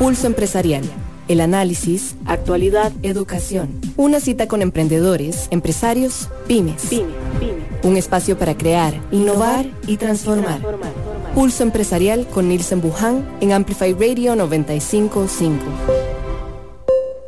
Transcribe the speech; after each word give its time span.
Pulso 0.00 0.26
Empresarial. 0.26 0.82
El 1.28 1.42
análisis, 1.42 2.16
actualidad, 2.24 2.90
educación. 3.02 3.78
Una 3.98 4.18
cita 4.18 4.48
con 4.48 4.62
emprendedores, 4.62 5.46
empresarios, 5.50 6.30
pymes. 6.48 6.88
Un 7.82 7.98
espacio 7.98 8.38
para 8.38 8.56
crear, 8.56 8.94
innovar 9.12 9.66
y 9.86 9.98
transformar. 9.98 10.62
Pulso 11.34 11.64
Empresarial 11.64 12.26
con 12.26 12.48
Nielsen 12.48 12.80
Buján 12.80 13.28
en 13.42 13.52
Amplify 13.52 13.92
Radio 13.92 14.36
955. 14.36 15.66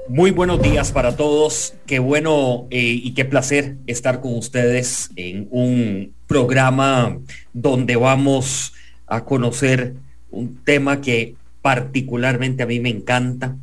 Muy 0.08 0.30
buenos 0.30 0.62
días 0.62 0.92
para 0.92 1.14
todos. 1.14 1.74
Qué 1.84 1.98
bueno 1.98 2.68
eh, 2.70 2.80
y 2.80 3.12
qué 3.12 3.26
placer 3.26 3.76
estar 3.86 4.22
con 4.22 4.34
ustedes 4.38 5.10
en 5.16 5.46
un 5.50 6.14
programa 6.26 7.18
donde 7.52 7.96
vamos 7.96 8.72
a 9.06 9.26
conocer 9.26 9.92
un 10.30 10.56
tema 10.64 11.02
que 11.02 11.34
particularmente 11.62 12.62
a 12.62 12.66
mí 12.66 12.80
me 12.80 12.90
encanta. 12.90 13.56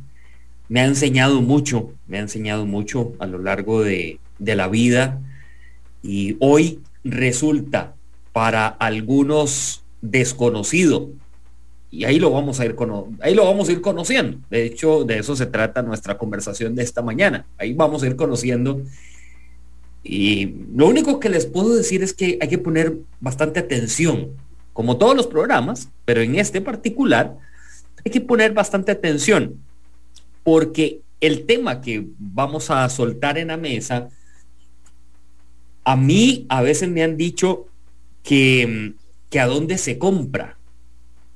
Me 0.68 0.80
ha 0.80 0.84
enseñado 0.84 1.40
mucho, 1.42 1.92
me 2.06 2.18
ha 2.18 2.20
enseñado 2.20 2.66
mucho 2.66 3.12
a 3.18 3.26
lo 3.26 3.38
largo 3.38 3.82
de, 3.82 4.18
de 4.38 4.54
la 4.56 4.68
vida 4.68 5.20
y 6.02 6.36
hoy 6.40 6.80
resulta 7.04 7.94
para 8.32 8.66
algunos 8.66 9.82
desconocido 10.00 11.10
y 11.90 12.04
ahí 12.04 12.20
lo 12.20 12.30
vamos 12.30 12.60
a 12.60 12.64
ir 12.64 12.76
ahí 13.20 13.34
lo 13.34 13.44
vamos 13.44 13.68
a 13.68 13.72
ir 13.72 13.80
conociendo. 13.80 14.38
De 14.48 14.64
hecho, 14.64 15.04
de 15.04 15.18
eso 15.18 15.34
se 15.34 15.46
trata 15.46 15.82
nuestra 15.82 16.16
conversación 16.16 16.76
de 16.76 16.84
esta 16.84 17.02
mañana. 17.02 17.46
Ahí 17.58 17.72
vamos 17.72 18.02
a 18.02 18.06
ir 18.06 18.14
conociendo. 18.14 18.82
Y 20.04 20.54
lo 20.74 20.86
único 20.86 21.18
que 21.18 21.28
les 21.28 21.46
puedo 21.46 21.74
decir 21.74 22.02
es 22.02 22.14
que 22.14 22.38
hay 22.40 22.48
que 22.48 22.58
poner 22.58 22.96
bastante 23.18 23.58
atención, 23.58 24.28
como 24.72 24.98
todos 24.98 25.16
los 25.16 25.26
programas, 25.26 25.88
pero 26.04 26.22
en 26.22 26.36
este 26.36 26.60
particular 26.60 27.36
hay 28.04 28.12
que 28.12 28.20
poner 28.20 28.52
bastante 28.52 28.92
atención, 28.92 29.56
porque 30.42 31.00
el 31.20 31.46
tema 31.46 31.80
que 31.80 32.06
vamos 32.18 32.70
a 32.70 32.88
soltar 32.88 33.38
en 33.38 33.48
la 33.48 33.56
mesa, 33.56 34.08
a 35.84 35.96
mí 35.96 36.46
a 36.48 36.62
veces 36.62 36.88
me 36.88 37.02
han 37.02 37.16
dicho 37.16 37.66
que, 38.22 38.94
que 39.28 39.40
a 39.40 39.46
dónde 39.46 39.78
se 39.78 39.98
compra 39.98 40.56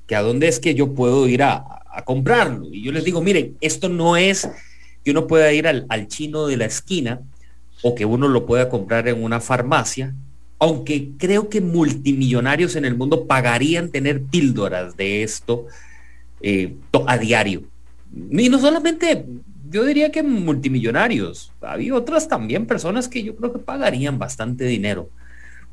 que 0.07 0.15
a 0.15 0.21
dónde 0.21 0.47
es 0.47 0.59
que 0.59 0.75
yo 0.75 0.93
puedo 0.93 1.27
ir 1.27 1.43
a, 1.43 1.81
comprarlo. 2.03 2.67
Y 2.73 2.83
yo 2.83 2.91
les 2.91 3.05
digo, 3.05 3.21
miren, 3.21 3.55
esto 3.61 3.87
no 3.87 4.17
es 4.17 4.49
que 5.05 5.11
uno 5.11 5.27
pueda 5.27 5.53
ir 5.53 5.65
al, 5.65 6.07
chino 6.09 6.45
de 6.45 6.57
la 6.57 6.65
esquina 6.65 7.21
o 7.83 7.95
que 7.95 8.03
uno 8.03 8.27
lo 8.27 8.45
pueda 8.45 8.67
comprar 8.67 9.07
en 9.07 9.23
una 9.23 9.39
farmacia, 9.39 10.13
aunque 10.59 11.11
creo 11.17 11.47
que 11.47 11.61
multimillonarios 11.61 12.75
en 12.75 12.83
el 12.83 12.97
mundo 12.97 13.27
pagarían 13.27 13.91
tener 13.91 14.21
píldoras 14.23 14.97
de 14.97 15.23
esto 15.23 15.67
eh, 16.47 16.75
a 17.07 17.17
diario. 17.17 17.63
Y 18.29 18.49
no 18.49 18.59
solamente, 18.59 19.25
yo 19.67 19.83
diría 19.83 20.11
que 20.11 20.21
multimillonarios, 20.21 21.51
había 21.59 21.95
otras 21.95 22.27
también 22.27 22.67
personas 22.67 23.07
que 23.07 23.23
yo 23.23 23.35
creo 23.35 23.51
que 23.51 23.57
pagarían 23.57 24.19
bastante 24.19 24.65
dinero 24.65 25.09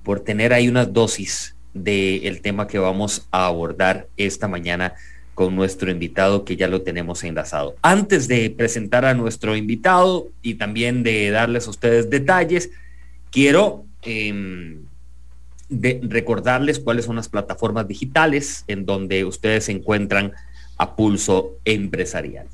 por 0.03 0.21
tener 0.21 0.55
ahí 0.55 0.69
unas 0.69 0.91
dosis 0.91 1.55
del 1.75 2.41
tema 2.41 2.67
que 2.67 2.79
vamos 2.79 3.29
a 3.31 3.49
abordar 3.49 4.09
esta 4.17 4.49
mañana 4.49 4.95
con 5.35 5.55
nuestro 5.55 5.91
invitado 5.91 6.47
que 6.47 6.57
ya 6.57 6.69
lo 6.69 6.81
tenemos 6.81 7.23
enlazado. 7.23 7.75
Antes 7.83 8.27
de 8.27 8.49
presentar 8.49 9.05
a 9.05 9.13
nuestro 9.13 9.55
invitado 9.55 10.29
y 10.41 10.55
también 10.55 11.03
de 11.03 11.31
darles 11.31 11.67
a 11.67 11.71
ustedes 11.71 12.09
detalles, 12.09 12.71
quiero 13.31 13.85
em, 14.01 14.87
recordarles 15.69 16.79
cuáles 16.79 17.05
son 17.05 17.17
las 17.17 17.29
plataformas 17.29 17.87
digitales 17.87 18.65
en 18.69 18.87
donde 18.87 19.27
ustedes 19.27 19.67
se 19.67 19.73
encuentran 19.73 20.33
a 20.83 20.97
Pulso 20.97 21.59
Empresarial. 21.65 22.49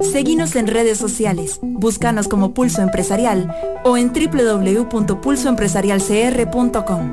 Seguimos 0.00 0.56
en 0.56 0.66
redes 0.66 0.98
sociales, 0.98 1.60
búscanos 1.62 2.26
como 2.26 2.52
Pulso 2.52 2.82
Empresarial 2.82 3.54
o 3.84 3.96
en 3.96 4.12
www.pulsoempresarialcr.com. 4.12 7.12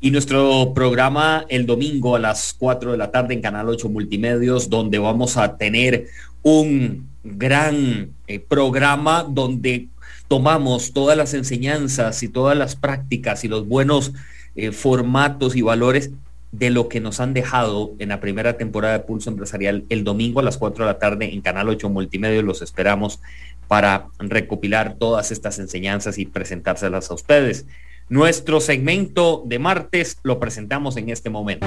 Y 0.00 0.12
nuestro 0.12 0.72
programa 0.72 1.44
el 1.48 1.66
domingo 1.66 2.14
a 2.14 2.20
las 2.20 2.54
4 2.56 2.92
de 2.92 2.98
la 2.98 3.10
tarde 3.10 3.34
en 3.34 3.40
Canal 3.40 3.68
8 3.68 3.88
Multimedios, 3.88 4.70
donde 4.70 5.00
vamos 5.00 5.36
a 5.36 5.56
tener 5.56 6.06
un 6.42 7.08
gran 7.24 8.12
eh, 8.28 8.38
programa 8.38 9.26
donde 9.28 9.88
tomamos 10.28 10.92
todas 10.92 11.16
las 11.16 11.34
enseñanzas 11.34 12.22
y 12.22 12.28
todas 12.28 12.56
las 12.56 12.76
prácticas 12.76 13.42
y 13.44 13.48
los 13.48 13.66
buenos 13.66 14.12
eh, 14.54 14.70
formatos 14.70 15.56
y 15.56 15.62
valores 15.62 16.12
de 16.52 16.70
lo 16.70 16.88
que 16.88 17.00
nos 17.00 17.20
han 17.20 17.32
dejado 17.32 17.92
en 17.98 18.08
la 18.08 18.20
primera 18.20 18.56
temporada 18.56 18.98
de 18.98 19.04
Pulso 19.04 19.30
Empresarial 19.30 19.84
el 19.88 20.02
domingo 20.04 20.40
a 20.40 20.42
las 20.42 20.58
4 20.58 20.84
de 20.84 20.92
la 20.92 20.98
tarde 20.98 21.32
en 21.32 21.40
Canal 21.40 21.68
8 21.68 21.88
Multimedios. 21.88 22.44
Los 22.44 22.62
esperamos 22.62 23.20
para 23.68 24.08
recopilar 24.18 24.96
todas 24.98 25.30
estas 25.30 25.58
enseñanzas 25.60 26.18
y 26.18 26.26
presentárselas 26.26 27.10
a 27.10 27.14
ustedes. 27.14 27.66
Nuestro 28.08 28.60
segmento 28.60 29.44
de 29.46 29.60
martes 29.60 30.18
lo 30.24 30.40
presentamos 30.40 30.96
en 30.96 31.10
este 31.10 31.30
momento. 31.30 31.66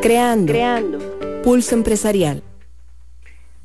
Creando. 0.00 0.52
Creando. 0.52 1.42
Pulso 1.44 1.74
Empresarial. 1.74 2.42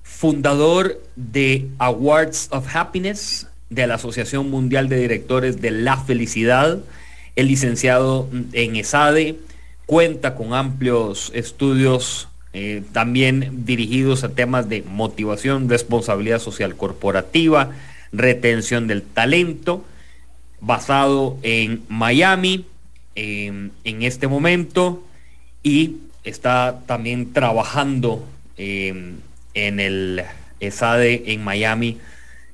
Fundador 0.04 1.02
de 1.16 1.70
Awards 1.78 2.50
of 2.52 2.76
Happiness 2.76 3.48
de 3.70 3.88
la 3.88 3.96
Asociación 3.96 4.50
Mundial 4.50 4.90
de 4.90 4.98
Directores 4.98 5.62
de 5.62 5.72
la 5.72 5.98
Felicidad, 5.98 6.80
el 7.36 7.48
licenciado 7.48 8.28
en 8.52 8.76
ESADE, 8.76 9.38
cuenta 9.88 10.36
con 10.36 10.54
amplios 10.54 11.32
estudios 11.34 12.28
eh, 12.54 12.84
también 12.94 13.66
dirigidos 13.66 14.24
a 14.24 14.30
temas 14.30 14.70
de 14.70 14.84
motivación, 14.84 15.68
responsabilidad 15.68 16.40
social 16.40 16.76
corporativa, 16.76 17.72
retención 18.12 18.86
del 18.86 19.02
talento 19.02 19.84
basado 20.62 21.38
en 21.42 21.82
Miami 21.90 22.66
en 23.16 23.72
este 23.84 24.28
momento 24.28 25.04
y 25.64 25.98
está 26.24 26.82
también 26.86 27.34
trabajando 27.34 28.26
em, 28.58 29.18
en 29.54 29.80
el 29.80 30.24
ESADE 30.60 31.34
en 31.34 31.44
Miami, 31.44 31.98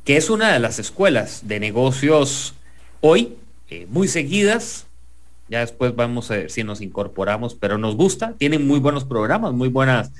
que 0.05 0.17
es 0.17 0.29
una 0.29 0.53
de 0.53 0.59
las 0.59 0.79
escuelas 0.79 1.47
de 1.47 1.59
negocios 1.59 2.53
hoy 3.01 3.35
eh, 3.69 3.87
muy 3.89 4.07
seguidas. 4.07 4.85
Ya 5.49 5.59
después 5.59 5.95
vamos 5.95 6.31
a 6.31 6.37
ver 6.37 6.51
si 6.51 6.63
nos 6.63 6.81
incorporamos, 6.81 7.55
pero 7.55 7.77
nos 7.77 7.95
gusta, 7.95 8.33
tienen 8.37 8.65
muy 8.65 8.79
buenos 8.79 9.05
programas, 9.05 9.53
muy 9.53 9.69
buenas, 9.69 10.11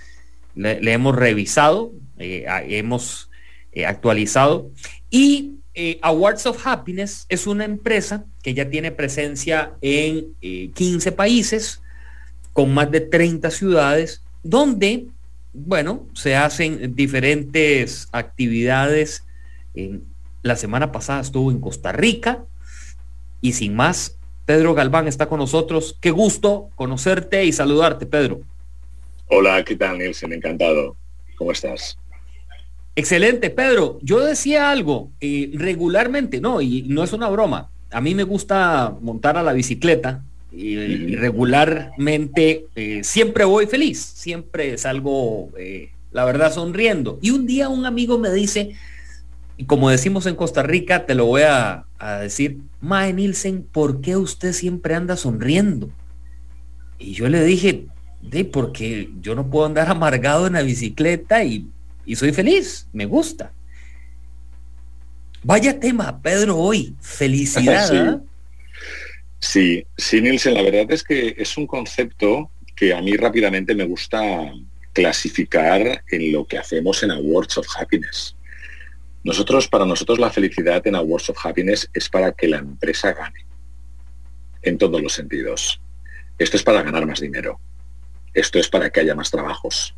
le, 0.56 0.80
hemos 0.92 1.16
revisado, 1.16 1.92
eh, 2.20 2.46
hemos 2.68 3.30
eh, 3.76 3.88
actualizado 3.88 4.70
y 5.10 5.56
eh, 5.74 5.98
Awards 6.04 6.46
of 6.46 6.68
Happiness 6.68 7.26
es 7.28 7.48
una 7.48 7.66
empresa 7.66 8.24
que 8.44 8.54
ya 8.54 8.70
tiene 8.70 8.92
presencia 8.92 9.74
en 9.82 10.36
15 10.42 11.10
eh, 11.10 11.12
países, 11.12 11.82
con 12.52 12.72
más 12.72 12.92
de 12.92 13.02
30 13.02 13.50
ciudades, 13.50 14.22
donde, 14.44 15.08
bueno, 15.54 16.08
se 16.14 16.36
hacen 16.36 16.96
diferentes 16.96 18.10
actividades. 18.12 19.24
la 20.44 20.56
semana 20.56 20.92
pasada 20.92 21.22
estuvo 21.22 21.50
en 21.50 21.60
Costa 21.60 21.92
Rica 21.92 22.46
y 23.42 23.54
sin 23.54 23.76
más, 23.76 24.20
Pedro 24.46 24.74
Galván 24.74 25.08
está 25.08 25.28
con 25.28 25.40
nosotros. 25.40 25.98
Qué 26.02 26.12
gusto 26.12 26.70
conocerte 26.76 27.46
y 27.46 27.52
saludarte, 27.54 28.06
Pedro. 28.06 28.42
Hola, 29.28 29.64
¿qué 29.64 29.76
tal, 29.76 29.98
Nielsen? 29.98 30.34
Encantado. 30.34 30.96
¿Cómo 31.38 31.52
estás? 31.52 31.98
Excelente, 32.96 33.50
Pedro. 33.50 34.00
Yo 34.02 34.20
decía 34.20 34.70
algo 34.70 35.12
eh, 35.20 35.50
regularmente, 35.54 36.40
no, 36.42 36.62
y 36.62 36.84
no 36.84 37.04
es 37.04 37.14
una 37.14 37.30
broma. 37.30 37.70
A 37.90 38.02
mí 38.02 38.14
me 38.14 38.24
gusta 38.24 38.96
montar 39.02 39.38
a 39.38 39.44
la 39.44 39.54
bicicleta 39.54 40.24
y, 40.52 41.16
regularmente 41.16 42.68
eh, 42.76 43.04
siempre 43.04 43.46
voy 43.46 43.66
feliz, 43.66 44.00
siempre 44.00 44.78
salgo, 44.78 45.50
eh, 45.58 45.90
la 46.12 46.26
verdad, 46.26 46.54
sonriendo. 46.54 47.18
Y 47.22 47.32
un 47.32 47.48
día 47.48 47.70
un 47.70 47.86
amigo 47.86 48.20
me 48.20 48.32
dice, 48.32 48.76
y 49.58 49.66
como 49.66 49.90
decimos 49.90 50.26
en 50.26 50.36
Costa 50.36 50.64
Rica, 50.64 51.06
te 51.06 51.16
lo 51.16 51.26
voy 51.26 51.44
a, 51.44 51.86
a 52.00 52.18
decir, 52.18 52.58
Mae 52.82 53.14
Nielsen, 53.14 53.64
¿por 53.64 54.02
qué 54.02 54.18
usted 54.18 54.54
siempre 54.54 54.96
anda 54.96 55.16
sonriendo? 55.18 55.92
Y 57.00 57.14
yo 57.14 57.30
le 57.30 57.44
dije, 57.44 57.88
de 58.22 58.46
porque 58.46 59.10
yo 59.22 59.36
no 59.36 59.50
puedo 59.50 59.66
andar 59.66 59.88
amargado 59.90 60.48
en 60.48 60.54
la 60.54 60.62
bicicleta 60.62 61.44
y 61.44 61.68
y 62.06 62.16
soy 62.16 62.34
feliz, 62.34 62.88
me 62.94 63.06
gusta. 63.06 63.52
Vaya 65.44 65.80
tema, 65.80 66.22
Pedro, 66.22 66.58
hoy. 66.58 66.96
Felicidad. 67.02 67.88
sí. 67.90 67.96
¿eh? 67.96 68.18
sí, 69.40 69.86
sí, 69.98 70.22
Nielsen, 70.22 70.54
la 70.54 70.64
verdad 70.64 70.86
es 70.90 71.04
que 71.04 71.36
es 71.38 71.58
un 71.58 71.68
concepto 71.68 72.50
que 72.76 72.94
a 72.94 73.02
mí 73.02 73.16
rápidamente 73.16 73.76
me 73.76 73.86
gusta 73.86 74.22
clasificar 74.94 76.04
en 76.10 76.32
lo 76.32 76.46
que 76.46 76.58
hacemos 76.58 77.04
en 77.04 77.12
Awards 77.12 77.58
of 77.58 77.68
Happiness. 77.78 78.36
Nosotros, 79.24 79.68
para 79.68 79.86
nosotros 79.86 80.20
la 80.20 80.30
felicidad 80.30 80.86
en 80.86 80.96
Awards 80.96 81.30
of 81.30 81.46
Happiness 81.46 81.90
es 81.94 82.10
para 82.10 82.32
que 82.34 82.48
la 82.48 82.58
empresa 82.58 83.14
gane, 83.14 83.46
en 84.62 84.78
todos 84.78 85.02
los 85.02 85.14
sentidos. 85.14 85.80
Esto 86.38 86.58
es 86.58 86.64
para 86.64 86.82
ganar 86.82 87.06
más 87.06 87.22
dinero. 87.22 87.60
Esto 88.34 88.60
es 88.60 88.68
para 88.68 88.90
que 88.90 89.02
haya 89.02 89.16
más 89.16 89.32
trabajos. 89.32 89.96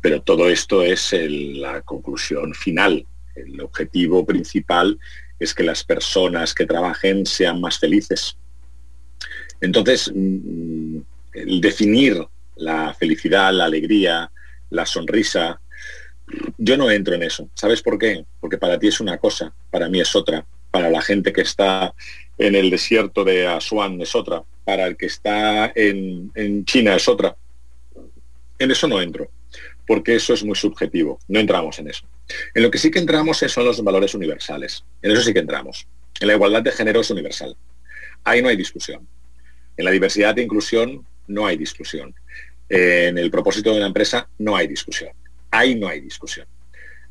pero 0.00 0.22
todo 0.22 0.48
esto 0.48 0.82
es 0.82 1.12
la 1.12 1.80
conclusión 1.82 2.54
final. 2.54 3.04
El 3.34 3.60
objetivo 3.60 4.24
principal 4.24 4.98
es 5.38 5.52
que 5.52 5.64
las 5.64 5.82
personas 5.84 6.54
que 6.54 6.66
trabajen 6.66 7.26
sean 7.26 7.60
más 7.60 7.78
felices. 7.78 8.36
Entonces, 9.60 10.12
mm, 10.14 10.98
el 11.32 11.60
definir 11.60 12.24
la 12.56 12.94
felicidad, 12.94 13.52
la 13.52 13.64
alegría, 13.64 14.30
la 14.70 14.86
sonrisa, 14.86 15.60
yo 16.58 16.76
no 16.76 16.90
entro 16.90 17.14
en 17.14 17.22
eso. 17.22 17.48
¿Sabes 17.54 17.82
por 17.82 17.98
qué? 17.98 18.24
Porque 18.40 18.58
para 18.58 18.78
ti 18.78 18.88
es 18.88 19.00
una 19.00 19.18
cosa, 19.18 19.52
para 19.70 19.88
mí 19.88 20.00
es 20.00 20.14
otra. 20.14 20.44
Para 20.70 20.90
la 20.90 21.00
gente 21.00 21.32
que 21.32 21.42
está 21.42 21.94
en 22.36 22.54
el 22.54 22.70
desierto 22.70 23.24
de 23.24 23.46
Asuán 23.46 24.00
es 24.00 24.14
otra. 24.14 24.42
Para 24.64 24.86
el 24.86 24.96
que 24.96 25.06
está 25.06 25.72
en, 25.74 26.30
en 26.34 26.64
China 26.64 26.96
es 26.96 27.08
otra. 27.08 27.36
En 28.58 28.70
eso 28.70 28.88
no 28.88 29.00
entro, 29.00 29.30
porque 29.86 30.16
eso 30.16 30.34
es 30.34 30.44
muy 30.44 30.56
subjetivo. 30.56 31.18
No 31.28 31.40
entramos 31.40 31.78
en 31.78 31.88
eso. 31.88 32.06
En 32.54 32.62
lo 32.62 32.70
que 32.70 32.78
sí 32.78 32.90
que 32.90 32.98
entramos 32.98 33.38
son 33.38 33.64
los 33.64 33.82
valores 33.82 34.14
universales. 34.14 34.84
En 35.02 35.12
eso 35.12 35.22
sí 35.22 35.32
que 35.32 35.38
entramos. 35.38 35.86
En 36.20 36.28
la 36.28 36.34
igualdad 36.34 36.62
de 36.62 36.72
género 36.72 37.00
es 37.00 37.10
universal. 37.10 37.56
Ahí 38.24 38.42
no 38.42 38.48
hay 38.48 38.56
discusión. 38.56 39.06
En 39.76 39.84
la 39.84 39.90
diversidad 39.90 40.36
e 40.38 40.42
inclusión 40.42 41.06
no 41.28 41.46
hay 41.46 41.56
discusión. 41.56 42.14
En 42.68 43.18
el 43.18 43.30
propósito 43.30 43.70
de 43.70 43.76
una 43.76 43.86
empresa 43.86 44.28
no 44.38 44.56
hay 44.56 44.66
discusión. 44.66 45.10
Ahí 45.56 45.74
no 45.74 45.88
hay 45.88 46.00
discusión. 46.00 46.46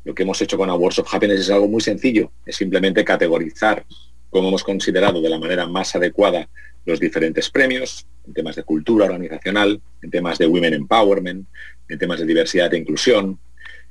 Lo 0.04 0.14
que 0.14 0.22
hemos 0.22 0.40
hecho 0.40 0.56
con 0.56 0.70
Awards 0.70 1.00
of 1.00 1.12
Happiness 1.12 1.40
es 1.40 1.50
algo 1.50 1.66
muy 1.66 1.80
sencillo. 1.80 2.30
Es 2.44 2.54
simplemente 2.54 3.04
categorizar 3.04 3.84
como 4.30 4.48
hemos 4.48 4.62
considerado 4.62 5.20
de 5.20 5.28
la 5.28 5.38
manera 5.38 5.66
más 5.66 5.96
adecuada 5.96 6.48
los 6.84 7.00
diferentes 7.00 7.50
premios 7.50 8.06
en 8.24 8.34
temas 8.34 8.54
de 8.54 8.62
cultura 8.62 9.06
organizacional, 9.06 9.82
en 10.00 10.10
temas 10.12 10.38
de 10.38 10.46
women 10.46 10.74
empowerment, 10.74 11.48
en 11.88 11.98
temas 11.98 12.20
de 12.20 12.26
diversidad 12.26 12.72
e 12.72 12.78
inclusión, 12.78 13.36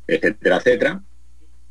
etcétera, 0.08 0.56
etcétera. 0.56 1.04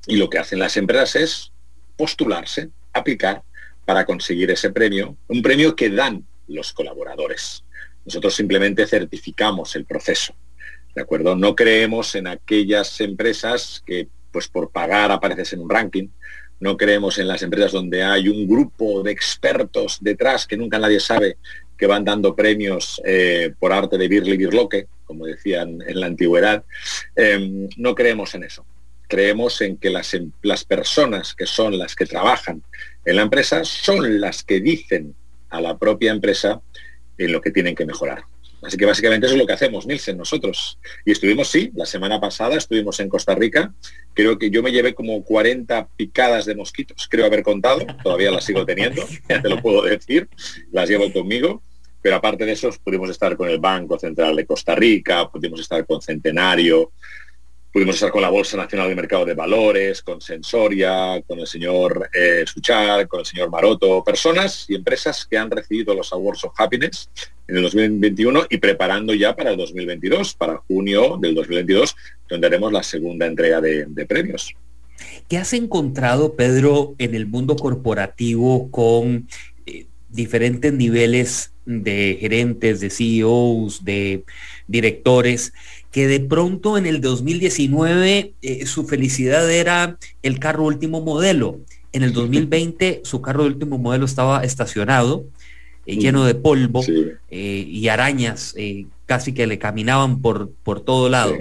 Y 0.06 0.16
lo 0.16 0.28
que 0.28 0.38
hacen 0.38 0.58
las 0.58 0.76
empresas 0.76 1.16
es 1.16 1.52
postularse, 1.96 2.68
aplicar 2.92 3.42
para 3.86 4.04
conseguir 4.04 4.50
ese 4.50 4.68
premio, 4.70 5.16
un 5.28 5.40
premio 5.40 5.74
que 5.74 5.88
dan 5.88 6.26
los 6.48 6.74
colaboradores. 6.74 7.64
Nosotros 8.04 8.34
simplemente 8.34 8.86
certificamos 8.86 9.74
el 9.74 9.86
proceso. 9.86 10.34
¿De 10.94 11.02
acuerdo? 11.02 11.34
No 11.34 11.56
creemos 11.56 12.14
en 12.14 12.28
aquellas 12.28 13.00
empresas 13.00 13.82
que, 13.84 14.08
pues 14.30 14.48
por 14.48 14.70
pagar 14.70 15.10
apareces 15.10 15.52
en 15.52 15.60
un 15.60 15.70
ranking. 15.70 16.08
No 16.60 16.76
creemos 16.76 17.18
en 17.18 17.26
las 17.26 17.42
empresas 17.42 17.72
donde 17.72 18.02
hay 18.02 18.28
un 18.28 18.46
grupo 18.46 19.02
de 19.02 19.10
expertos 19.10 19.98
detrás 20.00 20.46
que 20.46 20.56
nunca 20.56 20.78
nadie 20.78 21.00
sabe 21.00 21.36
que 21.76 21.88
van 21.88 22.04
dando 22.04 22.36
premios 22.36 23.02
eh, 23.04 23.52
por 23.58 23.72
arte 23.72 23.98
de 23.98 24.06
Birli 24.06 24.36
Birloque, 24.36 24.86
como 25.04 25.26
decían 25.26 25.78
en 25.86 25.98
la 25.98 26.06
antigüedad. 26.06 26.64
Em, 27.16 27.68
no 27.76 27.94
creemos 27.96 28.34
en 28.36 28.44
eso. 28.44 28.64
Creemos 29.08 29.60
en 29.60 29.76
que 29.76 29.90
las, 29.90 30.14
em, 30.14 30.30
las 30.42 30.64
personas 30.64 31.34
que 31.34 31.46
son 31.46 31.76
las 31.76 31.96
que 31.96 32.06
trabajan 32.06 32.62
en 33.04 33.16
la 33.16 33.22
empresa 33.22 33.64
son 33.64 34.20
las 34.20 34.44
que 34.44 34.60
dicen 34.60 35.14
a 35.50 35.60
la 35.60 35.76
propia 35.76 36.12
empresa 36.12 36.62
en 37.18 37.32
lo 37.32 37.40
que 37.40 37.50
tienen 37.50 37.74
que 37.74 37.84
mejorar. 37.84 38.24
Así 38.64 38.76
que 38.76 38.86
básicamente 38.86 39.26
eso 39.26 39.34
es 39.34 39.40
lo 39.40 39.46
que 39.46 39.52
hacemos, 39.52 39.86
Nielsen, 39.86 40.16
nosotros. 40.16 40.78
Y 41.04 41.12
estuvimos, 41.12 41.48
sí, 41.48 41.70
la 41.74 41.86
semana 41.86 42.20
pasada 42.20 42.56
estuvimos 42.56 42.98
en 43.00 43.08
Costa 43.08 43.34
Rica. 43.34 43.74
Creo 44.14 44.38
que 44.38 44.50
yo 44.50 44.62
me 44.62 44.72
llevé 44.72 44.94
como 44.94 45.22
40 45.22 45.88
picadas 45.96 46.46
de 46.46 46.54
mosquitos, 46.54 47.06
creo 47.10 47.26
haber 47.26 47.42
contado. 47.42 47.86
Todavía 48.02 48.30
las 48.30 48.44
sigo 48.44 48.64
teniendo, 48.64 49.02
ya 49.28 49.42
te 49.42 49.48
lo 49.48 49.60
puedo 49.60 49.82
decir. 49.82 50.28
Las 50.72 50.88
llevo 50.88 51.12
conmigo. 51.12 51.62
Pero 52.00 52.16
aparte 52.16 52.44
de 52.44 52.52
eso, 52.52 52.70
pudimos 52.84 53.08
estar 53.08 53.34
con 53.34 53.48
el 53.48 53.58
Banco 53.58 53.98
Central 53.98 54.36
de 54.36 54.44
Costa 54.44 54.74
Rica, 54.74 55.26
pudimos 55.30 55.60
estar 55.60 55.86
con 55.86 56.02
Centenario, 56.02 56.92
Pudimos 57.74 57.96
estar 57.96 58.12
con 58.12 58.22
la 58.22 58.30
Bolsa 58.30 58.56
Nacional 58.56 58.88
de 58.88 58.94
Mercado 58.94 59.24
de 59.24 59.34
Valores, 59.34 60.00
con 60.00 60.20
Sensoria, 60.20 61.20
con 61.26 61.40
el 61.40 61.46
señor 61.48 62.08
eh, 62.14 62.44
Suchar, 62.46 63.08
con 63.08 63.18
el 63.18 63.26
señor 63.26 63.50
Maroto, 63.50 64.04
personas 64.04 64.66
y 64.68 64.76
empresas 64.76 65.26
que 65.28 65.36
han 65.36 65.50
recibido 65.50 65.92
los 65.92 66.12
Awards 66.12 66.44
of 66.44 66.54
Happiness 66.56 67.10
en 67.48 67.56
el 67.56 67.62
2021 67.64 68.46
y 68.48 68.58
preparando 68.58 69.12
ya 69.12 69.34
para 69.34 69.50
el 69.50 69.56
2022, 69.56 70.34
para 70.34 70.58
junio 70.68 71.18
del 71.20 71.34
2022, 71.34 71.96
donde 72.28 72.46
haremos 72.46 72.72
la 72.72 72.84
segunda 72.84 73.26
entrega 73.26 73.60
de, 73.60 74.06
premios. 74.06 74.54
¿Qué 75.28 75.36
has 75.36 75.52
encontrado, 75.52 76.34
Pedro, 76.36 76.94
en 76.98 77.16
el 77.16 77.26
mundo 77.26 77.56
corporativo 77.56 78.70
con 78.70 79.26
eh, 79.66 79.86
diferentes 80.10 80.72
niveles 80.72 81.52
de 81.66 82.18
gerentes, 82.20 82.78
de 82.78 82.90
CEOs, 82.90 83.84
de 83.84 84.22
directores? 84.68 85.52
Que 85.94 86.08
de 86.08 86.18
pronto 86.18 86.76
en 86.76 86.86
el 86.86 87.00
2019 87.00 88.32
eh, 88.42 88.66
su 88.66 88.84
felicidad 88.84 89.48
era 89.48 89.96
el 90.24 90.40
carro 90.40 90.64
último 90.64 91.00
modelo. 91.00 91.60
En 91.92 92.02
el 92.02 92.12
2020 92.12 93.02
su 93.04 93.22
carro 93.22 93.44
de 93.44 93.50
último 93.50 93.78
modelo 93.78 94.04
estaba 94.04 94.42
estacionado, 94.42 95.24
eh, 95.86 95.96
lleno 95.96 96.24
de 96.24 96.34
polvo 96.34 96.84
eh, 97.30 97.64
y 97.68 97.86
arañas 97.86 98.56
casi 99.06 99.32
que 99.34 99.46
le 99.46 99.60
caminaban 99.60 100.20
por, 100.20 100.50
por 100.64 100.80
todo 100.80 101.08
lado. 101.08 101.36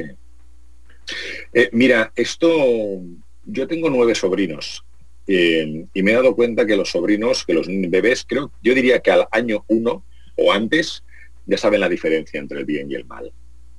mira, 1.72 2.12
esto, 2.16 2.48
yo 3.48 3.68
tengo 3.68 3.90
nueve 3.90 4.14
sobrinos 4.14 4.84
y 5.26 6.04
me 6.04 6.12
he 6.12 6.14
dado 6.14 6.36
cuenta 6.36 6.68
que 6.68 6.78
los 6.78 6.92
sobrinos, 6.92 7.44
que 7.44 7.56
los 7.56 7.66
bebés, 7.68 8.24
creo, 8.24 8.52
yo 8.62 8.76
diría 8.76 9.00
que 9.00 9.10
al 9.10 9.26
año 9.32 9.66
uno 9.68 10.04
o 10.36 10.52
antes 10.54 11.04
ya 11.48 11.58
saben 11.58 11.80
la 11.80 11.90
diferencia 11.90 12.40
entre 12.40 12.60
el 12.60 12.66
bien 12.66 12.92
y 12.92 12.94
el 12.94 13.06
mal 13.06 13.34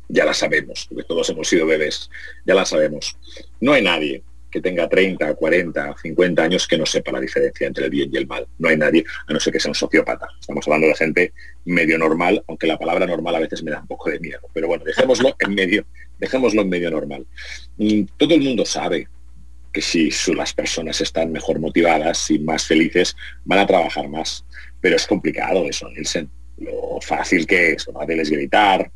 ya 0.08 0.24
la 0.24 0.34
sabemos, 0.34 0.86
porque 0.88 1.04
todos 1.04 1.28
hemos 1.30 1.48
sido 1.48 1.66
bebés, 1.66 2.10
ya 2.44 2.54
la 2.54 2.64
sabemos. 2.64 3.16
No 3.60 3.72
hay 3.72 3.82
nadie 3.82 4.22
que 4.54 4.60
tenga 4.60 4.88
30, 4.88 5.34
40, 5.34 5.96
50 6.00 6.42
años 6.42 6.68
que 6.68 6.78
no 6.78 6.86
sepa 6.86 7.10
la 7.10 7.20
diferencia 7.20 7.66
entre 7.66 7.86
el 7.86 7.90
bien 7.90 8.08
y 8.12 8.16
el 8.16 8.28
mal. 8.28 8.46
No 8.58 8.68
hay 8.68 8.76
nadie, 8.76 9.04
a 9.26 9.32
no 9.32 9.40
ser 9.40 9.52
que 9.52 9.58
sea 9.58 9.70
un 9.70 9.74
sociópata. 9.74 10.28
Estamos 10.38 10.64
hablando 10.68 10.86
de 10.86 10.94
gente 10.94 11.32
medio 11.64 11.98
normal, 11.98 12.44
aunque 12.46 12.68
la 12.68 12.78
palabra 12.78 13.04
normal 13.04 13.34
a 13.34 13.40
veces 13.40 13.64
me 13.64 13.72
da 13.72 13.80
un 13.80 13.88
poco 13.88 14.10
de 14.10 14.20
miedo. 14.20 14.38
Pero 14.52 14.68
bueno, 14.68 14.84
dejémoslo 14.84 15.34
en 15.40 15.54
medio, 15.56 15.86
dejémoslo 16.20 16.62
en 16.62 16.68
medio 16.68 16.88
normal. 16.92 17.26
Mm, 17.78 18.02
todo 18.16 18.34
el 18.34 18.42
mundo 18.42 18.64
sabe 18.64 19.08
que 19.72 19.82
si 19.82 20.08
las 20.36 20.54
personas 20.54 21.00
están 21.00 21.32
mejor 21.32 21.58
motivadas 21.58 22.30
y 22.30 22.38
más 22.38 22.64
felices, 22.64 23.16
van 23.44 23.58
a 23.58 23.66
trabajar 23.66 24.08
más. 24.08 24.44
Pero 24.80 24.94
es 24.94 25.04
complicado 25.04 25.66
eso, 25.66 25.90
Nielsen. 25.90 26.30
Lo 26.58 27.00
fácil 27.00 27.44
que 27.44 27.72
es, 27.72 27.88
lo 27.88 27.94
fácil 27.94 28.20
es 28.20 28.30
gritar, 28.30 28.88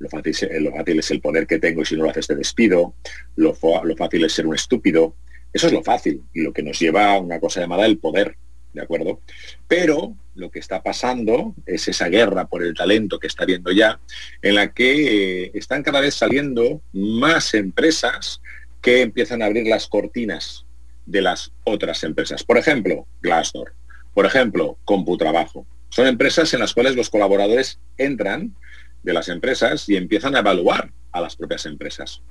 lo 0.00 0.08
fácil, 0.08 0.98
es 0.98 1.10
el 1.10 1.20
poder 1.20 1.46
que 1.46 1.58
tengo 1.58 1.82
y 1.82 1.84
si 1.84 1.94
no 1.94 2.04
lo 2.04 2.10
haces 2.10 2.26
te 2.26 2.34
despido, 2.34 2.94
lo, 3.36 3.54
fácil 3.54 4.24
es 4.24 4.32
ser 4.32 4.46
un 4.46 4.54
estúpido. 4.54 5.14
Eso 5.52 5.66
es 5.66 5.72
lo 5.72 5.82
fácil 5.82 6.22
y 6.32 6.42
lo 6.42 6.52
que 6.52 6.62
nos 6.62 6.78
lleva 6.78 7.12
a 7.12 7.18
una 7.18 7.38
cosa 7.38 7.60
llamada 7.60 7.84
el 7.84 7.98
poder, 7.98 8.36
¿de 8.72 8.82
acuerdo? 8.82 9.20
Pero 9.68 10.16
lo 10.34 10.50
que 10.50 10.58
está 10.58 10.82
pasando 10.82 11.54
es 11.66 11.86
esa 11.86 12.08
guerra 12.08 12.46
por 12.46 12.62
el 12.62 12.74
talento 12.74 13.18
que 13.18 13.26
está 13.26 13.44
viendo 13.44 13.70
ya, 13.72 14.00
en 14.40 14.54
la 14.54 14.72
que 14.72 15.44
eh, 15.44 15.50
están 15.54 15.82
cada 15.82 16.00
vez 16.00 16.14
saliendo 16.14 16.80
más 16.92 17.52
empresas 17.52 18.40
que 18.80 19.02
empiezan 19.02 19.42
a 19.42 19.46
abrir 19.46 19.66
las 19.66 19.86
cortinas 19.86 20.64
de 21.04 21.20
las 21.20 21.52
otras 21.64 22.02
empresas. 22.04 22.42
Por 22.42 22.56
ejemplo, 22.56 23.06
Glassdoor. 23.20 23.74
Por 24.14 24.24
ejemplo, 24.24 24.78
CompuTrabajo. 24.84 25.66
Son 25.90 26.06
empresas 26.06 26.54
en 26.54 26.60
las 26.60 26.72
cuales 26.72 26.96
los 26.96 27.10
colaboradores 27.10 27.80
entran 27.98 28.54
de 29.02 29.12
las 29.12 29.28
empresas 29.28 29.88
y 29.88 29.96
empiezan 29.96 30.36
a 30.36 30.40
evaluar 30.40 30.92
a 31.12 31.20
las 31.20 31.36
propias 31.36 31.66
empresas. 31.66 32.22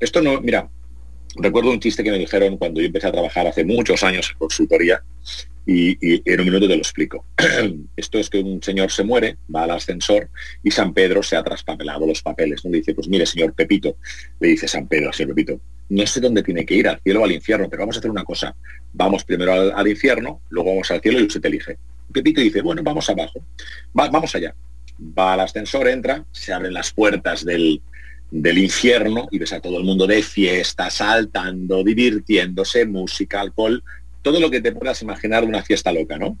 Esto 0.00 0.20
no, 0.20 0.40
mira, 0.40 0.68
recuerdo 1.36 1.70
un 1.70 1.80
chiste 1.80 2.02
que 2.04 2.10
me 2.10 2.18
dijeron 2.18 2.56
cuando 2.56 2.80
yo 2.80 2.86
empecé 2.86 3.06
a 3.06 3.12
trabajar 3.12 3.46
hace 3.46 3.64
muchos 3.64 4.02
años 4.02 4.30
en 4.30 4.38
consultoría 4.38 5.02
y, 5.64 5.96
en 6.30 6.40
un 6.40 6.46
minuto 6.46 6.68
te 6.68 6.74
lo 6.74 6.80
explico. 6.80 7.24
Esto 7.96 8.18
es 8.18 8.30
que 8.30 8.38
un 8.38 8.62
señor 8.62 8.90
se 8.92 9.04
muere, 9.04 9.38
va 9.52 9.64
al 9.64 9.72
ascensor 9.72 10.28
y 10.62 10.70
San 10.70 10.92
Pedro 10.92 11.22
se 11.22 11.36
ha 11.36 11.42
traspapelado 11.42 12.06
los 12.06 12.22
papeles. 12.22 12.64
¿no? 12.64 12.70
Le 12.70 12.78
dice, 12.78 12.94
pues 12.94 13.08
mire, 13.08 13.26
señor 13.26 13.54
Pepito, 13.54 13.96
le 14.38 14.48
dice 14.48 14.68
San 14.68 14.86
Pedro 14.86 15.12
señor 15.12 15.34
Pepito, 15.34 15.60
no 15.88 16.06
sé 16.06 16.20
dónde 16.20 16.42
tiene 16.42 16.66
que 16.66 16.74
ir, 16.74 16.88
al 16.88 17.00
cielo 17.00 17.22
o 17.22 17.24
al 17.24 17.32
infierno, 17.32 17.68
pero 17.68 17.82
vamos 17.82 17.96
a 17.96 17.98
hacer 18.00 18.10
una 18.10 18.24
cosa. 18.24 18.54
Vamos 18.92 19.24
primero 19.24 19.74
al, 19.76 19.88
infierno, 19.88 20.40
luego 20.50 20.70
vamos 20.70 20.90
al 20.90 21.00
cielo 21.00 21.20
y 21.20 21.24
usted 21.24 21.44
elige. 21.44 21.78
Pepito 22.12 22.40
dice, 22.40 22.62
bueno, 22.62 22.82
vamos 22.82 23.08
abajo. 23.10 23.44
vamos 23.92 24.34
allá 24.34 24.54
va 25.00 25.34
al 25.34 25.40
ascensor, 25.40 25.88
entra, 25.88 26.24
se 26.32 26.52
abren 26.52 26.74
las 26.74 26.92
puertas 26.92 27.44
del, 27.44 27.82
del 28.30 28.58
infierno 28.58 29.28
y 29.30 29.38
ves 29.38 29.52
a 29.52 29.60
todo 29.60 29.78
el 29.78 29.84
mundo 29.84 30.06
de 30.06 30.22
fiesta, 30.22 30.90
saltando, 30.90 31.84
divirtiéndose, 31.84 32.86
música, 32.86 33.40
alcohol, 33.40 33.82
todo 34.22 34.40
lo 34.40 34.50
que 34.50 34.60
te 34.60 34.72
puedas 34.72 35.00
imaginar 35.02 35.42
de 35.42 35.48
una 35.48 35.62
fiesta 35.62 35.92
loca, 35.92 36.18
¿no? 36.18 36.38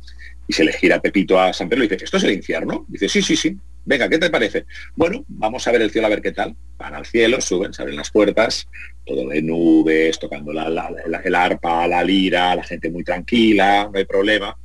Y 0.48 0.52
se 0.52 0.64
le 0.64 0.72
gira 0.72 1.00
Pepito 1.00 1.40
a 1.40 1.52
San 1.52 1.68
Pedro 1.68 1.84
y 1.84 1.88
dice, 1.88 2.04
¿esto 2.04 2.16
es 2.16 2.24
el 2.24 2.32
infierno? 2.32 2.84
Dice, 2.88 3.08
sí, 3.08 3.22
sí, 3.22 3.36
sí. 3.36 3.56
Venga, 3.84 4.08
¿qué 4.08 4.18
te 4.18 4.30
parece? 4.30 4.66
Bueno, 4.96 5.24
vamos 5.28 5.66
a 5.68 5.70
ver 5.70 5.82
el 5.82 5.92
cielo 5.92 6.08
a 6.08 6.10
ver 6.10 6.20
qué 6.20 6.32
tal. 6.32 6.56
Van 6.76 6.94
al 6.94 7.06
cielo, 7.06 7.40
suben, 7.40 7.72
se 7.72 7.82
abren 7.82 7.96
las 7.96 8.10
puertas, 8.10 8.66
todo 9.04 9.28
de 9.28 9.40
nubes, 9.40 10.18
tocando 10.18 10.52
la, 10.52 10.66
el 11.24 11.34
arpa, 11.36 11.86
la 11.86 12.02
lira, 12.02 12.56
la 12.56 12.64
gente 12.64 12.90
muy 12.90 13.04
tranquila, 13.04 13.88
no 13.92 13.96
hay 13.96 14.04
problema. 14.04 14.56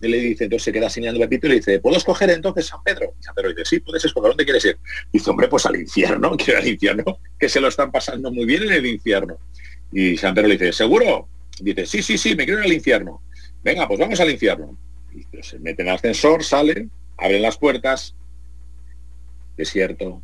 Y 0.00 0.08
le 0.08 0.18
dice, 0.18 0.44
entonces 0.44 0.64
se 0.64 0.72
queda 0.72 0.88
señalando 0.88 1.20
Pepito 1.20 1.46
y 1.46 1.50
le 1.50 1.56
dice, 1.56 1.78
¿puedo 1.80 1.96
escoger 1.96 2.30
entonces 2.30 2.66
San 2.66 2.82
Pedro? 2.82 3.14
Y 3.18 3.22
San 3.22 3.34
Pedro 3.34 3.50
dice, 3.50 3.64
sí, 3.64 3.80
puedes 3.80 4.04
escoger, 4.04 4.30
¿dónde 4.30 4.44
quieres 4.44 4.64
ir? 4.64 4.78
Dice, 5.12 5.30
hombre, 5.30 5.48
pues 5.48 5.66
al 5.66 5.76
infierno, 5.76 6.36
quiero 6.38 6.60
al 6.60 6.68
infierno, 6.68 7.18
que 7.38 7.48
se 7.48 7.60
lo 7.60 7.68
están 7.68 7.90
pasando 7.90 8.32
muy 8.32 8.46
bien 8.46 8.62
en 8.62 8.72
el 8.72 8.86
infierno. 8.86 9.38
Y 9.92 10.16
San 10.16 10.34
Pedro 10.34 10.48
le 10.48 10.56
dice, 10.56 10.72
¿seguro? 10.72 11.28
Dice, 11.60 11.84
sí, 11.86 12.02
sí, 12.02 12.16
sí, 12.16 12.34
me 12.34 12.44
quiero 12.44 12.60
ir 12.60 12.66
al 12.66 12.72
infierno. 12.72 13.22
Venga, 13.62 13.86
pues 13.86 14.00
vamos 14.00 14.18
al 14.20 14.30
infierno. 14.30 14.78
Y 15.14 15.24
se 15.42 15.58
meten 15.58 15.86
en 15.86 15.90
el 15.90 15.96
ascensor, 15.96 16.44
salen, 16.44 16.90
abren 17.18 17.42
las 17.42 17.58
puertas, 17.58 18.14
desierto, 19.56 20.22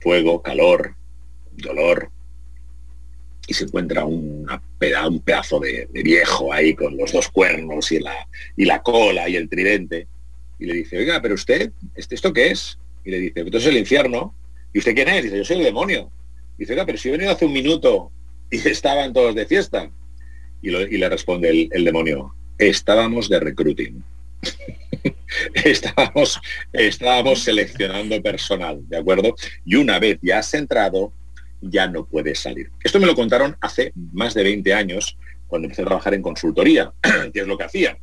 fuego, 0.00 0.42
calor, 0.42 0.94
dolor, 1.52 2.10
y 3.48 3.54
se 3.54 3.64
encuentra 3.64 4.04
una 4.04 4.62
un 5.08 5.20
pedazo 5.20 5.58
de, 5.58 5.88
viejo 5.90 6.52
ahí 6.52 6.74
con 6.74 6.96
los 6.96 7.12
dos 7.12 7.28
cuernos 7.30 7.90
y 7.90 7.98
la, 7.98 8.28
y 8.56 8.66
la 8.66 8.82
cola 8.82 9.28
y 9.28 9.36
el 9.36 9.48
tridente. 9.48 10.06
Y 10.58 10.66
le 10.66 10.74
dice, 10.74 10.98
oiga, 10.98 11.20
pero 11.22 11.34
usted, 11.34 11.72
¿este, 11.94 12.14
¿esto 12.14 12.32
qué 12.32 12.50
es? 12.50 12.78
Y 13.04 13.10
le 13.10 13.20
dice, 13.20 13.40
entonces 13.40 13.62
es 13.62 13.74
el 13.74 13.78
infierno. 13.78 14.34
¿Y 14.72 14.80
usted 14.80 14.94
quién 14.94 15.08
es? 15.08 15.24
Dice, 15.24 15.38
yo 15.38 15.44
soy 15.44 15.56
el 15.56 15.64
demonio. 15.64 16.12
dice, 16.58 16.74
oiga, 16.74 16.84
pero 16.84 16.98
si 16.98 17.08
he 17.08 17.12
venido 17.12 17.32
hace 17.32 17.46
un 17.46 17.52
minuto 17.52 18.12
y 18.50 18.56
estaban 18.68 19.14
todos 19.14 19.34
de 19.34 19.46
fiesta. 19.46 19.90
Y, 20.60 20.70
le 20.70 21.08
responde 21.08 21.68
el, 21.70 21.84
demonio, 21.84 22.34
estábamos 22.58 23.30
de 23.30 23.40
recruiting. 23.40 24.04
estábamos, 25.64 26.38
estábamos 26.72 27.42
seleccionando 27.44 28.20
personal, 28.20 28.80
¿de 28.88 28.98
acuerdo? 28.98 29.34
Y 29.64 29.76
una 29.76 29.98
vez 29.98 30.18
ya 30.20 30.40
has 30.40 30.52
entrado, 30.54 31.12
ya 31.60 31.86
no 31.86 32.06
puedes 32.06 32.38
salir. 32.38 32.70
Esto 32.82 33.00
me 33.00 33.06
lo 33.06 33.14
contaron 33.14 33.56
hace 33.60 33.92
más 34.12 34.34
de 34.34 34.44
20 34.44 34.74
años, 34.74 35.16
cuando 35.46 35.66
empecé 35.66 35.82
a 35.82 35.86
trabajar 35.86 36.14
en 36.14 36.22
consultoría, 36.22 36.92
que 37.32 37.40
es 37.40 37.46
lo 37.46 37.56
que 37.56 37.64
hacía. 37.64 37.98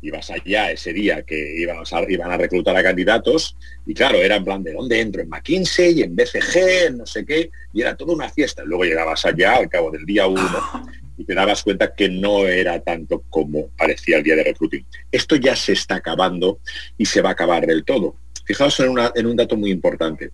Ibas 0.00 0.30
allá 0.30 0.70
ese 0.70 0.92
día 0.92 1.22
que 1.22 1.56
iban 1.60 1.78
a, 1.78 1.82
iban 2.08 2.30
a 2.30 2.36
reclutar 2.36 2.76
a 2.76 2.82
candidatos 2.84 3.56
y 3.84 3.94
claro, 3.94 4.18
era 4.18 4.36
en 4.36 4.44
plan 4.44 4.62
de 4.62 4.72
dónde 4.72 5.00
entro, 5.00 5.22
en 5.22 5.28
McKinsey, 5.28 6.02
en 6.02 6.14
BCG, 6.14 6.96
no 6.96 7.04
sé 7.04 7.24
qué, 7.24 7.50
y 7.72 7.80
era 7.80 7.96
toda 7.96 8.14
una 8.14 8.28
fiesta. 8.28 8.62
Luego 8.64 8.84
llegabas 8.84 9.24
allá 9.24 9.56
al 9.56 9.68
cabo 9.68 9.90
del 9.90 10.06
día 10.06 10.28
uno 10.28 10.88
y 11.16 11.24
te 11.24 11.34
dabas 11.34 11.64
cuenta 11.64 11.92
que 11.94 12.08
no 12.08 12.46
era 12.46 12.78
tanto 12.80 13.24
como 13.28 13.70
parecía 13.70 14.18
el 14.18 14.22
día 14.22 14.36
de 14.36 14.44
recruiting. 14.44 14.86
Esto 15.10 15.34
ya 15.34 15.56
se 15.56 15.72
está 15.72 15.96
acabando 15.96 16.60
y 16.96 17.04
se 17.04 17.20
va 17.20 17.30
a 17.30 17.32
acabar 17.32 17.66
del 17.66 17.84
todo. 17.84 18.14
Fijaos 18.44 18.78
en, 18.80 18.94
en 19.16 19.26
un 19.26 19.36
dato 19.36 19.56
muy 19.56 19.72
importante. 19.72 20.30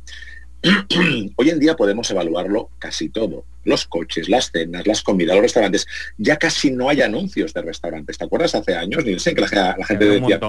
Hoy 1.37 1.51
en 1.51 1.59
día 1.59 1.77
podemos 1.77 2.11
evaluarlo 2.11 2.71
casi 2.79 3.11
todo. 3.11 3.45
Los 3.65 3.87
coches, 3.87 4.29
las 4.29 4.51
cenas, 4.51 4.87
las 4.87 5.03
comidas, 5.03 5.37
los 5.37 5.43
restaurantes. 5.43 5.87
Ya 6.17 6.37
casi 6.37 6.71
no 6.71 6.89
hay 6.89 7.03
anuncios 7.03 7.53
de 7.53 7.63
restaurantes. 7.63 8.19
¿Te 8.19 8.25
acuerdas 8.25 8.55
hace 8.55 8.75
años? 8.75 9.05
Ni 9.05 9.19
sé 9.19 9.35
que 9.35 9.43
la, 9.43 9.77
gente 9.87 10.05
decía, 10.05 10.41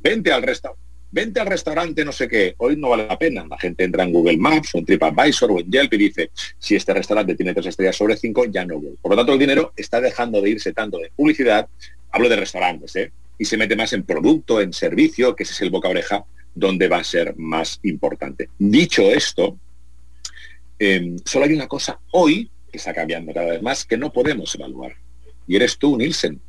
vente 0.00 0.32
al 0.32 0.42
restaurante. 0.42 0.82
Vente 1.14 1.40
al 1.40 1.46
restaurante, 1.46 2.06
no 2.06 2.12
sé 2.12 2.26
qué, 2.26 2.54
hoy 2.56 2.74
no 2.74 2.88
vale 2.88 3.06
la 3.06 3.18
pena. 3.18 3.44
La 3.46 3.58
gente 3.58 3.84
entra 3.84 4.02
en 4.02 4.14
Google 4.14 4.38
Maps 4.38 4.74
o 4.74 4.78
en 4.78 4.86
TripAdvisor 4.86 5.50
o 5.50 5.60
en 5.60 5.70
Yelp 5.70 5.92
y 5.92 5.98
dice, 5.98 6.30
si 6.58 6.74
este 6.74 6.94
restaurante 6.94 7.34
tiene 7.34 7.52
tres 7.52 7.66
estrellas 7.66 7.96
sobre 7.96 8.16
cinco, 8.16 8.46
ya 8.46 8.64
no 8.64 8.80
voy. 8.80 8.96
Por 9.00 9.10
lo 9.10 9.16
tanto, 9.18 9.34
el 9.34 9.38
dinero 9.38 9.74
está 9.76 10.00
dejando 10.00 10.40
de 10.40 10.48
irse 10.48 10.72
tanto 10.72 10.96
de 10.96 11.12
publicidad, 11.14 11.68
hablo 12.10 12.30
de 12.30 12.36
restaurantes, 12.36 12.96
¿eh? 12.96 13.12
y 13.38 13.44
se 13.44 13.58
mete 13.58 13.76
más 13.76 13.92
en 13.92 14.04
producto, 14.04 14.62
en 14.62 14.72
servicio, 14.72 15.36
que 15.36 15.42
ese 15.42 15.52
es 15.52 15.60
el 15.60 15.68
boca 15.68 15.90
oreja 15.90 16.24
donde 16.54 16.88
va 16.88 16.98
a 16.98 17.04
ser 17.04 17.36
más 17.36 17.80
importante. 17.82 18.48
Dicho 18.58 19.02
esto, 19.10 19.58
em, 20.78 21.16
solo 21.24 21.44
hay 21.46 21.52
una 21.52 21.68
cosa 21.68 22.00
hoy 22.12 22.50
que 22.70 22.78
está 22.78 22.92
cambiando 22.92 23.32
cada 23.32 23.52
vez 23.52 23.62
más 23.62 23.84
que 23.84 23.96
no 23.96 24.12
podemos 24.12 24.54
evaluar. 24.54 24.96
Y 25.46 25.56
eres 25.56 25.78
tú, 25.78 25.96
Nielsen. 25.96 26.40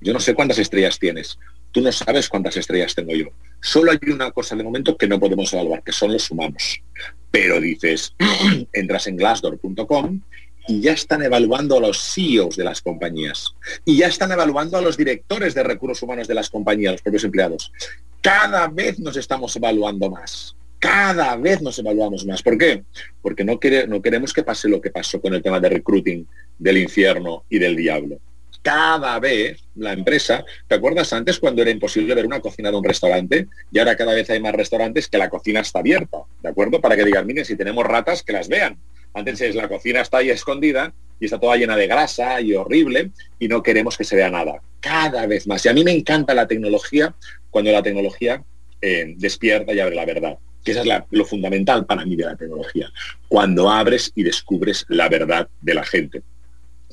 Yo 0.00 0.12
no 0.12 0.20
sé 0.20 0.34
cuántas 0.34 0.58
estrellas 0.58 0.98
tienes. 0.98 1.38
Tú 1.72 1.80
no 1.80 1.92
sabes 1.92 2.28
cuántas 2.28 2.56
estrellas 2.56 2.94
tengo 2.94 3.14
yo. 3.14 3.26
Solo 3.60 3.92
hay 3.92 3.98
una 4.10 4.30
cosa 4.32 4.56
de 4.56 4.64
momento 4.64 4.96
que 4.96 5.06
no 5.06 5.20
podemos 5.20 5.52
evaluar, 5.52 5.82
que 5.82 5.92
son 5.92 6.12
los 6.12 6.30
humanos. 6.30 6.82
Pero 7.30 7.60
dices, 7.60 8.14
entras 8.72 9.06
en 9.06 9.16
glassdoor.com 9.16 10.20
y 10.68 10.80
ya 10.80 10.92
están 10.92 11.22
evaluando 11.22 11.76
a 11.76 11.80
los 11.80 11.98
CEOs 11.98 12.56
de 12.56 12.64
las 12.64 12.80
compañías. 12.80 13.54
Y 13.84 13.96
ya 13.98 14.08
están 14.08 14.32
evaluando 14.32 14.76
a 14.76 14.82
los 14.82 14.96
directores 14.96 15.54
de 15.54 15.62
recursos 15.62 16.02
humanos 16.02 16.28
de 16.28 16.34
las 16.34 16.50
compañías, 16.50 16.92
los 16.92 17.02
propios 17.02 17.24
empleados. 17.24 17.72
Cada 18.20 18.68
vez 18.68 18.98
nos 18.98 19.16
estamos 19.16 19.54
evaluando 19.56 20.10
más. 20.10 20.54
Cada 20.78 21.36
vez 21.36 21.60
nos 21.60 21.78
evaluamos 21.78 22.24
más. 22.24 22.42
¿Por 22.42 22.56
qué? 22.56 22.84
Porque 23.20 23.44
no, 23.44 23.58
no 23.88 24.02
queremos 24.02 24.32
que 24.32 24.42
pase 24.42 24.68
lo 24.68 24.80
que 24.80 24.90
pasó 24.90 25.20
con 25.20 25.34
el 25.34 25.42
tema 25.42 25.60
de 25.60 25.68
recruiting 25.68 26.26
del 26.58 26.78
infierno 26.78 27.44
y 27.48 27.58
del 27.58 27.76
diablo. 27.76 28.18
Cada 28.62 29.18
vez 29.18 29.62
la 29.74 29.92
empresa, 29.92 30.44
¿te 30.68 30.74
acuerdas 30.74 31.12
antes 31.14 31.38
cuando 31.38 31.62
era 31.62 31.70
imposible 31.70 32.14
ver 32.14 32.26
una 32.26 32.40
cocina 32.40 32.70
de 32.70 32.76
un 32.76 32.84
restaurante? 32.84 33.48
Y 33.72 33.78
ahora 33.78 33.96
cada 33.96 34.12
vez 34.12 34.28
hay 34.28 34.40
más 34.40 34.52
restaurantes 34.52 35.08
que 35.08 35.16
la 35.16 35.30
cocina 35.30 35.60
está 35.60 35.78
abierta, 35.78 36.18
¿de 36.42 36.48
acuerdo? 36.50 36.80
Para 36.80 36.94
que 36.94 37.04
digan, 37.04 37.26
miren, 37.26 37.46
si 37.46 37.56
tenemos 37.56 37.84
ratas, 37.86 38.22
que 38.22 38.34
las 38.34 38.48
vean. 38.48 38.78
Antes 39.14 39.40
es 39.40 39.54
la 39.54 39.68
cocina 39.68 40.00
está 40.00 40.18
ahí 40.18 40.30
escondida 40.30 40.92
y 41.18 41.26
está 41.26 41.38
toda 41.38 41.56
llena 41.56 41.76
de 41.76 41.86
grasa 41.86 42.40
y 42.40 42.54
horrible 42.54 43.10
y 43.38 43.48
no 43.48 43.62
queremos 43.62 43.96
que 43.96 44.04
se 44.04 44.16
vea 44.16 44.30
nada. 44.30 44.62
Cada 44.80 45.26
vez 45.26 45.46
más. 45.46 45.64
Y 45.64 45.68
a 45.68 45.74
mí 45.74 45.84
me 45.84 45.92
encanta 45.92 46.34
la 46.34 46.46
tecnología 46.46 47.14
cuando 47.50 47.70
la 47.72 47.82
tecnología 47.82 48.42
eh, 48.80 49.14
despierta 49.16 49.72
y 49.72 49.80
abre 49.80 49.96
la 49.96 50.06
verdad. 50.06 50.38
Que 50.64 50.72
eso 50.72 50.82
es 50.82 50.88
lo 51.10 51.24
fundamental 51.24 51.86
para 51.86 52.04
mí 52.04 52.16
de 52.16 52.24
la 52.24 52.36
tecnología. 52.36 52.90
Cuando 53.28 53.70
abres 53.70 54.12
y 54.14 54.22
descubres 54.22 54.86
la 54.88 55.08
verdad 55.08 55.48
de 55.60 55.74
la 55.74 55.84
gente. 55.84 56.22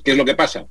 ¿Qué 0.03 0.11
es 0.11 0.17
lo 0.17 0.25
que 0.25 0.35
pasa? 0.35 0.67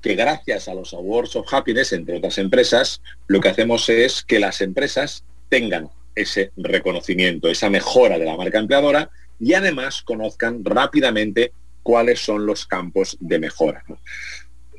Que 0.00 0.14
gracias 0.14 0.68
a 0.68 0.74
los 0.74 0.92
Awards 0.94 1.36
of 1.36 1.52
Happiness, 1.52 1.92
entre 1.92 2.18
otras 2.18 2.38
empresas, 2.38 3.02
lo 3.28 3.40
que 3.40 3.48
hacemos 3.48 3.88
es 3.88 4.22
que 4.22 4.40
las 4.40 4.60
empresas 4.60 5.24
tengan 5.48 5.90
ese 6.14 6.50
reconocimiento, 6.56 7.48
esa 7.48 7.70
mejora 7.70 8.18
de 8.18 8.24
la 8.24 8.36
marca 8.36 8.58
empleadora 8.58 9.10
y 9.40 9.54
además 9.54 10.02
conozcan 10.02 10.64
rápidamente 10.64 11.52
cuáles 11.82 12.20
son 12.20 12.46
los 12.46 12.66
campos 12.66 13.16
de 13.20 13.38
mejora. 13.38 13.82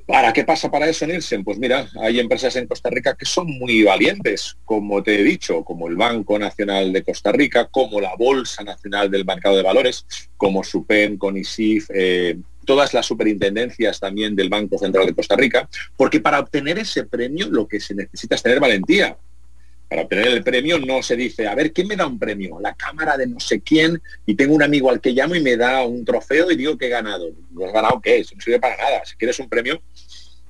¿Para 0.05 0.33
qué 0.33 0.43
pasa 0.43 0.69
para 0.69 0.89
eso, 0.89 1.05
Nielsen? 1.07 1.43
Pues 1.43 1.57
mira, 1.57 1.87
hay 2.01 2.19
empresas 2.19 2.55
en 2.57 2.67
Costa 2.67 2.89
Rica 2.89 3.15
que 3.15 3.25
son 3.25 3.47
muy 3.47 3.83
valientes, 3.83 4.57
como 4.65 5.01
te 5.01 5.19
he 5.19 5.23
dicho, 5.23 5.63
como 5.63 5.87
el 5.87 5.95
Banco 5.95 6.37
Nacional 6.37 6.91
de 6.91 7.03
Costa 7.03 7.31
Rica, 7.31 7.69
como 7.71 8.01
la 8.01 8.15
Bolsa 8.17 8.63
Nacional 8.63 9.09
del 9.09 9.25
Mercado 9.25 9.55
de 9.55 9.63
Valores, 9.63 10.05
como 10.37 10.63
SUPEN, 10.63 11.17
CONICIF, 11.17 11.89
eh, 11.93 12.37
todas 12.65 12.93
las 12.93 13.05
superintendencias 13.05 13.99
también 13.99 14.35
del 14.35 14.49
Banco 14.49 14.77
Central 14.77 15.05
de 15.05 15.15
Costa 15.15 15.35
Rica, 15.35 15.69
porque 15.95 16.19
para 16.19 16.39
obtener 16.39 16.77
ese 16.79 17.05
premio 17.05 17.47
lo 17.49 17.67
que 17.67 17.79
se 17.79 17.95
necesita 17.95 18.35
es 18.35 18.43
tener 18.43 18.59
valentía, 18.59 19.17
para 19.91 20.03
obtener 20.03 20.29
el 20.29 20.41
premio 20.41 20.79
no 20.79 21.03
se 21.03 21.17
dice, 21.17 21.45
a 21.47 21.53
ver, 21.53 21.73
¿quién 21.73 21.85
me 21.85 21.97
da 21.97 22.07
un 22.07 22.17
premio? 22.17 22.61
La 22.61 22.73
cámara 22.73 23.17
de 23.17 23.27
no 23.27 23.41
sé 23.41 23.59
quién 23.59 24.01
y 24.25 24.35
tengo 24.35 24.55
un 24.55 24.63
amigo 24.63 24.89
al 24.89 25.01
que 25.01 25.11
llamo 25.11 25.35
y 25.35 25.41
me 25.41 25.57
da 25.57 25.83
un 25.83 26.05
trofeo 26.05 26.49
y 26.49 26.55
digo 26.55 26.77
que 26.77 26.85
he 26.85 26.89
ganado. 26.89 27.29
¿No 27.49 27.65
has 27.65 27.73
ganado 27.73 27.99
qué? 27.99 28.19
Eso 28.19 28.33
no 28.33 28.39
sirve 28.39 28.57
para 28.57 28.77
nada. 28.77 29.03
Si 29.03 29.17
quieres 29.17 29.37
un 29.41 29.49
premio, 29.49 29.81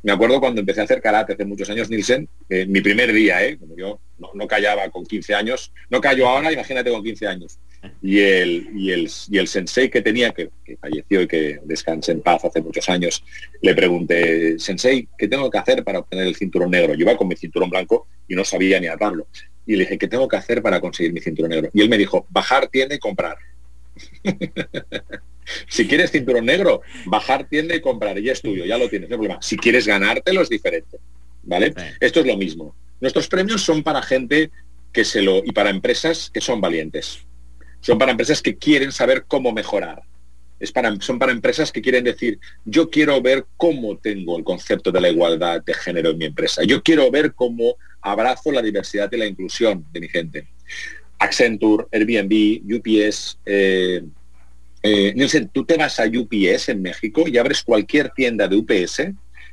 me 0.03 0.11
acuerdo 0.11 0.39
cuando 0.39 0.59
empecé 0.61 0.81
a 0.81 0.83
hacer 0.83 1.01
karate 1.01 1.33
hace 1.33 1.43
muchos 1.43 1.67
años, 1.71 1.89
Nielsen, 1.89 2.29
mi 2.67 2.81
primer 2.81 3.11
día, 3.11 3.43
¿eh? 3.43 3.57
Como 3.57 3.75
yo 3.75 3.99
no, 4.35 4.47
callaba 4.47 4.87
con 4.91 5.07
15 5.07 5.33
años, 5.33 5.73
no 5.89 5.99
callo 5.99 6.29
ahora, 6.29 6.51
imagínate 6.51 6.91
con 6.91 7.03
15 7.03 7.25
años. 7.25 7.57
Y 8.01 8.19
el, 8.19 8.69
y 8.75 8.91
el, 8.91 9.09
y 9.29 9.37
el 9.37 9.47
sensei 9.47 9.89
que 9.89 10.01
tenía, 10.01 10.31
que, 10.31 10.51
falleció 10.79 11.21
y 11.21 11.27
que 11.27 11.59
descanse 11.63 12.11
en 12.11 12.21
paz 12.21 12.45
hace 12.45 12.61
muchos 12.61 12.87
años, 12.89 13.23
le 13.61 13.73
pregunté, 13.73 14.59
sensei, 14.59 15.07
¿qué 15.17 15.27
tengo 15.27 15.49
que 15.49 15.57
hacer 15.57 15.83
para 15.83 15.99
obtener 15.99 16.27
el 16.27 16.35
cinturón 16.35 16.71
negro? 16.71 16.93
Yo 16.93 17.01
iba 17.01 17.17
con 17.17 17.27
mi 17.27 17.35
cinturón 17.35 17.69
blanco 17.69 18.07
y 18.27 18.35
no 18.35 18.45
sabía 18.45 18.79
ni 18.79 18.87
atarlo. 18.87 19.27
Y 19.65 19.75
le 19.75 19.83
dije, 19.83 19.97
¿qué 19.97 20.07
tengo 20.07 20.27
que 20.27 20.37
hacer 20.37 20.61
para 20.61 20.79
conseguir 20.79 21.13
mi 21.13 21.21
cinturón 21.21 21.51
negro? 21.51 21.69
Y 21.73 21.81
él 21.81 21.89
me 21.89 21.97
dijo, 21.97 22.27
bajar 22.29 22.67
tienda 22.67 22.95
y 22.95 22.99
comprar. 22.99 23.37
si 25.67 25.87
quieres 25.87 26.11
cinturón 26.11 26.45
negro, 26.45 26.81
bajar 27.05 27.47
tienda 27.47 27.75
y 27.75 27.81
comprar. 27.81 28.17
Y 28.19 28.29
es 28.29 28.41
tuyo, 28.41 28.65
ya 28.65 28.77
lo 28.77 28.89
tienes, 28.89 29.09
no 29.09 29.17
problema. 29.17 29.41
Si 29.41 29.57
quieres 29.57 29.87
ganártelo 29.87 30.41
es 30.41 30.49
diferente. 30.49 30.97
¿Vale? 31.43 31.73
Esto 31.99 32.19
es 32.19 32.27
lo 32.27 32.37
mismo. 32.37 32.75
Nuestros 32.99 33.27
premios 33.27 33.63
son 33.63 33.81
para 33.81 34.01
gente 34.01 34.51
que 34.93 35.03
se 35.03 35.21
lo. 35.21 35.37
y 35.43 35.51
para 35.51 35.69
empresas 35.69 36.29
que 36.31 36.41
son 36.41 36.61
valientes. 36.61 37.25
Son 37.81 37.97
para 37.97 38.11
empresas 38.11 38.41
que 38.41 38.57
quieren 38.57 38.91
saber 38.91 39.25
cómo 39.27 39.51
mejorar. 39.51 40.03
Es 40.59 40.71
para, 40.71 40.95
son 41.01 41.17
para 41.17 41.31
empresas 41.31 41.71
que 41.71 41.81
quieren 41.81 42.03
decir, 42.03 42.39
yo 42.65 42.89
quiero 42.89 43.19
ver 43.21 43.45
cómo 43.57 43.97
tengo 43.97 44.37
el 44.37 44.43
concepto 44.43 44.91
de 44.91 45.01
la 45.01 45.09
igualdad 45.09 45.63
de 45.63 45.73
género 45.73 46.11
en 46.11 46.17
mi 46.19 46.25
empresa. 46.25 46.63
Yo 46.63 46.83
quiero 46.83 47.09
ver 47.09 47.33
cómo 47.33 47.75
abrazo 48.01 48.51
la 48.51 48.61
diversidad 48.61 49.09
y 49.11 49.17
la 49.17 49.25
inclusión 49.25 49.85
de 49.91 49.99
mi 49.99 50.07
gente. 50.07 50.47
Accenture, 51.17 51.85
Airbnb, 51.91 52.61
UPS. 52.75 53.39
Eh, 53.45 54.03
eh, 54.83 55.13
Nielsen, 55.15 55.49
tú 55.49 55.65
te 55.65 55.77
vas 55.77 55.99
a 55.99 56.05
UPS 56.05 56.69
en 56.69 56.81
México 56.81 57.27
y 57.27 57.37
abres 57.37 57.63
cualquier 57.63 58.09
tienda 58.09 58.47
de 58.47 58.55
UPS 58.55 59.11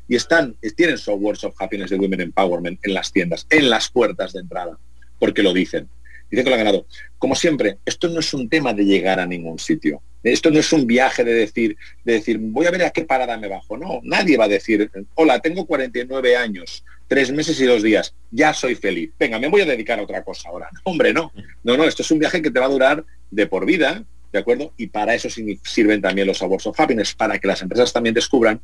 y 0.09 0.17
están, 0.17 0.57
tienen 0.75 0.97
softwares 0.97 1.45
of 1.45 1.55
happiness 1.59 1.91
de 1.91 1.97
women 1.97 2.23
empowerment 2.23 2.81
en 2.83 2.95
las 2.95 3.13
tiendas, 3.13 3.47
en 3.51 3.69
las 3.69 3.91
puertas 3.91 4.33
de 4.33 4.41
entrada, 4.41 4.79
porque 5.19 5.43
lo 5.43 5.53
dicen. 5.53 5.89
Dicen 6.31 6.45
que 6.45 6.51
lo 6.51 6.57
han 6.57 6.65
ganado. 6.65 6.87
Como 7.19 7.35
siempre, 7.35 7.79
esto 7.85 8.09
no 8.09 8.21
es 8.21 8.35
un 8.35 8.49
tema 8.49 8.75
de 8.75 8.85
llegar 8.85 9.19
a 9.21 9.27
ningún 9.27 9.59
sitio. 9.59 10.03
Esto 10.23 10.51
no 10.51 10.59
es 10.59 10.73
un 10.73 10.87
viaje 10.87 11.25
de 11.25 11.33
decir, 11.33 11.77
de 12.05 12.15
decir, 12.15 12.39
voy 12.39 12.67
a 12.67 12.71
ver 12.71 12.85
a 12.85 12.91
qué 12.91 13.05
parada 13.05 13.37
me 13.39 13.49
bajo. 13.49 13.77
No, 13.77 14.01
nadie 14.03 14.37
va 14.37 14.45
a 14.45 14.49
decir, 14.49 14.91
hola, 15.15 15.41
tengo 15.41 15.65
49 15.67 16.37
años, 16.37 16.85
tres 17.07 17.31
meses 17.31 17.61
y 17.61 17.65
dos 17.65 17.83
días, 17.83 18.15
ya 18.31 18.53
soy 18.53 18.75
feliz. 18.75 19.11
Venga, 19.19 19.39
me 19.39 19.49
voy 19.49 19.63
a 19.63 19.67
dedicar 19.67 19.99
a 19.99 20.03
otra 20.03 20.23
cosa 20.23 20.49
ahora. 20.49 20.69
hombre, 20.85 21.13
no. 21.13 21.33
No, 21.63 21.77
no, 21.77 21.85
esto 21.85 22.03
es 22.03 22.11
un 22.11 22.19
viaje 22.19 22.43
que 22.43 22.51
te 22.51 22.61
va 22.61 22.67
a 22.67 22.71
durar 22.71 23.05
de 23.31 23.47
por 23.47 23.65
vida, 23.65 24.05
¿de 24.33 24.39
acuerdo? 24.39 24.73
Y 24.77 24.89
para 24.89 25.15
eso 25.15 25.29
sirven 25.31 26.03
también 26.03 26.27
los 26.27 26.43
Awards 26.43 26.67
of 26.67 26.79
Happiness, 26.79 27.15
para 27.15 27.39
que 27.39 27.47
las 27.47 27.63
empresas 27.63 27.93
también 27.93 28.15
descubran 28.15 28.61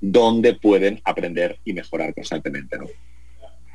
dónde 0.00 0.54
pueden 0.54 1.00
aprender 1.04 1.58
y 1.64 1.72
mejorar 1.72 2.14
constantemente, 2.14 2.78
¿no? 2.78 2.86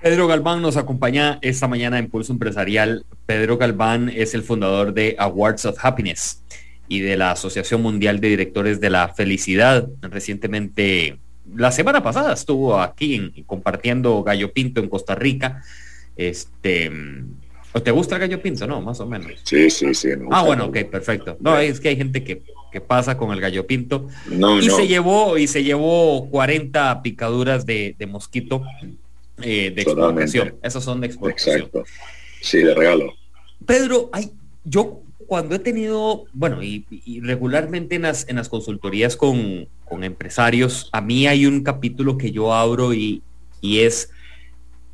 Pedro 0.01 0.25
Galván 0.25 0.63
nos 0.63 0.77
acompaña 0.77 1.37
esta 1.43 1.67
mañana 1.67 1.99
en 1.99 2.09
Pulso 2.09 2.33
Empresarial. 2.33 3.05
Pedro 3.27 3.59
Galván 3.59 4.09
es 4.09 4.33
el 4.33 4.41
fundador 4.41 4.95
de 4.95 5.15
Awards 5.19 5.65
of 5.65 5.77
Happiness 5.79 6.41
y 6.87 7.01
de 7.01 7.17
la 7.17 7.31
Asociación 7.31 7.83
Mundial 7.83 8.19
de 8.19 8.29
Directores 8.29 8.81
de 8.81 8.89
la 8.89 9.09
Felicidad. 9.13 9.87
Recientemente, 10.01 11.19
la 11.55 11.71
semana 11.71 12.01
pasada 12.01 12.33
estuvo 12.33 12.81
aquí 12.81 13.43
compartiendo 13.45 14.23
Gallo 14.23 14.51
Pinto 14.51 14.81
en 14.81 14.89
Costa 14.89 15.13
Rica. 15.13 15.61
Este, 16.15 16.91
te 17.83 17.91
gusta 17.91 18.15
el 18.15 18.21
gallo 18.21 18.41
pinto? 18.41 18.65
No, 18.65 18.81
más 18.81 18.99
o 19.01 19.05
menos. 19.05 19.31
Sí, 19.43 19.69
sí, 19.69 19.93
sí. 19.93 20.09
Ah, 20.31 20.41
bueno, 20.41 20.65
ok, 20.65 20.77
perfecto. 20.85 21.37
No, 21.39 21.59
es 21.59 21.79
que 21.79 21.89
hay 21.89 21.95
gente 21.95 22.23
que, 22.23 22.41
pasa 22.87 23.17
con 23.17 23.31
el 23.31 23.39
gallo 23.39 23.67
pinto. 23.67 24.07
y 24.59 24.69
se 24.69 24.87
llevó, 24.87 25.37
y 25.37 25.45
se 25.45 25.63
llevó 25.63 26.27
40 26.31 27.03
picaduras 27.03 27.67
de, 27.67 27.95
de 27.99 28.07
mosquito 28.07 28.63
eh, 29.43 29.71
de 29.71 29.81
exportación. 29.81 30.55
Esos 30.61 30.83
son 30.83 31.01
de 31.01 31.07
exportación. 31.07 31.57
Exacto. 31.57 31.83
Sí, 32.41 32.59
de 32.59 32.73
regalo. 32.73 33.13
Pedro, 33.65 34.09
hay, 34.11 34.31
yo 34.63 35.01
cuando 35.31 35.55
he 35.55 35.59
tenido, 35.59 36.25
bueno, 36.33 36.61
y, 36.61 36.85
regularmente 37.21 37.95
en 37.95 38.01
las, 38.01 38.27
en 38.27 38.35
las 38.35 38.49
consultorías 38.49 39.15
con, 39.15 39.67
empresarios, 40.01 40.89
a 40.91 41.01
mí 41.01 41.25
hay 41.27 41.45
un 41.45 41.63
capítulo 41.63 42.17
que 42.17 42.31
yo 42.31 42.53
abro 42.53 42.93
y, 42.93 43.21
y 43.61 43.79
es, 43.79 44.09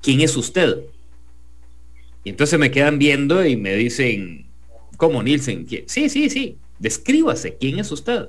¿quién 0.02 0.22
es 0.22 0.38
usted? 0.38 0.78
Y 2.24 2.30
entonces 2.30 2.60
me 2.60 2.72
quedan 2.72 3.00
viendo 3.00 3.46
y 3.46 3.56
me 3.56 3.76
dicen, 3.76 4.46
¿cómo 4.98 5.24
Nielsen? 5.24 5.68
Sí, 5.88 6.10
sí, 6.10 6.30
sí, 6.30 6.58
descríbase, 6.78 7.58
¿quién 7.60 7.80
es 7.80 7.92
usted? 7.92 8.26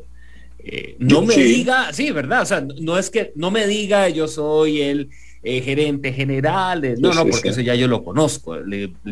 Eh, 0.61 0.97
no 0.99 1.23
me 1.23 1.37
diga, 1.37 1.93
sí, 1.93 2.11
¿verdad? 2.11 2.43
O 2.43 2.47
sea, 2.47 2.67
no 2.81 2.99
es 2.99 3.11
que, 3.11 3.33
no 3.35 3.51
me 3.51 3.67
diga 3.67 4.09
yo 4.09 4.29
soy 4.29 4.83
el 4.83 5.11
eh, 5.43 5.61
gerente 5.61 6.13
general, 6.13 6.97
no, 6.99 7.15
no, 7.15 7.27
porque 7.27 7.51
eso 7.51 7.61
ya 7.61 7.75
yo 7.75 7.87
lo 7.89 8.03
conozco, 8.03 8.57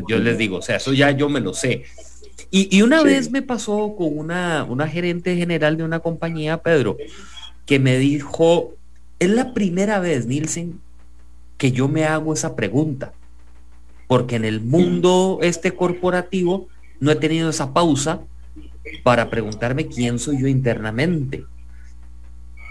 yo 0.09 0.19
les 0.19 0.39
digo, 0.39 0.59
o 0.59 0.63
sea, 0.63 0.77
eso 0.77 0.93
ya 0.93 1.11
yo 1.13 1.29
me 1.29 1.41
lo 1.41 1.55
sé. 1.55 1.85
Y, 2.51 2.83
una 2.83 3.03
vez 3.03 3.31
me 3.31 3.43
pasó 3.43 3.95
con 3.97 4.17
una, 4.17 4.65
una 4.65 4.89
gerente 4.89 5.37
general 5.37 5.77
de 5.77 5.85
una 5.85 6.01
compañía, 6.01 6.59
Pedro, 6.59 6.97
que 7.65 7.79
me 7.79 7.99
dijo, 7.99 8.75
es 9.19 9.31
la 9.31 9.53
primera 9.53 9.99
vez, 9.99 10.27
Nielsen, 10.27 10.81
que 11.59 11.73
yo 11.73 11.89
me 11.89 12.05
hago 12.05 12.33
esa 12.33 12.55
pregunta, 12.55 13.13
porque 14.07 14.37
en 14.37 14.45
el 14.45 14.61
mundo 14.61 15.39
este 15.43 15.73
corporativo 15.73 16.69
no 17.01 17.11
he 17.11 17.17
tenido 17.17 17.51
esa 17.51 17.73
pausa 17.73 18.21
para 19.03 19.31
preguntarme 19.31 19.87
quién 19.87 20.19
soy 20.19 20.41
yo 20.41 20.47
internamente. 20.47 21.45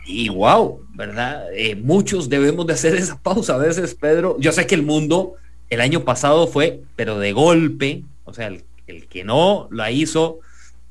Y 0.06 0.30
wow, 0.30 0.86
¿verdad? 0.94 1.48
Eh, 1.54 1.76
muchos 1.76 2.30
debemos 2.30 2.68
de 2.68 2.74
hacer 2.74 2.96
esa 2.96 3.22
pausa 3.22 3.56
a 3.56 3.58
veces, 3.58 3.96
Pedro. 3.96 4.38
Yo 4.40 4.52
sé 4.52 4.68
que 4.68 4.76
el 4.76 4.84
mundo 4.84 5.34
el 5.70 5.82
año 5.82 6.06
pasado 6.06 6.48
fue, 6.48 6.82
pero 6.96 7.18
de 7.20 7.34
golpe, 7.34 8.04
o 8.24 8.34
sea, 8.34 8.48
el, 8.48 8.64
que 9.08 9.24
no 9.24 9.68
la 9.72 9.92
hizo, 9.92 10.40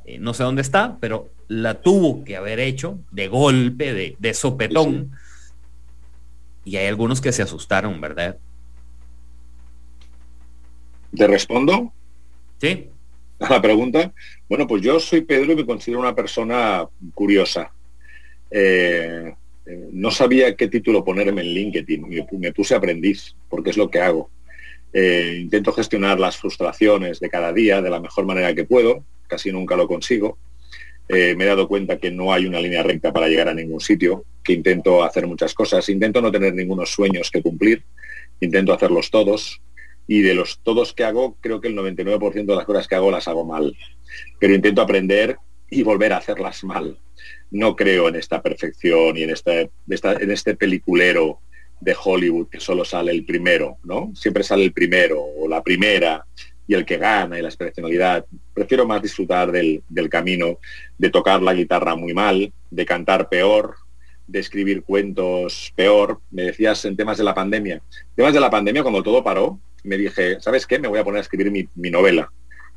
eh, 0.05 0.19
no 0.19 0.35
sé 0.35 0.43
dónde 0.43 0.63
está, 0.63 0.99
pero 1.01 1.29
la 1.47 1.81
tuvo 1.81 2.25
que 2.25 2.37
haber 2.37 2.59
hecho 2.59 2.99
de 3.13 3.29
golpe, 3.29 3.93
de, 3.93 4.17
de 4.19 4.35
sopetón. 4.35 5.13
Y 6.65 6.77
hay 6.77 6.87
algunos 6.87 7.21
que 7.21 7.33
se 7.33 7.43
asustaron, 7.43 8.01
¿verdad? 8.01 8.39
¿Te 11.15 11.27
respondo? 11.27 11.93
Sí. 12.61 12.89
A 13.39 13.51
la 13.51 13.63
pregunta. 13.63 14.13
Bueno, 14.49 14.67
pues 14.67 14.83
yo 14.83 14.99
soy 14.99 15.21
Pedro 15.21 15.53
y 15.53 15.57
me 15.57 15.67
considero 15.67 16.01
una 16.01 16.15
persona 16.15 16.87
curiosa. 17.13 17.74
Eh, 18.57 19.35
no 19.93 20.13
sabía 20.13 20.55
qué 20.55 20.69
título 20.69 21.05
ponerme 21.05 21.41
en 21.43 21.49
LinkedIn. 21.49 22.27
Me, 22.39 22.53
puse 22.53 22.77
aprendiz, 22.77 23.35
porque 23.49 23.71
es 23.71 23.77
lo 23.77 23.91
que 23.91 24.01
hago. 24.01 24.31
Eh, 24.93 25.39
intento 25.41 25.73
gestionar 25.73 26.21
las 26.21 26.37
frustraciones 26.37 27.19
de 27.19 27.29
cada 27.29 27.53
día 27.53 27.83
de 27.83 27.91
la 27.91 27.99
mejor 27.99 28.27
manera 28.27 28.55
que 28.55 28.65
puedo. 28.65 29.05
Casi 29.27 29.51
nunca 29.51 29.75
lo 29.75 29.89
consigo. 29.89 30.39
Eh, 31.09 31.35
me 31.37 31.45
he 31.45 31.49
dado 31.49 31.67
cuenta 31.67 31.99
que 31.99 32.13
no 32.13 32.33
hay 32.33 32.47
una 32.47 32.61
línea 32.61 32.85
recta 32.85 33.13
para 33.13 33.29
llegar 33.29 33.49
a 33.49 33.55
ningún 33.55 33.81
sitio, 33.81 34.25
que 34.43 34.53
intento 34.53 35.03
hacer 35.03 35.27
muchas 35.27 35.53
cosas. 35.53 35.89
Intento 35.89 36.23
no 36.23 36.31
tener 36.31 36.55
ningunos 36.55 36.91
sueños 36.91 37.31
que 37.33 37.43
cumplir. 37.43 37.83
Intento 38.41 38.73
hacerlos 38.73 39.11
todos. 39.11 39.61
Y 40.07 40.21
de 40.21 40.35
los 40.35 40.61
todos 40.63 40.93
que 40.93 41.03
hago, 41.03 41.37
creo 41.41 41.61
que 41.61 41.69
el 41.69 41.77
99% 41.77 42.45
de 42.45 42.55
las 42.55 42.67
cosas 42.67 42.87
que 42.87 42.95
hago 42.95 43.11
las 43.11 43.27
hago 43.27 43.45
mal. 43.45 43.77
Pero 44.39 44.55
intento 44.55 44.81
aprender 44.81 45.39
y 45.71 45.83
volver 45.83 46.13
a 46.13 46.19
hacerlas 46.19 46.63
mal 46.63 46.99
no 47.51 47.77
creo 47.77 48.09
en 48.09 48.17
esta 48.17 48.43
perfección 48.43 49.17
y 49.17 49.23
en, 49.23 49.31
este, 49.31 49.71
en 49.89 50.31
este 50.31 50.55
peliculero 50.57 51.41
de 51.81 51.97
Hollywood 52.03 52.49
que 52.49 52.61
solo 52.61 52.85
sale 52.85 53.13
el 53.13 53.25
primero, 53.25 53.79
¿no? 53.85 54.13
Siempre 54.15 54.43
sale 54.43 54.65
el 54.65 54.73
primero 54.73 55.23
o 55.23 55.49
la 55.49 55.63
primera 55.63 56.25
y 56.67 56.75
el 56.75 56.85
que 56.85 56.97
gana 56.97 57.39
y 57.39 57.43
la 57.43 57.49
excepcionalidad. 57.49 58.25
Prefiero 58.55 58.87
más 58.87 59.03
disfrutar 59.03 59.53
del, 59.53 59.83
camino, 60.11 60.59
de 60.97 61.11
tocar 61.11 61.43
la 61.43 61.55
guitarra 61.55 61.95
muy 61.95 62.15
mal, 62.15 62.53
de 62.71 62.87
cantar 62.87 63.29
peor, 63.29 63.77
de 64.27 64.39
escribir 64.41 64.83
cuentos 64.83 65.73
peor. 65.77 66.21
Me 66.31 66.45
decías 66.45 66.85
en 66.87 66.97
temas 66.97 67.19
de 67.19 67.25
la 67.25 67.35
pandemia. 67.35 67.83
Temas 68.15 68.33
de 68.33 68.41
la 68.41 68.51
pandemia, 68.51 68.83
cuando 68.83 69.03
todo 69.03 69.23
paró, 69.23 69.59
me 69.83 69.99
dije, 69.99 70.41
¿sabes 70.41 70.67
qué? 70.67 70.79
Me 70.79 70.89
voy 70.89 70.99
a 70.99 71.05
poner 71.05 71.19
a 71.19 71.23
escribir 71.23 71.69
mi 71.75 71.91
novela 71.91 72.33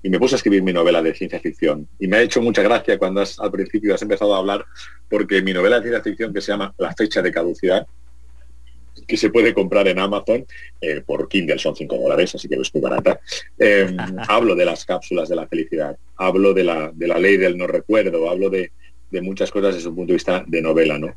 y 0.08 0.10
me 0.10 0.20
puse 0.20 0.36
a 0.36 0.38
escribir 0.38 0.64
mi 0.64 0.72
novela 0.72 1.02
de 1.02 1.14
ciencia 1.14 1.38
ficción. 1.38 1.86
Y 2.00 2.08
me 2.08 2.16
ha 2.16 2.22
hecho 2.22 2.42
mucha 2.42 2.62
gracia 2.62 2.98
cuando 2.98 3.22
al 3.40 3.52
principio 3.52 3.94
has 3.94 4.02
empezado 4.02 4.34
a 4.34 4.38
hablar, 4.38 4.64
porque 5.10 5.42
mi 5.42 5.52
novela 5.52 5.82
de 5.82 5.90
ciencia 5.90 6.02
ficción 6.02 6.34
que 6.34 6.40
se 6.40 6.54
llama 6.54 6.74
La 6.78 6.94
fecha 6.94 7.22
de 7.22 7.30
caducidad, 7.30 7.86
que 9.06 9.18
se 9.18 9.30
puede 9.30 9.54
comprar 9.54 9.86
en 9.90 10.00
Amazon 10.00 10.46
eh, 10.80 11.02
por 11.06 11.28
Kindle, 11.28 11.60
son 11.60 11.76
5 11.76 11.98
dólares, 11.98 12.34
así 12.34 12.48
que 12.48 12.56
es 12.56 12.74
muy 12.74 12.82
barata. 12.82 13.20
Em, 13.60 13.98
hablo 14.30 14.56
de 14.56 14.64
las 14.64 14.86
cápsulas 14.86 15.28
de 15.28 15.36
la 15.36 15.46
felicidad, 15.46 15.98
hablo 16.16 16.54
de 16.54 16.64
la, 16.64 16.90
de 16.94 17.08
la 17.08 17.20
ley 17.20 17.36
del 17.36 17.58
no 17.58 17.68
recuerdo, 17.68 18.30
hablo 18.30 18.50
de, 18.50 18.72
de 19.10 19.22
muchas 19.22 19.52
cosas 19.52 19.76
desde 19.76 19.90
un 19.90 19.96
punto 19.96 20.12
de 20.12 20.16
vista 20.16 20.44
de 20.48 20.62
novela. 20.62 20.98
¿no? 20.98 21.16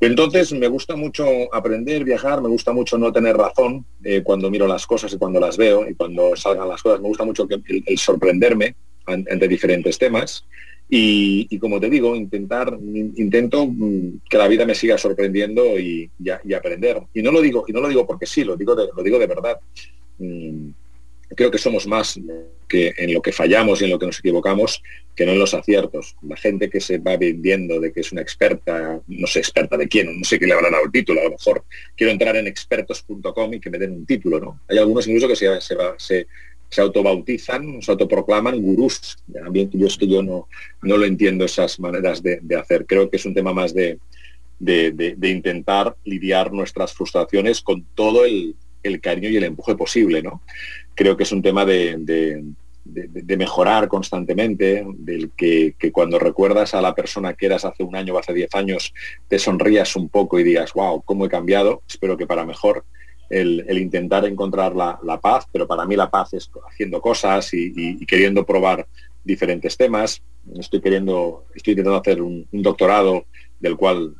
Entonces 0.00 0.52
me 0.52 0.68
gusta 0.68 0.96
mucho 0.96 1.52
aprender, 1.54 2.04
viajar, 2.04 2.40
me 2.40 2.48
gusta 2.48 2.72
mucho 2.72 2.98
no 2.98 3.12
tener 3.12 3.36
razón 3.36 3.84
eh, 4.04 4.22
cuando 4.22 4.50
miro 4.50 4.66
las 4.66 4.86
cosas 4.86 5.12
y 5.12 5.18
cuando 5.18 5.40
las 5.40 5.56
veo 5.56 5.88
y 5.88 5.94
cuando 5.94 6.34
salgan 6.36 6.68
las 6.68 6.82
cosas. 6.82 7.00
Me 7.00 7.08
gusta 7.08 7.24
mucho 7.24 7.46
el, 7.50 7.98
sorprenderme 7.98 8.74
ante 9.06 9.48
diferentes 9.48 9.98
temas. 9.98 10.44
Y, 10.90 11.58
como 11.58 11.78
te 11.78 11.90
digo, 11.90 12.16
intentar, 12.16 12.78
intento 13.16 13.66
mm, 13.66 14.20
que 14.28 14.38
la 14.38 14.48
vida 14.48 14.64
me 14.64 14.74
siga 14.74 14.96
sorprendiendo 14.96 15.78
y, 15.78 16.10
aprender. 16.56 17.02
Y 17.12 17.20
no 17.22 17.30
lo 17.30 17.42
digo, 17.42 17.64
y 17.68 17.72
no 17.72 17.80
lo 17.80 17.88
digo 17.88 18.06
porque 18.06 18.24
sí, 18.24 18.42
lo 18.42 18.56
digo 18.56 18.74
de, 18.74 18.88
lo 18.96 19.02
digo 19.02 19.18
de 19.18 19.26
verdad. 19.26 19.58
Mm, 20.18 20.70
creo 21.34 21.50
que 21.50 21.58
somos 21.58 21.86
más 21.86 22.18
que 22.66 22.94
en 22.96 23.14
lo 23.14 23.22
que 23.22 23.32
fallamos 23.32 23.80
y 23.80 23.84
en 23.84 23.90
lo 23.90 23.98
que 23.98 24.06
nos 24.06 24.18
equivocamos 24.18 24.82
que 25.14 25.26
no 25.26 25.32
en 25.32 25.38
los 25.38 25.54
aciertos. 25.54 26.16
La 26.22 26.36
gente 26.36 26.70
que 26.70 26.80
se 26.80 26.98
va 26.98 27.16
vendiendo 27.16 27.80
de 27.80 27.92
que 27.92 28.00
es 28.00 28.12
una 28.12 28.20
experta, 28.20 29.00
no 29.06 29.26
sé 29.26 29.40
experta 29.40 29.76
de 29.76 29.88
quién, 29.88 30.18
no 30.18 30.24
sé 30.24 30.38
qué 30.38 30.46
le 30.46 30.52
habrán 30.52 30.72
dado 30.72 30.84
el 30.84 30.92
título, 30.92 31.20
a 31.20 31.24
lo 31.24 31.30
mejor 31.30 31.64
quiero 31.96 32.12
entrar 32.12 32.36
en 32.36 32.46
expertos.com 32.46 33.54
y 33.54 33.60
que 33.60 33.70
me 33.70 33.78
den 33.78 33.92
un 33.92 34.06
título, 34.06 34.38
¿no? 34.38 34.60
Hay 34.68 34.78
algunos 34.78 35.06
incluso 35.06 35.26
que 35.26 35.36
se, 35.36 35.60
se, 35.60 35.76
se, 35.96 36.26
se 36.68 36.80
autobautizan, 36.80 37.82
se 37.82 37.90
autoproclaman 37.90 38.60
gurús. 38.60 39.18
También 39.32 39.70
yo 39.72 39.86
es 39.86 39.96
que 39.96 40.06
yo 40.06 40.22
no, 40.22 40.48
no 40.82 40.96
lo 40.96 41.04
entiendo 41.04 41.44
esas 41.44 41.80
maneras 41.80 42.22
de, 42.22 42.40
hacer. 42.56 42.86
Creo 42.86 43.10
que 43.10 43.16
es 43.16 43.24
un 43.24 43.34
tema 43.34 43.52
más 43.52 43.74
de, 43.74 43.98
de 44.60 45.28
intentar 45.28 45.96
lidiar 46.04 46.52
nuestras 46.52 46.92
frustraciones 46.92 47.60
con 47.62 47.84
todo 47.94 48.24
el, 48.24 48.54
el 48.82 49.00
cariño 49.00 49.28
y 49.28 49.36
el 49.36 49.44
empuje 49.44 49.74
posible, 49.74 50.22
¿no? 50.22 50.42
Creo 50.98 51.16
que 51.16 51.22
es 51.22 51.30
un 51.30 51.42
tema 51.42 51.64
de, 51.64 52.42
mejorar 53.36 53.86
constantemente, 53.86 54.84
del 54.96 55.30
que, 55.30 55.76
cuando 55.92 56.18
recuerdas 56.18 56.74
a 56.74 56.80
la 56.80 56.92
persona 56.92 57.34
que 57.34 57.46
eras 57.46 57.64
hace 57.64 57.84
un 57.84 57.94
año 57.94 58.14
o 58.14 58.18
hace 58.18 58.34
diez 58.34 58.52
años, 58.56 58.92
te 59.28 59.38
sonrías 59.38 59.94
un 59.94 60.08
poco 60.08 60.40
y 60.40 60.42
digas, 60.42 60.72
wow, 60.72 61.00
cómo 61.02 61.24
he 61.24 61.28
cambiado, 61.28 61.82
espero 61.88 62.16
que 62.16 62.26
para 62.26 62.44
mejor. 62.44 62.84
El, 63.30 63.64
intentar 63.78 64.24
encontrar 64.24 64.74
la, 64.74 65.20
paz, 65.22 65.46
pero 65.52 65.68
para 65.68 65.86
mí 65.86 65.94
la 65.94 66.10
paz 66.10 66.34
es 66.34 66.50
haciendo 66.68 67.00
cosas 67.00 67.54
y, 67.54 68.04
queriendo 68.04 68.44
probar 68.44 68.84
diferentes 69.22 69.76
temas. 69.76 70.20
Estoy 70.58 70.80
queriendo, 70.80 71.44
estoy 71.54 71.74
intentando 71.74 72.00
hacer 72.00 72.20
un 72.20 72.44
doctorado 72.50 73.24
del 73.60 73.76
cual 73.76 74.14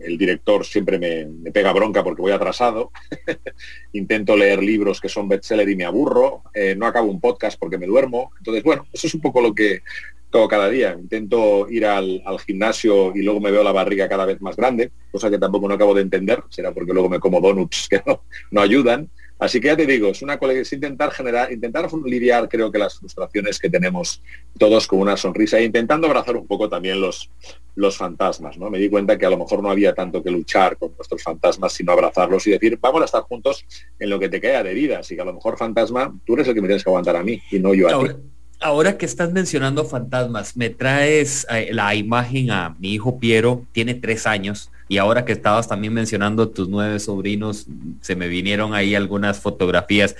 el 0.00 0.18
director 0.18 0.64
siempre 0.64 0.98
me, 0.98 1.50
pega 1.50 1.72
bronca 1.72 2.04
porque 2.04 2.22
voy 2.22 2.32
atrasado. 2.32 2.92
Intento 3.92 4.36
leer 4.36 4.62
libros 4.62 5.00
que 5.00 5.08
son 5.08 5.28
bestseller 5.28 5.68
y 5.68 5.76
me 5.76 5.84
aburro. 5.84 6.42
Eh, 6.54 6.74
no 6.76 6.86
acabo 6.86 7.10
un 7.10 7.20
podcast 7.20 7.58
porque 7.58 7.78
me 7.78 7.86
duermo. 7.86 8.30
Entonces, 8.38 8.62
bueno, 8.62 8.86
eso 8.92 9.06
es 9.06 9.14
un 9.14 9.20
poco 9.20 9.40
lo 9.40 9.54
que, 9.54 9.82
todo 10.30 10.48
cada 10.48 10.68
día. 10.68 10.96
Intento 10.98 11.68
ir 11.68 11.86
al, 11.86 12.22
gimnasio 12.46 13.14
y 13.14 13.22
luego 13.22 13.40
me 13.40 13.50
veo 13.50 13.62
la 13.62 13.72
barriga 13.72 14.08
cada 14.08 14.26
vez 14.26 14.40
más 14.40 14.56
grande, 14.56 14.92
cosa 15.10 15.30
que 15.30 15.38
tampoco 15.38 15.68
no 15.68 15.74
acabo 15.74 15.94
de 15.94 16.02
entender, 16.02 16.42
será 16.48 16.72
porque 16.72 16.92
luego 16.92 17.08
me 17.08 17.20
como 17.20 17.40
donuts 17.40 17.88
que 17.88 18.02
no 18.50 18.60
ayudan. 18.60 19.10
Así 19.38 19.60
que 19.60 19.68
ya 19.68 19.76
te 19.76 19.86
digo, 19.86 20.08
es 20.08 20.22
una 20.22 20.34
es 20.34 20.72
intentar 20.72 21.12
generar, 21.12 21.52
intentar 21.52 21.88
lidiar 22.04 22.48
creo 22.48 22.72
que 22.72 22.78
las 22.78 22.98
frustraciones 22.98 23.58
que 23.58 23.70
tenemos 23.70 24.20
todos 24.58 24.86
con 24.86 24.98
una 24.98 25.16
sonrisa 25.16 25.58
e 25.58 25.64
intentando 25.64 26.08
abrazar 26.08 26.36
un 26.36 26.46
poco 26.46 26.68
también 26.68 27.00
los, 27.00 27.30
los 27.76 27.96
fantasmas, 27.96 28.58
¿no? 28.58 28.68
Me 28.68 28.78
di 28.78 28.88
cuenta 28.88 29.16
que 29.16 29.26
a 29.26 29.30
lo 29.30 29.38
mejor 29.38 29.62
no 29.62 29.70
había 29.70 29.94
tanto 29.94 30.22
que 30.22 30.30
luchar 30.30 30.76
con 30.76 30.92
nuestros 30.96 31.22
fantasmas, 31.22 31.72
sino 31.72 31.92
abrazarlos 31.92 32.46
y 32.48 32.50
decir, 32.50 32.76
vamos 32.80 33.02
a 33.02 33.04
estar 33.04 33.22
juntos 33.22 33.64
en 34.00 34.10
lo 34.10 34.18
que 34.18 34.28
te 34.28 34.40
queda 34.40 34.64
de 34.64 34.74
vida. 34.74 34.98
Así 34.98 35.14
que 35.14 35.22
a 35.22 35.24
lo 35.24 35.34
mejor 35.34 35.56
fantasma, 35.56 36.12
tú 36.26 36.34
eres 36.34 36.48
el 36.48 36.54
que 36.54 36.60
me 36.60 36.66
tienes 36.66 36.82
que 36.82 36.90
aguantar 36.90 37.14
a 37.14 37.22
mí 37.22 37.40
y 37.52 37.60
no 37.60 37.74
yo 37.74 37.88
a 37.88 38.04
ti. 38.04 38.14
Ahora 38.60 38.98
que 38.98 39.06
estás 39.06 39.32
mencionando 39.32 39.84
fantasmas, 39.84 40.56
me 40.56 40.70
traes 40.70 41.46
eh, 41.48 41.68
la 41.72 41.94
imagen 41.94 42.50
a 42.50 42.74
mi 42.80 42.94
hijo 42.94 43.20
Piero, 43.20 43.64
tiene 43.70 43.94
tres 43.94 44.26
años, 44.26 44.72
y 44.88 44.98
ahora 44.98 45.24
que 45.24 45.32
estabas 45.32 45.68
también 45.68 45.92
mencionando 45.92 46.48
tus 46.48 46.68
nueve 46.68 46.98
sobrinos, 46.98 47.66
se 48.00 48.16
me 48.16 48.28
vinieron 48.28 48.74
ahí 48.74 48.94
algunas 48.94 49.38
fotografías. 49.38 50.16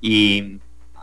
Y 0.00 0.58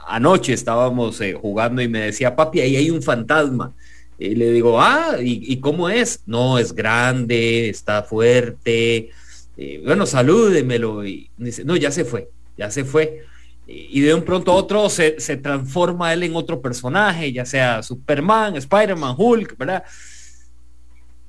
anoche 0.07 0.53
estábamos 0.53 1.19
eh, 1.21 1.33
jugando 1.33 1.81
y 1.81 1.87
me 1.87 1.99
decía, 1.99 2.35
papi, 2.35 2.61
ahí 2.61 2.75
hay 2.75 2.89
un 2.89 3.03
fantasma. 3.03 3.73
Y 4.17 4.35
le 4.35 4.51
digo, 4.51 4.81
ah, 4.81 5.17
¿y, 5.21 5.57
cómo 5.59 5.89
es? 5.89 6.21
No, 6.25 6.57
es 6.57 6.73
grande, 6.73 7.69
está 7.69 8.03
fuerte. 8.03 9.09
Eh, 9.57 9.81
bueno, 9.85 10.05
salúdemelo. 10.05 11.05
Y 11.05 11.29
dice, 11.37 11.63
no, 11.63 11.75
ya 11.75 11.91
se 11.91 12.03
fue, 12.05 12.29
ya 12.57 12.69
se 12.69 12.83
fue 12.83 13.23
y 13.71 14.01
de 14.01 14.15
un 14.15 14.23
pronto 14.23 14.51
a 14.51 14.55
otro 14.55 14.89
se, 14.89 15.11
transforma 15.37 16.11
él 16.11 16.23
en 16.23 16.35
otro 16.35 16.59
personaje, 16.59 17.31
ya 17.31 17.45
sea 17.45 17.83
Superman, 17.83 18.55
Spider-Man, 18.55 19.13
Hulk, 19.15 19.57
¿verdad? 19.57 19.83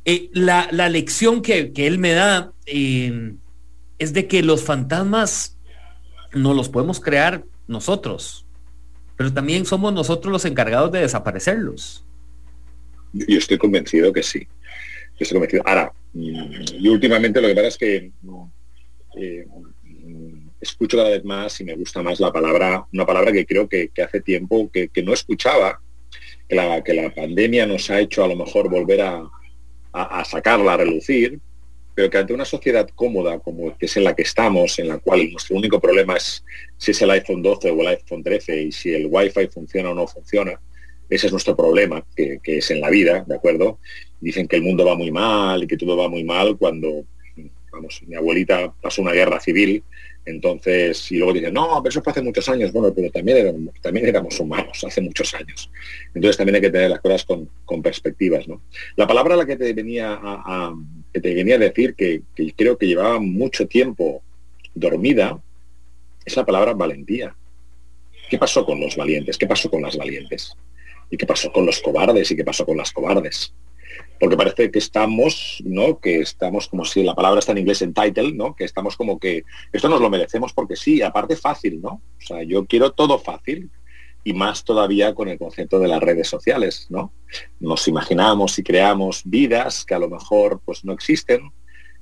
Eh, 0.05 0.31
la, 0.33 0.67
lección 0.89 1.43
que, 1.43 1.73
él 1.75 1.99
me 1.99 2.13
da 2.13 2.53
eh, 2.67 3.35
es 3.99 4.13
de 4.13 4.27
que 4.27 4.43
los 4.43 4.65
fantasmas 4.65 5.59
no 6.33 6.55
los 6.55 6.69
podemos 6.69 7.01
crear 7.01 7.45
nosotros, 7.67 8.47
pero 9.17 9.33
también 9.33 9.67
somos 9.67 9.93
nosotros 9.93 10.33
los 10.33 10.45
encargados 10.47 10.91
de 10.93 11.01
desaparecerlos. 11.01 12.05
Yo 13.13 13.39
estoy 13.39 13.59
convencido 13.59 14.13
que 14.13 14.23
sí. 14.23 14.41
Yo 14.41 15.19
estoy 15.21 15.37
convencido. 15.37 15.63
Ahora, 15.67 15.93
mm, 16.15 16.63
y 16.79 16.89
últimamente 16.89 17.41
lo 17.41 17.49
que 17.49 17.55
pasa 17.55 17.69
es 17.69 17.77
que 17.77 18.11
eh, 19.17 19.47
escucho 20.61 20.97
cada 20.97 21.11
vez 21.11 21.25
más 21.25 21.61
y 21.61 21.65
me 21.65 21.75
gusta 21.75 22.03
más 22.03 22.21
la 22.21 22.33
palabra, 22.33 22.87
una 22.93 23.05
palabra 23.05 23.33
que 23.33 23.45
creo 23.45 23.69
que, 23.69 23.91
hace 24.03 24.21
tiempo 24.23 24.71
que, 24.73 24.91
no 25.03 25.13
escuchaba, 25.13 25.81
que 26.49 26.55
la, 26.55 26.83
que 26.83 26.95
la 26.95 27.15
pandemia 27.15 27.67
nos 27.67 27.91
ha 27.91 28.01
hecho 28.01 28.25
a 28.25 28.29
lo 28.29 28.37
mejor 28.37 28.71
volver 28.71 29.03
a, 29.03 29.31
sacarla 30.25 30.75
a 30.75 30.77
relucir, 30.77 31.39
pero 31.95 32.09
que 32.09 32.19
ante 32.19 32.33
una 32.33 32.45
sociedad 32.45 32.89
cómoda 32.95 33.39
como 33.41 33.77
que 33.77 33.87
es 33.87 33.97
en 33.97 34.05
la 34.05 34.15
que 34.15 34.23
estamos, 34.23 34.79
en 34.79 34.89
la 34.89 34.99
cual 34.99 35.31
nuestro 35.33 35.57
único 35.57 35.81
problema 35.81 36.17
es 36.17 36.45
si 36.77 36.93
es 36.93 37.03
el 37.03 37.11
iPhone 37.11 37.43
12 37.43 37.71
o 37.71 37.81
el 37.81 37.89
iPhone 37.89 38.23
13 38.23 38.63
y 38.63 38.73
si 38.73 38.95
el 38.95 39.07
Wi-Fi 39.11 39.49
funciona 39.49 39.91
o 39.91 39.95
no 39.95 40.07
funciona, 40.07 40.61
ese 41.09 41.27
es 41.27 41.33
nuestro 41.33 41.57
problema, 41.57 42.05
que, 42.15 42.39
que 42.43 42.59
es 42.59 42.71
en 42.71 42.81
la 42.81 42.89
vida, 42.89 43.25
¿de 43.27 43.35
acuerdo? 43.35 43.81
Dicen 44.21 44.47
que 44.47 44.57
el 44.57 44.63
mundo 44.63 44.85
va 44.85 44.95
muy 44.95 45.11
mal 45.11 45.65
y 45.65 45.67
que 45.67 45.77
todo 45.77 45.97
va 45.97 46.09
muy 46.09 46.23
mal 46.23 46.57
cuando, 46.57 47.05
vamos, 47.73 48.01
mi 48.07 48.15
abuelita 48.15 48.73
pasó 48.81 49.03
una 49.03 49.13
guerra 49.13 49.41
civil 49.41 49.83
entonces, 50.25 51.11
y 51.11 51.17
luego 51.17 51.33
dicen, 51.33 51.55
no, 51.55 51.81
pero 51.83 51.89
eso 51.89 52.03
fue 52.03 52.11
hace 52.11 52.23
muchos 52.23 52.49
años. 52.49 52.73
Bueno, 52.73 52.93
pero 52.95 53.11
también 53.11 53.39
éramos, 53.39 53.75
también 53.81 54.07
éramos 54.07 54.39
humanos 54.39 54.85
hace 54.85 55.01
muchos 55.01 55.33
años. 55.35 55.71
Entonces 56.15 56.37
también 56.37 56.57
hay 56.57 56.61
que 56.61 56.71
tener 56.71 56.91
las 56.91 57.01
cosas 57.01 57.25
con, 57.25 57.83
perspectivas. 57.83 58.47
¿no? 58.47 58.61
La 58.97 59.07
palabra 59.07 59.35
a 59.35 59.39
la 59.39 59.47
que 59.47 59.57
te 59.57 59.73
venía 59.73 60.19
a, 60.21 60.75
que 61.13 61.21
te 61.21 61.35
venía 61.35 61.55
a 61.55 61.59
decir 61.59 61.95
que, 61.95 62.23
creo 62.57 62.77
que 62.77 62.87
llevaba 62.87 63.19
mucho 63.19 63.67
tiempo 63.67 64.23
dormida 64.75 65.41
es 66.25 66.37
la 66.37 66.45
palabra 66.45 66.75
valentía. 66.75 67.35
¿Qué 68.29 68.39
pasó 68.39 68.65
con 68.65 68.79
los 68.79 68.97
valientes? 68.97 69.37
¿Qué 69.39 69.47
pasó 69.47 69.71
con 69.71 69.83
las 69.83 69.97
valientes? 69.97 70.53
¿Y 71.11 71.17
qué 71.17 71.27
pasó 71.27 71.51
con 71.51 71.67
los 71.67 71.81
cobardes? 71.81 72.31
¿Y 72.31 72.37
qué 72.37 72.45
pasó 72.45 72.65
con 72.65 72.77
las 72.77 72.93
cobardes? 72.93 73.53
Porque 74.19 74.37
parece 74.37 74.71
que 74.71 74.79
estamos, 74.79 75.63
¿no? 75.65 75.99
Que 75.99 76.21
estamos 76.21 76.69
como 76.69 76.85
si 76.85 77.03
la 77.03 77.15
palabra 77.15 77.41
está 77.41 77.53
en 77.53 77.59
inglés 77.59 77.81
en 77.83 77.95
title, 77.95 78.33
¿no? 78.33 78.55
Que 78.55 78.65
estamos 78.65 78.97
como 78.97 79.19
que 79.19 79.45
esto 79.73 79.89
nos 79.89 80.01
lo 80.01 80.11
merecemos 80.11 80.53
porque 80.53 80.77
sí, 80.77 81.01
aparte 81.01 81.37
fácil, 81.37 81.81
¿no? 81.81 82.03
O 82.19 82.21
sea, 82.21 82.43
yo 82.43 82.67
quiero 82.67 82.93
todo 82.93 83.19
fácil 83.19 83.71
y 84.23 84.35
más 84.35 84.65
todavía 84.65 85.15
con 85.15 85.29
el 85.29 85.39
concepto 85.39 85.79
de 85.79 85.89
las 85.89 86.01
redes 86.01 86.29
sociales, 86.29 86.87
¿no? 86.91 87.13
Nos 87.59 87.89
imaginamos 87.89 88.59
y 88.59 88.63
creamos 88.63 89.23
vidas 89.25 89.85
que 89.85 89.95
a 89.95 89.99
lo 89.99 90.11
mejor 90.11 90.61
pues 90.65 90.85
no 90.85 90.93
existen. 90.93 91.51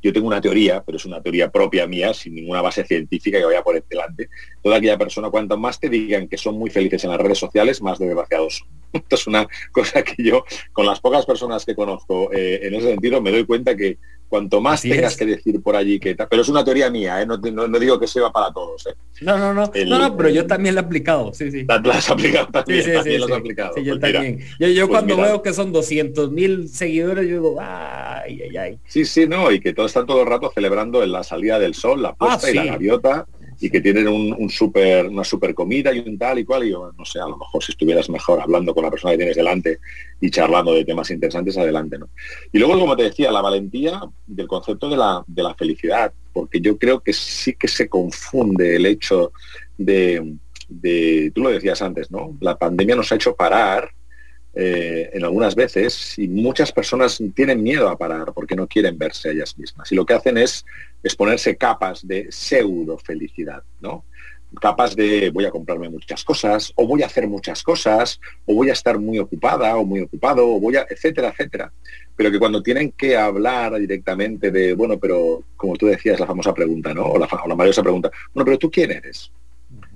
Yo 0.02 0.12
tengo 0.12 0.26
una 0.26 0.40
teoría, 0.40 0.82
pero 0.84 0.96
es 0.96 1.04
una 1.04 1.20
teoría 1.20 1.50
propia 1.50 1.87
mía, 1.87 2.14
sin 2.14 2.34
ninguna 2.34 2.62
base 2.62 2.84
científica 2.84 3.38
que 3.38 3.44
vaya 3.44 3.62
por 3.62 3.82
delante. 3.88 4.28
Toda 4.62 4.76
aquella 4.76 4.98
persona, 4.98 5.30
cuanto 5.30 5.56
más 5.56 5.80
te 5.80 5.88
digan 5.88 6.28
que 6.28 6.37
son 6.37 6.58
muy 6.58 6.70
felices 6.70 7.04
en 7.04 7.11
las 7.11 7.20
redes 7.20 7.38
sociales, 7.38 7.82
más 7.82 7.98
desgraciados 7.98 8.58
son. 8.58 8.68
Esto 8.92 9.16
es 9.16 9.26
una 9.26 9.46
cosa 9.72 10.02
que 10.02 10.22
yo, 10.22 10.44
con 10.72 10.87
las 10.87 11.00
pocas 11.00 11.26
personas 11.26 11.64
que 11.66 11.74
conozco 11.74 12.32
eh, 12.32 12.61
en 12.62 12.74
ese 12.74 12.88
sentido, 12.88 13.20
me 13.20 13.30
doy 13.30 13.44
cuenta 13.44 13.76
que 13.76 13.98
cuanto 14.29 14.61
más 14.61 14.83
tengas 14.83 15.17
que 15.17 15.27
decir 15.27 15.62
por 15.62 15.75
allí 15.75 15.99
que 15.99 16.14
pero 16.14 16.43
es 16.43 16.49
una 16.49 16.64
teoría 16.64 16.91
mía, 16.91 17.23
¿eh? 17.23 17.27
no, 17.27 17.38
digo 17.79 17.99
que 17.99 18.07
se 18.07 18.21
va 18.21 18.31
para 18.31 18.53
todos. 18.53 18.87
¿eh? 18.87 18.95
No, 19.23 19.38
no, 19.38 19.55
no, 19.55 19.71
no, 19.73 20.17
pero 20.17 20.29
yo 20.29 20.47
también 20.47 20.75
lo 20.75 20.81
he 20.81 20.85
aplicado, 20.85 21.33
sí, 21.33 21.51
sí. 21.51 21.64
La, 21.67 21.77
has 21.77 22.11
aplicado 22.11 22.47
también, 22.49 22.83
sí, 22.83 22.91
sí, 23.05 23.19
sí, 23.19 23.33
aplicado. 23.33 23.75
Sí, 23.75 23.85
yo 23.85 23.99
pues 23.99 24.12
también. 24.12 24.41
yo, 24.59 24.88
pues 24.88 24.88
cuando 24.88 25.17
veo 25.17 25.43
que 25.43 25.53
son 25.53 25.73
200 25.73 26.31
mil 26.31 26.69
seguidores, 26.69 27.25
yo 27.27 27.35
digo, 27.35 27.57
ay, 27.61 28.43
ay, 28.43 28.57
ay. 28.57 28.79
Sí, 28.87 29.05
sí, 29.05 29.27
no, 29.27 29.51
y 29.51 29.61
que 29.61 29.73
todos 29.73 29.91
están 29.91 30.07
todo 30.07 30.23
el 30.23 30.27
rato 30.27 30.51
celebrando 30.55 31.03
en 31.03 31.12
la 31.12 31.23
salida 31.23 31.59
del 31.59 31.75
sol, 31.75 32.03
la 32.03 32.14
puesta 32.14 32.47
ah, 32.47 32.51
y 32.51 32.55
la 32.55 32.64
gaviota 32.64 33.27
y 33.61 33.71
que 33.71 33.81
tienen 33.81 34.09
un, 34.09 34.51
super, 34.51 35.07
una 35.07 35.25
super 35.25 35.55
comida 35.55 35.92
y 35.92 35.99
un 35.99 36.16
tal 36.16 36.38
y 36.38 36.44
cual, 36.44 36.64
y 36.64 36.71
yo, 36.71 36.92
no 36.97 37.05
sé, 37.05 37.18
a 37.18 37.27
lo 37.27 37.37
mejor 37.37 37.62
si 37.62 37.73
estuvieras 37.73 38.09
mejor 38.09 38.40
hablando 38.40 38.75
con 38.75 38.85
la 38.85 38.90
persona 38.90 39.12
que 39.12 39.18
tienes 39.18 39.37
delante 39.37 39.81
y 40.21 40.31
charlando 40.31 40.73
de 40.73 40.85
temas 40.85 41.11
interesantes, 41.11 41.59
adelante, 41.59 41.99
¿no? 41.99 42.09
Y 42.53 42.59
luego, 42.59 42.79
como 42.79 42.97
te 42.97 43.05
decía, 43.05 43.33
la 43.33 43.40
valentía 43.40 44.01
del 44.27 44.47
concepto 44.47 44.88
de 44.88 44.97
la, 44.97 45.25
de 45.27 45.42
la 45.42 45.55
felicidad, 45.55 46.12
porque 46.33 46.61
yo 46.61 46.79
creo 46.79 47.01
que 47.01 47.12
sí 47.12 47.55
que 47.55 47.68
se 47.68 47.88
confunde 47.88 48.77
el 48.77 48.87
hecho 48.87 49.33
de, 49.77 50.37
de, 50.68 51.33
tú 51.35 51.42
lo 51.42 51.51
decías 51.51 51.83
antes, 51.83 52.11
¿no? 52.11 52.37
La 52.40 52.57
pandemia 52.57 52.94
nos 52.94 53.11
ha 53.11 53.16
hecho 53.16 53.35
parar 53.35 53.90
eh, 54.61 55.11
en 55.12 55.23
algunas 55.23 55.55
veces 55.55 56.18
y 56.18 56.27
muchas 56.27 56.73
personas 56.73 57.23
tienen 57.33 57.62
miedo 57.62 57.88
a 57.88 57.97
parar 57.97 58.33
porque 58.33 58.57
no 58.57 58.66
quieren 58.66 58.99
verse 58.99 59.31
ellas 59.31 59.57
mismas 59.57 59.92
y 59.92 59.94
lo 59.94 60.05
que 60.05 60.14
hacen 60.14 60.37
es, 60.37 60.64
exponerse 61.01 61.57
capas 61.57 62.05
de 62.05 62.27
pseudo 62.33 62.99
felicidad, 62.99 63.62
¿no? 63.81 64.05
Capas 64.61 64.97
de 64.97 65.31
voy 65.31 65.44
a 65.44 65.53
comprarme 65.53 65.88
muchas 65.88 66.25
cosas, 66.25 66.73
o 66.75 66.88
voy 66.88 67.05
a 67.05 67.07
hacer 67.07 67.29
muchas 67.29 67.62
cosas, 67.62 68.21
o 68.47 68.55
voy 68.57 68.71
a 68.71 68.73
estar 68.73 68.99
muy 68.99 69.21
ocupada 69.21 69.77
o 69.77 69.85
muy 69.85 70.01
ocupado, 70.01 70.49
o 70.49 70.59
voy 70.59 70.75
a, 70.75 70.88
etcétera, 70.90 71.29
etcétera. 71.29 71.73
Pero 72.16 72.33
que 72.33 72.40
cuando 72.40 72.61
tienen 72.61 72.90
que 72.90 73.16
hablar 73.16 73.79
directamente 73.79 74.51
de, 74.51 74.75
bueno, 74.75 74.99
pero 74.99 75.44
como 75.57 75.77
tú 75.77 75.87
decías, 75.87 76.18
la 76.18 76.27
famosa 76.27 76.53
pregunta, 76.53 76.92
¿no? 76.92 77.05
O 77.05 77.16
la, 77.16 77.27
o 77.27 77.47
la 77.47 77.57
pregunta, 77.57 78.11
bueno, 78.35 78.44
pero 78.44 78.59
tú 78.59 78.68
quién 78.73 78.90
eres? 78.90 79.31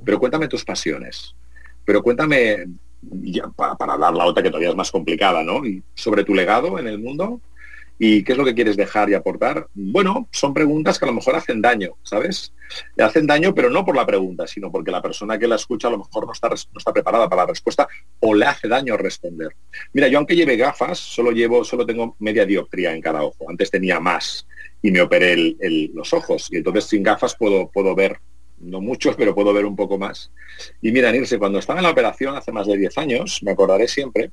Pero 0.05 0.21
cuéntame 0.21 0.47
tus 0.47 0.65
pasiones. 0.65 1.35
Pero 1.85 2.01
cuéntame 2.01 2.67
para, 3.57 3.93
hablar 3.95 4.15
la 4.15 4.27
otra 4.27 4.43
que 4.43 4.51
todavía 4.51 4.71
es 4.71 4.77
más 4.77 4.91
complicada, 4.91 5.43
¿no? 5.43 5.65
Y 5.65 5.83
sobre 5.95 6.25
tu 6.25 6.35
legado 6.35 6.79
en 6.79 6.87
el 6.87 6.99
mundo 6.99 7.41
y 7.99 8.25
qué 8.25 8.33
es 8.33 8.39
lo 8.39 8.45
que 8.45 8.55
quieres 8.55 8.77
dejar 8.77 9.11
y 9.11 9.15
aportar. 9.15 9.69
Bueno, 9.75 10.29
son 10.33 10.53
preguntas 10.53 10.99
que 10.99 11.05
a 11.05 11.09
lo 11.09 11.15
mejor 11.15 11.37
hacen 11.37 11.63
daño, 11.63 11.97
¿sabes? 12.03 12.53
Le 12.97 13.05
hacen 13.05 13.27
daño, 13.27 13.55
pero 13.55 13.71
no 13.71 13.85
por 13.85 13.95
la 13.95 14.07
pregunta, 14.07 14.47
sino 14.47 14.73
porque 14.73 14.91
la 14.91 15.03
persona 15.03 15.39
que 15.39 15.47
la 15.47 15.57
escucha 15.57 15.89
a 15.89 15.93
lo 15.93 15.99
mejor 15.99 16.27
no 16.27 16.33
está, 16.33 16.49
no 16.49 16.79
está 16.79 16.93
preparada 16.93 17.29
para 17.29 17.43
la 17.43 17.49
respuesta 17.49 17.87
o 18.21 18.35
le 18.35 18.47
hace 18.47 18.67
daño 18.67 18.97
responder. 18.97 19.55
Mira, 19.93 20.09
yo 20.09 20.19
aunque 20.19 20.35
lleve 20.35 20.57
gafas, 20.57 20.99
solo 20.99 21.31
llevo, 21.31 21.65
solo 21.65 21.87
tengo 21.87 22.17
media 22.19 22.45
dioptría 22.45 22.93
en 22.93 23.01
cada 23.01 23.23
ojo. 23.23 23.49
Antes 23.49 23.71
tenía 23.71 24.01
más 24.01 24.47
y 24.81 24.91
me 24.91 25.01
operé 25.01 25.57
los 25.95 26.13
ojos 26.13 26.49
y 26.51 26.57
entonces 26.57 26.85
sin 26.85 27.03
gafas 27.03 27.37
puedo, 27.37 27.71
puedo 27.71 27.95
ver 27.95 28.19
no 28.63 28.81
muchos, 28.81 29.17
pero 29.17 29.35
puedo 29.35 29.53
ver 29.53 29.67
un 29.67 29.77
poco 29.77 29.99
más. 29.99 30.31
Y 30.81 30.93
mira, 30.93 31.13
Nilse, 31.13 31.39
cuando 31.39 31.59
estaba 31.59 31.81
en 31.81 31.85
la 31.85 31.91
operación 31.91 32.37
hace 32.37 32.53
más 32.53 32.67
de 32.67 32.77
10 32.77 32.99
años, 32.99 33.41
me 33.43 33.53
acordaré 33.53 33.89
siempre 33.89 34.31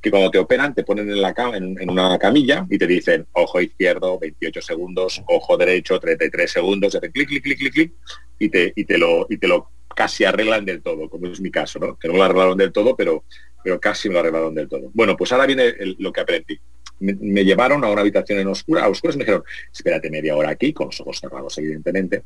que 0.00 0.10
cuando 0.10 0.30
te 0.30 0.38
operan 0.38 0.74
te 0.74 0.82
ponen 0.82 1.08
en, 1.08 1.22
la 1.22 1.32
cama, 1.32 1.56
en, 1.56 1.88
una 1.88 2.18
camilla 2.18 2.66
y 2.68 2.76
te 2.76 2.88
dicen 2.88 3.24
ojo 3.32 3.60
izquierdo 3.60 4.18
28 4.18 4.60
segundos, 4.60 5.22
ojo 5.28 5.56
derecho 5.56 6.00
33 6.00 6.50
segundos, 6.50 6.94
hacen 6.96 7.12
clic, 7.12 7.28
clic, 7.28 7.42
clic, 7.44 7.58
clic, 7.58 7.72
clic 7.72 7.92
y 8.40 8.48
te, 8.48 8.72
y 8.74 8.84
te, 8.84 8.98
lo, 8.98 9.26
y 9.30 9.38
te 9.38 9.46
lo 9.46 9.70
casi 9.94 10.24
arreglan 10.24 10.64
del 10.64 10.82
todo, 10.82 11.08
como 11.08 11.28
es 11.28 11.40
mi 11.40 11.52
caso, 11.52 11.78
¿no? 11.78 11.96
Que 11.96 12.08
no 12.08 12.14
lo 12.14 12.24
arreglaron 12.24 12.58
del 12.58 12.72
todo, 12.72 12.96
pero, 12.96 13.24
pero 13.62 13.78
casi 13.78 14.08
me 14.08 14.14
lo 14.14 14.20
arreglaron 14.20 14.54
del 14.54 14.68
todo. 14.68 14.90
Bueno, 14.92 15.16
pues 15.16 15.30
ahora 15.30 15.46
viene 15.46 15.72
lo 15.98 16.12
que 16.12 16.20
aprendí. 16.20 16.58
Me, 16.98 17.14
me, 17.14 17.44
llevaron 17.44 17.84
a 17.84 17.88
una 17.88 18.00
habitación 18.00 18.40
en 18.40 18.48
oscura, 18.48 18.84
a 18.84 18.88
oscuras, 18.88 19.16
me 19.16 19.24
dijeron, 19.24 19.44
espérate 19.72 20.10
media 20.10 20.36
hora 20.36 20.50
aquí, 20.50 20.72
con 20.72 20.86
los 20.86 21.00
ojos 21.00 21.20
cerrados, 21.20 21.56
evidentemente, 21.58 22.24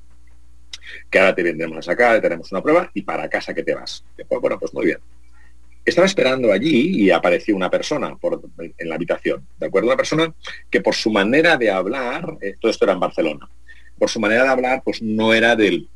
que 1.10 1.18
ahora 1.18 1.34
te 1.34 1.42
vendremos 1.42 1.78
a 1.78 1.82
sacar, 1.82 2.20
tenemos 2.20 2.50
una 2.52 2.62
prueba 2.62 2.90
y 2.94 3.02
para 3.02 3.28
casa 3.28 3.54
que 3.54 3.62
te 3.62 3.74
vas. 3.74 4.04
Después, 4.16 4.40
bueno, 4.40 4.58
pues 4.58 4.72
muy 4.74 4.86
bien. 4.86 4.98
estaba 5.84 6.06
esperando 6.06 6.52
allí 6.52 7.04
y 7.04 7.10
apareció 7.10 7.54
una 7.54 7.70
persona 7.70 8.16
por, 8.16 8.40
en 8.58 8.88
la 8.88 8.94
habitación, 8.96 9.46
¿de 9.58 9.66
acuerdo? 9.66 9.88
Una 9.88 9.96
persona 9.96 10.34
que 10.70 10.80
por 10.80 10.94
su 10.94 11.10
manera 11.10 11.56
de 11.56 11.70
hablar, 11.70 12.36
eh, 12.40 12.54
todo 12.60 12.70
esto 12.70 12.84
era 12.84 12.94
en 12.94 13.00
Barcelona, 13.00 13.48
por 13.98 14.10
su 14.10 14.20
manera 14.20 14.42
de 14.44 14.48
hablar, 14.50 14.82
pues 14.84 15.00
no 15.00 15.32
era 15.32 15.56
del, 15.56 15.88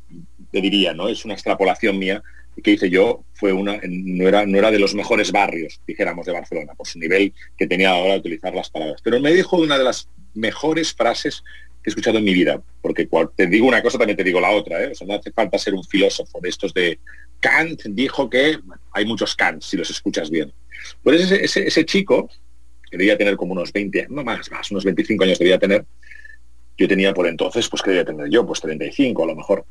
te 0.51 0.61
diría, 0.61 0.93
¿no? 0.93 1.07
Es 1.07 1.25
una 1.25 1.33
extrapolación 1.33 1.97
mía 1.97 2.23
que 2.63 2.71
hice 2.71 2.89
yo, 2.89 3.23
fue 3.33 3.53
una, 3.53 3.79
no 3.87 4.27
era, 4.27 4.45
no 4.45 4.57
era 4.57 4.71
de 4.71 4.79
los 4.79 4.93
mejores 4.93 5.31
barrios, 5.31 5.79
dijéramos, 5.87 6.25
de 6.25 6.33
Barcelona, 6.33 6.73
por 6.75 6.87
su 6.87 6.99
nivel 6.99 7.33
que 7.57 7.65
tenía 7.65 7.91
a 7.91 7.93
la 7.93 7.99
hora 7.99 8.13
de 8.13 8.19
utilizar 8.19 8.53
las 8.53 8.69
palabras. 8.69 9.01
Pero 9.03 9.19
me 9.19 9.31
dijo 9.31 9.57
una 9.57 9.77
de 9.77 9.83
las 9.83 10.09
mejores 10.33 10.93
frases 10.93 11.43
que 11.83 11.89
he 11.89 11.91
escuchado 11.91 12.19
en 12.19 12.23
mi 12.23 12.33
vida, 12.33 12.61
porque 12.81 13.07
cuando 13.07 13.31
te 13.35 13.47
digo 13.47 13.67
una 13.67 13.81
cosa 13.81 13.97
también 13.97 14.17
te 14.17 14.23
digo 14.23 14.39
la 14.39 14.51
otra, 14.51 14.83
¿eh? 14.83 14.91
no 15.05 15.15
hace 15.15 15.31
falta 15.31 15.57
ser 15.57 15.73
un 15.73 15.83
filósofo 15.83 16.39
de 16.41 16.49
estos 16.49 16.73
de 16.73 16.99
Kant 17.39 17.81
dijo 17.85 18.29
que 18.29 18.59
hay 18.91 19.05
muchos 19.05 19.35
Kant 19.35 19.63
si 19.63 19.77
los 19.77 19.89
escuchas 19.89 20.29
bien. 20.29 20.53
Pues 21.03 21.31
ese, 21.31 21.65
ese, 21.67 21.85
chico, 21.85 22.29
que 22.89 22.97
debía 22.97 23.17
tener 23.17 23.35
como 23.35 23.53
unos 23.53 23.73
20, 23.73 24.07
no 24.09 24.23
más, 24.23 24.49
más, 24.51 24.69
unos 24.71 24.85
25 24.85 25.23
años 25.23 25.39
debía 25.39 25.57
tener, 25.57 25.85
yo 26.77 26.87
tenía 26.87 27.13
por 27.13 27.27
entonces, 27.27 27.67
pues 27.67 27.81
que 27.81 27.89
debía 27.89 28.05
tener 28.05 28.29
yo, 28.29 28.45
pues 28.45 28.61
35 28.61 29.23
a 29.23 29.27
lo 29.27 29.35
mejor. 29.35 29.65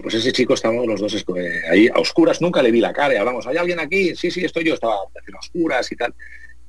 Pues 0.00 0.14
ese 0.14 0.32
chico 0.32 0.54
estábamos 0.54 0.86
los 0.86 1.00
dos 1.00 1.14
eh, 1.36 1.60
ahí 1.68 1.88
a 1.88 1.98
oscuras, 1.98 2.40
nunca 2.40 2.62
le 2.62 2.70
vi 2.70 2.80
la 2.80 2.92
cara 2.92 3.14
y 3.14 3.16
hablamos, 3.16 3.46
¿hay 3.46 3.56
alguien 3.56 3.80
aquí? 3.80 4.14
Sí, 4.14 4.30
sí, 4.30 4.44
estoy 4.44 4.64
yo, 4.64 4.74
estaba 4.74 4.94
a 4.94 5.38
oscuras 5.38 5.90
y 5.90 5.96
tal. 5.96 6.14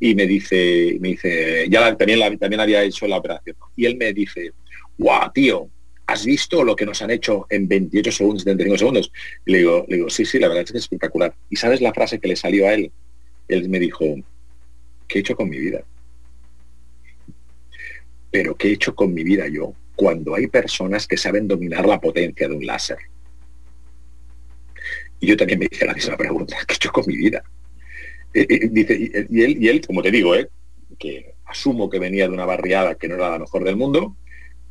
Y 0.04 0.16
me 0.16 0.26
dice, 0.26 0.98
me 1.00 1.10
dice, 1.10 1.68
ya 1.70 1.96
también, 1.96 2.40
también 2.40 2.60
había 2.60 2.84
hecho 2.84 3.06
la 3.06 3.18
operación. 3.18 3.56
Y 3.76 3.86
él 3.86 3.98
me 3.98 4.12
dice, 4.12 4.52
guau, 4.98 5.32
tío, 5.32 5.70
¿has 6.08 6.26
visto 6.26 6.64
lo 6.64 6.76
que 6.76 6.88
nos 6.88 7.04
han 7.04 7.12
hecho 7.12 7.46
en 7.52 7.68
28 7.68 8.12
segundos, 8.12 8.42
75 8.42 8.78
segundos? 8.80 9.12
Y 9.46 9.52
le 9.52 9.58
digo, 9.60 9.86
le 9.88 9.98
digo, 9.98 10.10
sí, 10.10 10.26
sí, 10.26 10.40
la 10.40 10.48
verdad 10.48 10.64
es 10.64 10.72
que 10.72 10.78
es 10.80 10.86
espectacular. 10.86 11.36
¿Y 11.52 11.56
sabes 11.56 11.82
la 11.82 11.94
frase 11.94 12.20
que 12.20 12.28
le 12.28 12.36
salió 12.36 12.68
a 12.68 12.74
él? 12.74 12.92
Él 13.48 13.70
me 13.70 13.80
dijo, 13.80 14.04
¿qué 15.08 15.20
he 15.20 15.22
hecho 15.22 15.36
con 15.36 15.48
mi 15.48 15.60
vida? 15.60 15.84
Pero 18.32 18.56
¿qué 18.56 18.70
he 18.70 18.72
hecho 18.72 18.96
con 18.96 19.14
mi 19.14 19.24
vida 19.24 19.48
yo 19.50 19.76
cuando 19.96 20.34
hay 20.34 20.48
personas 20.48 21.06
que 21.06 21.16
saben 21.16 21.48
dominar 21.48 21.86
la 21.86 22.02
potencia 22.02 22.48
de 22.48 22.56
un 22.56 22.66
láser? 22.66 22.98
Y 25.20 25.28
yo 25.28 25.38
también 25.38 25.60
me 25.60 25.68
hice 25.72 25.86
la 25.86 25.94
misma 25.94 26.18
pregunta, 26.18 26.58
¿qué 26.66 26.74
he 26.74 26.76
hecho 26.78 26.92
con 26.92 27.04
mi 27.06 27.18
vida? 27.18 27.44
Eh, 28.34 28.46
eh, 28.50 28.70
dice, 28.72 29.28
y, 29.30 29.42
él, 29.42 29.58
y 29.62 29.68
él, 29.68 29.86
como 29.86 30.02
te 30.02 30.12
digo, 30.12 30.36
¿eh? 30.36 30.48
que 30.98 31.34
asumo 31.46 31.90
que 31.90 32.00
venía 32.00 32.28
de 32.28 32.34
una 32.34 32.46
barriada 32.46 32.96
que 32.96 33.08
no 33.08 33.16
era 33.16 33.32
la 33.32 33.40
mejor 33.40 33.64
del 33.64 33.76
mundo, 33.76 34.16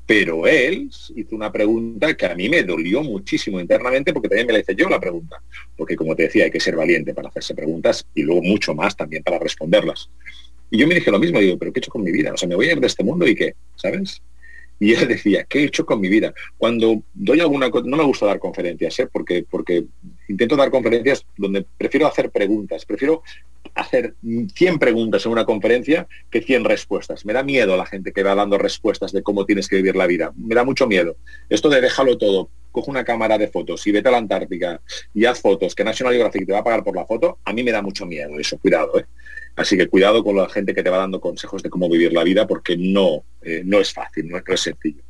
pero 0.07 0.47
él 0.47 0.91
hizo 1.15 1.37
una 1.37 1.53
pregunta 1.53 2.15
que 2.15 2.27
a 2.27 2.35
mí 2.35 2.49
me 2.49 2.65
dolió 2.65 3.03
muchísimo 3.03 3.61
internamente 3.61 4.13
porque 4.13 4.29
también 4.29 4.47
me 4.49 4.55
la 4.55 4.59
hice 4.59 4.75
yo 4.75 4.89
la 4.89 4.99
pregunta. 4.99 5.41
Porque 5.77 5.95
como 5.95 6.17
te 6.17 6.25
decía, 6.25 6.45
hay 6.45 6.51
que 6.51 6.59
ser 6.59 6.75
valiente 6.75 7.15
para 7.15 7.29
hacerse 7.29 7.55
preguntas 7.55 8.05
y 8.15 8.23
luego 8.23 8.43
mucho 8.43 8.75
más 8.75 8.97
también 8.97 9.23
para 9.23 9.39
responderlas. 9.39 10.11
Y 10.69 10.79
yo 10.79 10.89
me 10.89 10.95
dije 10.95 11.11
lo 11.11 11.19
mismo, 11.19 11.39
digo, 11.39 11.59
pero 11.59 11.73
¿qué 11.73 11.79
he 11.79 11.83
hecho 11.83 11.93
con 11.93 12.03
mi 12.03 12.11
vida? 12.11 12.33
O 12.33 12.37
sea, 12.37 12.49
me 12.49 12.57
voy 12.57 12.69
a 12.69 12.73
ir 12.73 12.81
de 12.81 12.87
este 12.87 13.05
mundo 13.05 13.27
y 13.27 13.35
qué, 13.35 13.55
¿sabes? 13.77 14.21
Y 14.81 14.95
él 14.95 15.07
decía, 15.07 15.45
¿qué 15.45 15.61
he 15.61 15.65
hecho 15.65 15.85
con 15.85 16.01
mi 16.01 16.09
vida? 16.09 16.33
Cuando 16.57 17.03
doy 17.13 17.41
alguna 17.41 17.69
no 17.69 17.97
me 17.99 18.03
gusta 18.03 18.25
dar 18.25 18.39
conferencias, 18.39 18.99
¿eh? 18.99 19.09
porque, 19.13 19.45
porque 19.49 19.85
intento 20.27 20.57
dar 20.57 20.71
conferencias 20.71 21.27
donde 21.37 21.67
prefiero 21.77 22.07
hacer 22.07 22.31
preguntas, 22.31 22.87
prefiero 22.87 23.23
hacer 23.75 24.15
100 24.55 24.79
preguntas 24.79 25.27
en 25.27 25.33
una 25.33 25.45
conferencia 25.45 26.09
que 26.31 26.41
100 26.41 26.65
respuestas. 26.65 27.27
Me 27.27 27.35
da 27.35 27.43
miedo 27.43 27.77
la 27.77 27.85
gente 27.85 28.13
que 28.13 28.23
va 28.23 28.35
dando 28.35 28.57
respuestas 28.57 29.13
de 29.13 29.23
cómo 29.23 29.45
tienes 29.45 29.69
que 29.69 29.77
vivir 29.77 29.97
la 29.97 30.07
vida. 30.07 30.33
Me 30.35 30.55
da 30.55 30.65
mucho 30.65 30.87
miedo. 30.87 31.17
Esto 31.51 31.69
de 31.69 31.83
déjalo 31.83 32.17
todo, 32.17 32.49
coge 32.73 32.91
una 32.91 33.05
cámara 33.05 33.37
de 33.37 33.49
fotos 33.49 33.87
y 33.87 33.93
vete 33.93 34.09
a 34.09 34.13
la 34.13 34.19
Antártica 34.19 34.81
y 35.13 35.27
haz 35.27 35.41
fotos, 35.41 35.75
que 35.75 35.85
National 35.85 36.15
Geographic 36.15 36.47
te 36.47 36.53
va 36.53 36.61
a 36.61 36.65
pagar 36.65 36.85
por 36.85 36.97
la 36.97 37.05
foto, 37.05 37.39
a 37.45 37.53
mí 37.53 37.63
me 37.63 37.73
da 37.73 37.83
mucho 37.83 38.07
miedo 38.07 38.39
eso, 38.39 38.59
cuidado. 38.59 38.99
¿eh? 38.99 39.05
Así 39.57 39.77
que 39.77 39.89
cuidado 39.89 40.25
con 40.25 40.37
la 40.37 40.49
gente 40.49 40.75
que 40.75 40.83
te 40.83 40.91
va 40.91 40.99
dando 40.99 41.21
consejos 41.21 41.63
de 41.63 41.71
cómo 41.71 41.89
vivir 41.89 42.13
la 42.13 42.25
vida 42.25 42.47
porque 42.47 42.77
no, 42.77 43.25
eh, 43.43 43.63
no 43.65 43.79
es 43.79 43.93
fácil, 43.93 44.29
no 44.29 44.39
es, 44.39 44.61
sencillo. 44.61 45.03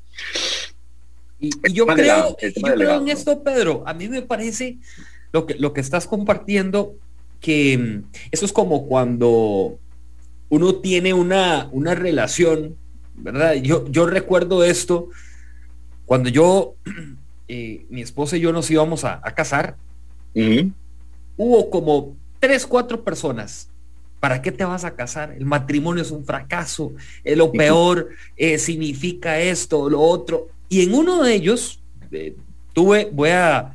Y, 1.39 1.51
yo 1.73 1.87
creo, 1.87 2.37
en 2.41 3.09
esto, 3.09 3.43
Pedro, 3.43 3.83
a 3.87 3.95
mí 3.95 4.09
me 4.09 4.23
parece 4.23 4.79
lo 5.33 5.47
que, 5.47 5.55
lo 5.55 5.73
que 5.73 5.81
estás 5.81 6.07
compartiendo, 6.07 6.95
que 7.41 7.79
mm, 7.79 8.03
eso 8.31 8.45
es 8.45 8.53
como 8.53 8.87
cuando 8.87 9.79
uno 10.49 10.75
tiene 10.77 11.15
una, 11.15 11.69
una 11.73 11.95
relación, 11.95 12.77
¿verdad? 13.15 13.55
Yo, 13.55 13.87
yo 13.89 14.07
recuerdo 14.07 14.65
esto 14.65 15.09
cuando 16.11 16.29
yo, 16.29 16.75
eh, 17.49 17.87
mi 17.89 18.03
esposa 18.03 18.37
y 18.37 18.41
yo 18.41 18.53
nos 18.53 18.71
íbamos 18.71 19.05
a, 19.05 19.21
casar, 19.35 19.77
hubo 21.37 21.71
como 21.71 22.17
tres, 22.41 22.67
cuatro 22.67 23.05
personas 23.05 23.70
¿Para 24.21 24.43
qué 24.43 24.53
te 24.53 24.65
vas 24.65 24.85
a 24.85 24.95
casar? 24.95 25.33
El 25.33 25.47
matrimonio 25.47 26.03
es 26.03 26.11
un 26.11 26.27
fracaso, 26.27 26.93
es 27.25 27.37
lo 27.39 27.51
peor, 27.51 28.11
eh, 28.37 28.59
significa 28.59 29.41
esto, 29.41 29.89
lo 29.89 30.01
otro. 30.01 30.49
Y 30.69 30.83
en 30.83 30.95
uno 30.95 31.23
de 31.23 31.35
ellos, 31.35 31.81
eh, 32.13 32.37
tuve, 32.75 33.09
voy 33.11 33.31
a, 33.31 33.75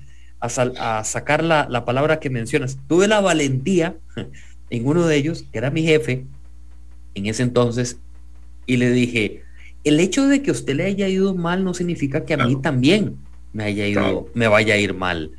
sacar 1.04 1.44
la, 1.44 1.86
palabra 1.86 2.20
que 2.20 2.30
mencionas, 2.30 2.78
tuve 2.88 3.08
la 3.08 3.20
valentía 3.22 3.98
en 4.70 4.88
uno 4.88 5.08
de 5.08 5.16
ellos, 5.16 5.46
que 5.52 5.58
era 5.58 5.72
mi 5.72 5.82
jefe, 5.82 6.26
en 7.16 7.26
ese 7.26 7.42
entonces, 7.42 7.98
y 8.68 8.78
le 8.78 8.92
dije, 8.92 9.42
el 9.84 10.00
hecho 10.00 10.28
de 10.28 10.44
que 10.44 10.52
usted 10.52 10.76
le 10.76 10.86
haya 10.86 11.08
ido 11.08 11.34
mal 11.34 11.64
no 11.64 11.74
significa 11.74 12.26
que 12.26 12.36
a 12.36 12.38
mí 12.38 12.56
también 12.62 13.18
me 13.54 13.64
haya 13.64 13.88
ido, 13.88 14.30
me 14.36 14.48
vaya 14.48 14.76
a 14.76 14.78
ir 14.78 14.94
mal. 14.94 15.32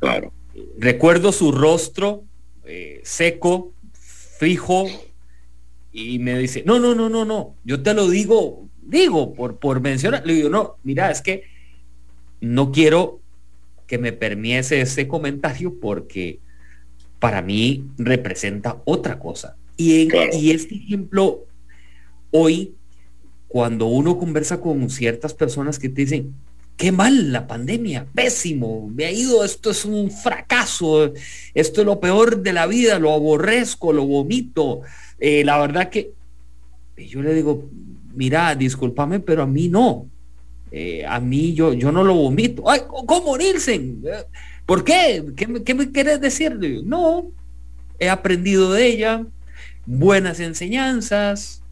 Claro. 0.00 0.32
Recuerdo 0.78 1.32
su 1.32 1.52
rostro 1.52 2.24
eh, 2.64 3.00
seco, 3.04 3.72
fijo 4.40 4.86
y 5.92 6.18
me 6.18 6.38
dice, 6.38 6.62
no, 6.64 6.78
no, 6.78 6.94
no, 6.94 7.10
no, 7.10 7.26
no, 7.26 7.56
yo 7.62 7.82
te 7.82 7.92
lo 7.92 8.08
digo, 8.08 8.70
digo, 8.80 9.34
por, 9.34 9.58
por 9.58 9.82
mencionar, 9.82 10.26
le 10.26 10.32
digo, 10.32 10.48
no, 10.48 10.76
mira, 10.82 11.10
es 11.10 11.20
que 11.20 11.42
no 12.40 12.72
quiero 12.72 13.20
que 13.86 13.98
me 13.98 14.14
permiese 14.14 14.80
ese 14.80 15.06
comentario 15.06 15.78
porque 15.78 16.38
para 17.18 17.42
mí 17.42 17.84
representa 17.98 18.80
otra 18.86 19.18
cosa. 19.18 19.56
Y, 19.76 20.08
y 20.32 20.52
este 20.52 20.76
ejemplo, 20.76 21.44
hoy, 22.30 22.74
cuando 23.46 23.88
uno 23.88 24.16
conversa 24.16 24.58
con 24.58 24.88
ciertas 24.88 25.34
personas 25.34 25.78
que 25.78 25.90
te 25.90 26.00
dicen, 26.00 26.34
qué 26.80 26.92
mal 26.92 27.30
la 27.30 27.46
pandemia, 27.46 28.06
pésimo, 28.14 28.88
me 28.88 29.04
ha 29.04 29.12
ido, 29.12 29.44
esto 29.44 29.70
es 29.70 29.84
un 29.84 30.10
fracaso, 30.10 31.12
esto 31.52 31.80
es 31.82 31.86
lo 31.86 32.00
peor 32.00 32.40
de 32.40 32.54
la 32.54 32.66
vida, 32.66 32.98
lo 32.98 33.12
aborrezco, 33.12 33.92
lo 33.92 34.06
vomito. 34.06 34.80
Eh, 35.18 35.44
la 35.44 35.58
verdad 35.58 35.90
que 35.90 36.12
yo 36.96 37.20
le 37.20 37.34
digo, 37.34 37.68
mira, 38.14 38.54
discúlpame, 38.54 39.20
pero 39.20 39.42
a 39.42 39.46
mí 39.46 39.68
no. 39.68 40.06
Eh, 40.72 41.04
a 41.06 41.20
mí 41.20 41.52
yo, 41.52 41.74
yo 41.74 41.92
no 41.92 42.02
lo 42.02 42.14
vomito. 42.14 42.70
Ay, 42.70 42.80
¿cómo 42.88 43.36
Nielsen? 43.36 44.02
¿Por 44.64 44.82
qué? 44.82 45.22
¿Qué, 45.36 45.74
me 45.74 45.92
quieres 45.92 46.18
decir? 46.18 46.58
No, 46.86 47.30
he 47.98 48.08
aprendido 48.08 48.72
de 48.72 48.86
ella, 48.86 49.26
buenas 49.84 50.40
enseñanzas, 50.40 51.62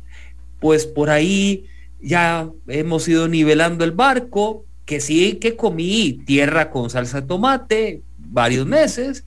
pues 0.61 0.85
por 0.85 1.09
ahí 1.09 1.65
ya 1.99 2.51
hemos 2.67 3.09
ido 3.09 3.27
nivelando 3.27 3.87
el 3.87 3.93
barco, 3.93 4.67
que 4.89 5.01
sí 5.01 5.35
que 5.35 5.55
comí 5.55 6.23
tierra 6.25 6.71
con 6.71 6.89
salsa 6.89 7.21
de 7.21 7.27
tomate 7.27 8.01
varios 8.17 8.67
meses, 8.67 9.27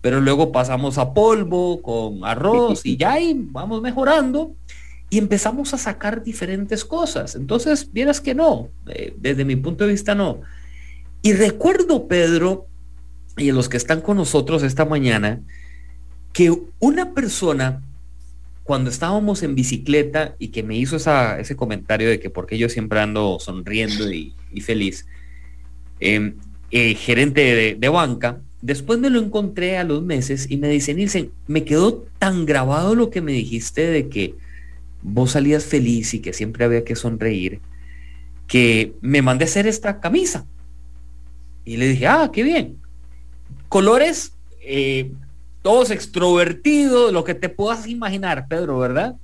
pero 0.00 0.22
luego 0.22 0.52
pasamos 0.52 0.96
a 0.96 1.12
polvo 1.12 1.82
con 1.82 2.24
arroz 2.24 2.80
y 2.86 2.96
ya 2.96 3.12
ahí 3.12 3.36
vamos 3.36 3.82
mejorando 3.82 4.54
y 5.10 5.18
empezamos 5.18 5.74
a 5.74 5.76
sacar 5.76 6.24
diferentes 6.24 6.82
cosas. 6.82 7.34
Entonces, 7.34 7.92
vieras 7.92 8.22
que 8.22 8.34
no, 8.34 8.70
eh, 8.86 9.14
desde 9.18 9.44
mi 9.44 9.54
punto 9.54 9.84
de 9.84 9.92
vista 9.92 10.14
no. 10.14 10.40
Y 11.20 11.34
recuerdo, 11.34 12.08
Pedro, 12.08 12.66
y 13.36 13.52
los 13.52 13.68
que 13.68 13.76
están 13.76 14.00
con 14.00 14.16
nosotros 14.16 14.62
esta 14.62 14.86
mañana, 14.86 15.42
que 16.32 16.58
una 16.78 17.12
persona 17.12 17.82
cuando 18.62 18.90
estábamos 18.90 19.42
en 19.42 19.54
bicicleta 19.54 20.36
y 20.38 20.48
que 20.48 20.62
me 20.62 20.76
hizo 20.76 20.96
ese 20.96 21.56
comentario 21.56 22.08
de 22.08 22.20
que 22.20 22.30
porque 22.30 22.58
yo 22.58 22.68
siempre 22.68 23.00
ando 23.00 23.38
sonriendo 23.40 24.10
y, 24.12 24.34
feliz, 24.60 25.06
em, 26.00 26.34
eh, 26.70 26.94
gerente 26.94 27.76
de, 27.76 27.88
banca, 27.88 28.40
después 28.60 28.98
me 28.98 29.10
lo 29.10 29.20
encontré 29.20 29.78
a 29.78 29.84
los 29.84 30.02
meses 30.02 30.46
y 30.48 30.56
me 30.56 30.68
dice, 30.68 30.94
Nielsen, 30.94 31.32
me 31.48 31.64
quedó 31.64 32.06
tan 32.18 32.46
grabado 32.46 32.94
lo 32.94 33.10
que 33.10 33.20
me 33.20 33.32
dijiste 33.32 33.86
de 33.86 34.08
que 34.08 34.34
vos 35.02 35.32
salías 35.32 35.64
feliz 35.64 36.14
y 36.14 36.20
que 36.20 36.32
siempre 36.32 36.64
había 36.64 36.84
que 36.84 36.94
sonreír, 36.94 37.60
que 38.46 38.94
me 39.00 39.22
mandé 39.22 39.44
a 39.44 39.48
hacer 39.48 39.66
esta 39.66 40.00
camisa. 40.00 40.46
Y 41.64 41.76
le 41.76 41.88
dije, 41.88 42.06
ah, 42.06 42.30
qué 42.32 42.42
bien. 42.42 42.78
Colores 43.68 44.32
eh, 44.60 45.10
todos 45.62 45.90
extrovertidos, 45.90 47.12
lo 47.12 47.24
que 47.24 47.34
te 47.34 47.48
puedas 47.48 47.86
imaginar, 47.86 48.46
Pedro, 48.48 48.78
¿verdad? 48.78 49.16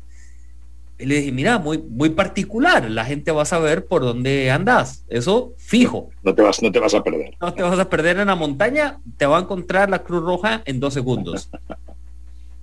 Y 0.98 1.06
le 1.06 1.16
dije, 1.16 1.32
mira, 1.32 1.58
muy, 1.58 1.78
muy 1.78 2.10
particular, 2.10 2.90
la 2.90 3.04
gente 3.04 3.30
va 3.30 3.42
a 3.42 3.46
saber 3.46 3.86
por 3.86 4.02
dónde 4.02 4.50
andas, 4.50 5.04
eso 5.08 5.52
fijo. 5.56 6.10
No 6.22 6.34
te, 6.34 6.42
vas, 6.42 6.60
no 6.60 6.72
te 6.72 6.80
vas 6.80 6.94
a 6.94 7.02
perder. 7.02 7.36
No 7.40 7.54
te 7.54 7.62
vas 7.62 7.78
a 7.78 7.88
perder 7.88 8.18
en 8.18 8.26
la 8.26 8.34
montaña, 8.34 8.98
te 9.16 9.26
va 9.26 9.38
a 9.38 9.42
encontrar 9.42 9.90
la 9.90 10.02
Cruz 10.02 10.24
Roja 10.24 10.62
en 10.64 10.80
dos 10.80 10.94
segundos. 10.94 11.50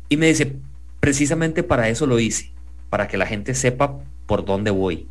Y 0.08 0.18
me 0.18 0.28
dice, 0.28 0.58
precisamente 1.00 1.64
para 1.64 1.90
eso 1.90 2.06
lo 2.06 2.20
hice, 2.20 2.52
para 2.92 3.08
que 3.08 3.18
la 3.18 3.26
gente 3.26 3.56
sepa 3.56 3.98
por 4.28 4.46
dónde 4.46 4.70
voy. 4.70 5.08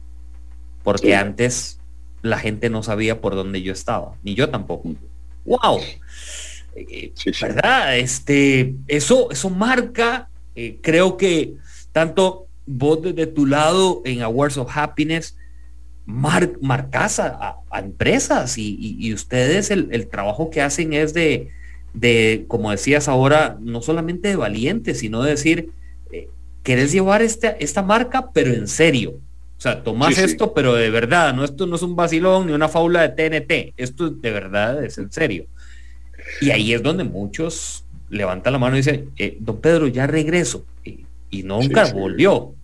Porque 0.85 1.16
antes 1.16 1.81
la 2.22 2.38
gente 2.38 2.70
no 2.70 2.85
sabía 2.85 3.20
por 3.20 3.35
dónde 3.35 3.61
yo 3.61 3.72
estaba, 3.72 4.14
ni 4.22 4.37
yo 4.37 4.50
tampoco. 4.50 4.90
¡Wow! 5.44 5.81
Eh, 6.76 7.12
¿Verdad? 7.40 7.98
Este, 7.98 8.74
eso, 8.88 9.30
eso 9.30 9.50
marca, 9.50 10.28
eh, 10.54 10.78
creo 10.82 11.16
que 11.16 11.54
tanto 11.92 12.48
vos 12.66 13.02
desde 13.02 13.26
tu 13.26 13.46
lado 13.46 14.02
en 14.04 14.22
Awards 14.22 14.56
of 14.56 14.70
Happiness, 14.74 15.37
mar, 16.06 16.52
marcas 16.60 17.20
a, 17.20 17.56
empresas 17.76 18.56
y, 18.58 19.12
ustedes 19.12 19.70
el, 19.70 20.08
trabajo 20.08 20.50
que 20.50 20.62
hacen 20.62 20.92
es 20.92 21.14
de, 21.14 21.50
de, 21.92 22.44
como 22.48 22.70
decías 22.70 23.08
ahora, 23.08 23.56
no 23.60 23.82
solamente 23.82 24.28
de 24.28 24.37
valientes, 24.37 25.00
sino 25.00 25.22
de 25.22 25.30
decir, 25.30 25.70
eh, 26.12 26.28
querés 26.62 26.92
llevar 26.92 27.22
esta, 27.22 27.50
esta 27.50 27.82
marca, 27.82 28.30
pero 28.32 28.52
en 28.52 28.68
serio. 28.68 29.20
O 29.56 29.60
sea, 29.60 29.82
tomás 29.82 30.18
esto, 30.18 30.52
pero 30.52 30.74
de 30.74 30.90
verdad, 30.90 31.32
no, 31.32 31.44
esto 31.44 31.66
no 31.66 31.76
es 31.76 31.82
un 31.82 31.96
vacilón 31.96 32.46
ni 32.48 32.52
una 32.52 32.68
faula 32.68 33.08
de 33.08 33.08
TNT, 33.08 33.74
esto 33.76 34.10
de 34.10 34.30
verdad 34.30 34.84
es 34.84 34.98
en 34.98 35.10
serio. 35.10 35.46
Y 36.40 36.50
ahí 36.50 36.74
es 36.74 36.82
donde 36.82 37.04
muchos 37.04 37.84
levantan 38.10 38.52
la 38.52 38.58
mano 38.58 38.76
y 38.76 38.80
dicen, 38.80 39.10
eh, 39.16 39.37
don 39.40 39.60
Pedro, 39.60 39.88
ya 39.88 40.06
regreso. 40.06 40.64
Y, 40.84 41.42
nunca 41.42 41.92
volvió. 41.92 42.54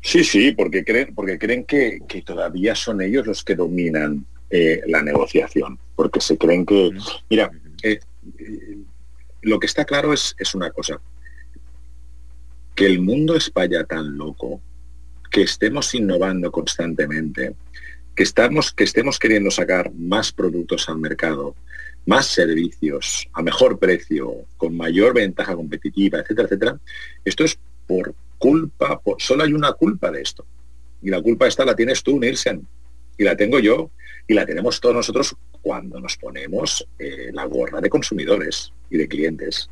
Sí, 0.00 0.22
sí, 0.22 0.52
porque 0.52 0.84
creen, 0.84 1.14
porque 1.14 1.36
creen 1.36 1.64
que, 1.64 2.00
todavía 2.24 2.76
son 2.76 3.00
ellos 3.02 3.26
los 3.26 3.42
que 3.42 3.56
dominan 3.56 4.24
eh, 4.50 4.82
la 4.86 5.02
negociación, 5.02 5.78
porque 5.96 6.20
se 6.20 6.38
creen 6.38 6.64
que, 6.64 6.90
mira, 7.28 7.50
eh, 7.82 7.98
lo 9.42 9.58
que 9.58 9.66
está 9.66 9.84
claro 9.84 10.12
es, 10.12 10.36
es 10.38 10.54
una 10.54 10.70
cosa, 10.70 11.00
que 12.74 12.86
el 12.86 13.00
mundo 13.00 13.34
es 13.34 13.52
vaya 13.52 13.84
tan 13.84 14.16
loco, 14.16 14.60
que 15.30 15.42
estemos 15.42 15.94
innovando 15.94 16.52
constantemente, 16.52 17.54
que, 18.14 18.22
estamos, 18.22 18.72
que 18.72 18.84
estemos 18.84 19.18
queriendo 19.18 19.50
sacar 19.50 19.92
más 19.94 20.32
productos 20.32 20.88
al 20.88 20.98
mercado, 20.98 21.56
más 22.06 22.26
servicios 22.26 23.28
a 23.32 23.42
mejor 23.42 23.78
precio, 23.78 24.34
con 24.56 24.76
mayor 24.76 25.14
ventaja 25.14 25.54
competitiva, 25.54 26.18
etcétera, 26.20 26.46
etcétera, 26.46 26.80
esto 27.24 27.44
es 27.44 27.58
por 27.86 28.14
culpa, 28.38 29.00
solo 29.18 29.44
hay 29.44 29.52
una 29.52 29.72
culpa 29.72 30.10
de 30.10 30.22
esto. 30.22 30.44
Y 31.02 31.10
la 31.10 31.20
culpa 31.20 31.46
esta 31.46 31.64
la 31.64 31.76
tienes 31.76 32.02
tú, 32.02 32.18
Nielsen, 32.18 32.66
y 33.18 33.24
la 33.24 33.36
tengo 33.36 33.58
yo, 33.58 33.90
y 34.26 34.34
la 34.34 34.46
tenemos 34.46 34.80
todos 34.80 34.94
nosotros 34.94 35.36
cuando 35.60 36.00
nos 36.00 36.16
ponemos 36.16 36.86
eh, 36.98 37.30
la 37.32 37.44
gorra 37.44 37.80
de 37.80 37.88
consumidores 37.88 38.72
y 38.90 38.98
de 38.98 39.08
clientes. 39.08 39.68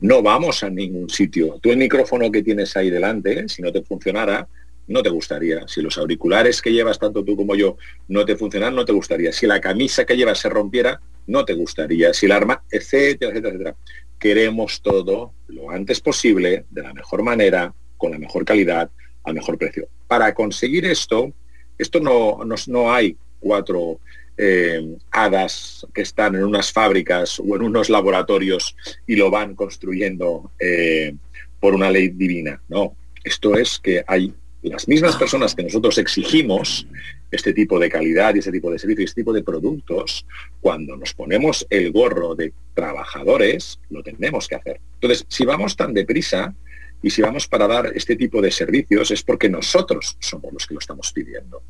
No 0.00 0.22
vamos 0.22 0.62
a 0.62 0.70
ningún 0.70 1.08
sitio. 1.08 1.58
Tú 1.60 1.70
el 1.70 1.78
micrófono 1.78 2.30
que 2.30 2.42
tienes 2.42 2.76
ahí 2.76 2.90
delante, 2.90 3.48
si 3.48 3.62
no 3.62 3.72
te 3.72 3.82
funcionara, 3.82 4.46
no 4.92 5.02
te 5.02 5.10
gustaría. 5.10 5.66
Si 5.66 5.82
los 5.82 5.98
auriculares 5.98 6.62
que 6.62 6.72
llevas 6.72 6.98
tanto 6.98 7.24
tú 7.24 7.36
como 7.36 7.54
yo 7.54 7.76
no 8.08 8.24
te 8.24 8.36
funcionan, 8.36 8.74
no 8.74 8.84
te 8.84 8.92
gustaría. 8.92 9.32
Si 9.32 9.46
la 9.46 9.60
camisa 9.60 10.04
que 10.04 10.16
llevas 10.16 10.38
se 10.38 10.48
rompiera, 10.48 11.00
no 11.26 11.44
te 11.44 11.54
gustaría. 11.54 12.12
Si 12.12 12.26
el 12.26 12.32
arma, 12.32 12.62
etcétera, 12.70 13.30
etcétera, 13.32 13.54
etcétera. 13.54 13.76
Queremos 14.18 14.82
todo 14.82 15.32
lo 15.48 15.70
antes 15.70 16.00
posible, 16.00 16.66
de 16.70 16.82
la 16.82 16.92
mejor 16.92 17.22
manera, 17.22 17.74
con 17.96 18.12
la 18.12 18.18
mejor 18.18 18.44
calidad, 18.44 18.90
al 19.24 19.34
mejor 19.34 19.58
precio. 19.58 19.88
Para 20.06 20.34
conseguir 20.34 20.84
esto, 20.84 21.32
esto 21.78 22.00
no, 22.00 22.38
no, 22.66 22.92
hay 22.92 23.16
cuatro 23.40 23.98
eh, 24.36 24.96
hadas 25.10 25.86
que 25.92 26.02
están 26.02 26.34
en 26.36 26.44
unas 26.44 26.72
fábricas 26.72 27.40
o 27.40 27.56
en 27.56 27.62
unos 27.62 27.90
laboratorios 27.90 28.76
y 29.06 29.16
lo 29.16 29.30
van 29.30 29.54
construyendo 29.54 30.52
eh, 30.58 31.14
por 31.58 31.74
una 31.74 31.90
ley 31.90 32.08
divina. 32.08 32.60
No, 32.68 32.96
esto 33.24 33.56
es 33.56 33.78
que 33.78 34.04
hay 34.06 34.34
las 34.68 34.86
mismas 34.86 35.16
personas 35.16 35.54
que 35.54 35.64
nosotros 35.64 35.98
exigimos 35.98 36.86
este 37.30 37.52
tipo 37.52 37.78
de 37.78 37.90
calidad 37.90 38.34
y 38.34 38.38
este 38.38 38.52
tipo 38.52 38.70
de 38.70 38.78
servicio 38.78 39.02
y 39.02 39.04
este 39.06 39.22
tipo 39.22 39.32
de 39.32 39.42
productos, 39.42 40.24
cuando 40.60 40.96
nos 40.96 41.14
ponemos 41.14 41.66
el 41.70 41.90
gorro 41.90 42.34
de 42.34 42.52
trabajadores, 42.74 43.80
lo 43.90 44.02
tenemos 44.02 44.46
que 44.46 44.54
hacer. 44.54 44.80
Entonces, 44.94 45.24
si 45.28 45.44
vamos 45.44 45.76
tan 45.76 45.92
deprisa 45.92 46.54
y 47.02 47.10
si 47.10 47.22
vamos 47.22 47.48
para 47.48 47.66
dar 47.66 47.92
este 47.94 48.14
tipo 48.14 48.40
de 48.40 48.50
servicios, 48.50 49.10
es 49.10 49.22
porque 49.22 49.48
nosotros 49.48 50.16
somos 50.20 50.52
los 50.52 50.66
que 50.66 50.74
lo 50.74 50.80
estamos 50.80 51.12
pidiendo. 51.12 51.62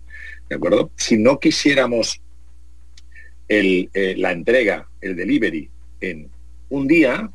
¿De 0.48 0.56
acuerdo? 0.56 0.90
Si 0.96 1.16
no 1.16 1.40
quisiéramos 1.40 2.20
eh, 3.48 4.14
la 4.18 4.32
entrega, 4.32 4.88
el 5.00 5.16
delivery 5.16 5.70
en 6.00 6.28
un 6.68 6.86
día, 6.86 7.30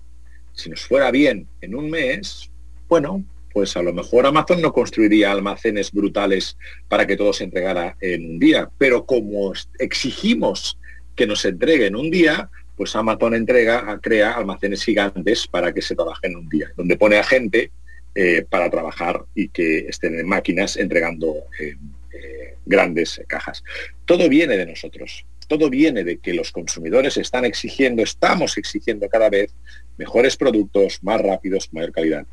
si 0.54 0.70
nos 0.70 0.86
fuera 0.86 1.12
bien 1.12 1.48
en 1.62 1.76
un 1.76 1.89
mes, 1.89 2.50
bueno, 2.88 3.24
pues 3.58 3.76
a 3.76 3.82
lo 3.82 3.91
mejor 3.91 4.28
Amazon 4.28 4.62
no 4.62 4.72
construiría 4.72 5.32
almacenes 5.32 5.91
brutales 5.91 6.60
para 6.88 7.08
que 7.08 7.17
todo 7.17 7.34
se 7.34 7.43
entregara 7.43 7.98
en 8.00 8.34
un 8.34 8.38
día, 8.38 8.70
pero 8.78 9.08
como 9.08 9.52
exigimos 9.80 10.78
que 11.15 11.26
nos 11.26 11.43
entregue 11.43 11.88
en 11.88 11.96
un 11.96 12.12
día, 12.12 12.52
pues 12.76 12.96
Amazon 12.96 13.34
entrega, 13.34 14.00
crea 14.00 14.34
almacenes 14.34 14.84
gigantes 14.84 15.48
para 15.48 15.74
que 15.74 15.82
se 15.82 15.96
trabaje 15.96 16.28
en 16.28 16.36
un 16.36 16.48
día, 16.48 16.72
donde 16.78 16.98
pone 16.98 17.17
a 17.17 17.24
gente 17.24 17.72
eh, 18.13 18.46
para 18.48 18.70
trabajar 18.70 19.26
y 19.34 19.50
que 19.50 19.88
estén 19.89 20.20
en 20.20 20.28
máquinas 20.28 20.78
entregando 20.78 21.34
eh, 21.60 21.78
eh, 22.13 22.58
grandes 22.63 23.20
cajas. 23.26 23.63
Todo 24.06 24.30
viene 24.30 24.56
de 24.56 24.67
nosotros, 24.67 25.26
todo 25.48 25.72
viene 25.72 26.04
de 26.04 26.20
que 26.20 26.36
los 26.36 26.52
consumidores 26.52 27.17
están 27.17 27.43
exigiendo, 27.43 28.04
estamos 28.04 28.56
exigiendo 28.60 29.10
cada 29.10 29.32
vez 29.32 29.52
mejores 29.98 30.38
productos, 30.38 31.00
más 31.02 31.20
rápidos, 31.22 31.74
mayor 31.74 31.91
calidad. 31.91 32.28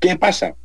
¿Qué 0.00 0.16
pasa? 0.16 0.56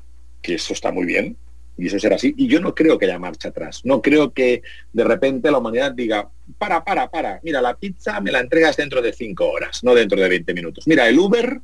Que 0.47 0.53
eso 0.53 0.71
está 0.71 0.93
muy 0.93 1.05
bien 1.05 1.35
y 1.77 1.87
eso 1.87 1.99
será 1.99 2.15
así. 2.15 2.33
Y 2.37 2.47
yo 2.47 2.61
no 2.61 2.73
creo 2.73 2.97
que 2.97 3.05
haya 3.05 3.19
marcha 3.19 3.49
atrás. 3.49 3.81
No 3.83 4.01
creo 4.01 4.31
que 4.31 4.61
de 4.93 5.03
repente 5.03 5.51
la 5.51 5.57
humanidad 5.57 5.91
diga, 5.91 6.29
para, 6.57 6.85
para, 6.85 7.11
para, 7.11 7.41
mira, 7.43 7.61
la 7.61 7.75
pizza 7.75 8.21
me 8.21 8.31
la 8.31 8.39
entregas 8.39 8.77
dentro 8.77 9.01
de 9.01 9.11
cinco 9.11 9.49
horas, 9.51 9.83
no 9.83 9.93
dentro 9.93 10.19
de 10.19 10.29
20 10.29 10.53
minutos. 10.53 10.87
Mira, 10.87 11.09
el 11.09 11.19
Uber, 11.19 11.59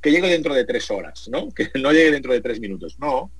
que 0.00 0.10
llegue 0.10 0.28
dentro 0.28 0.52
de 0.52 0.64
tres 0.64 0.90
horas, 0.90 1.28
¿no? 1.30 1.48
Que 1.54 1.70
no 1.80 1.92
llegue 1.92 2.10
dentro 2.10 2.32
de 2.32 2.40
tres 2.40 2.58
minutos. 2.58 2.98
No, 2.98 3.30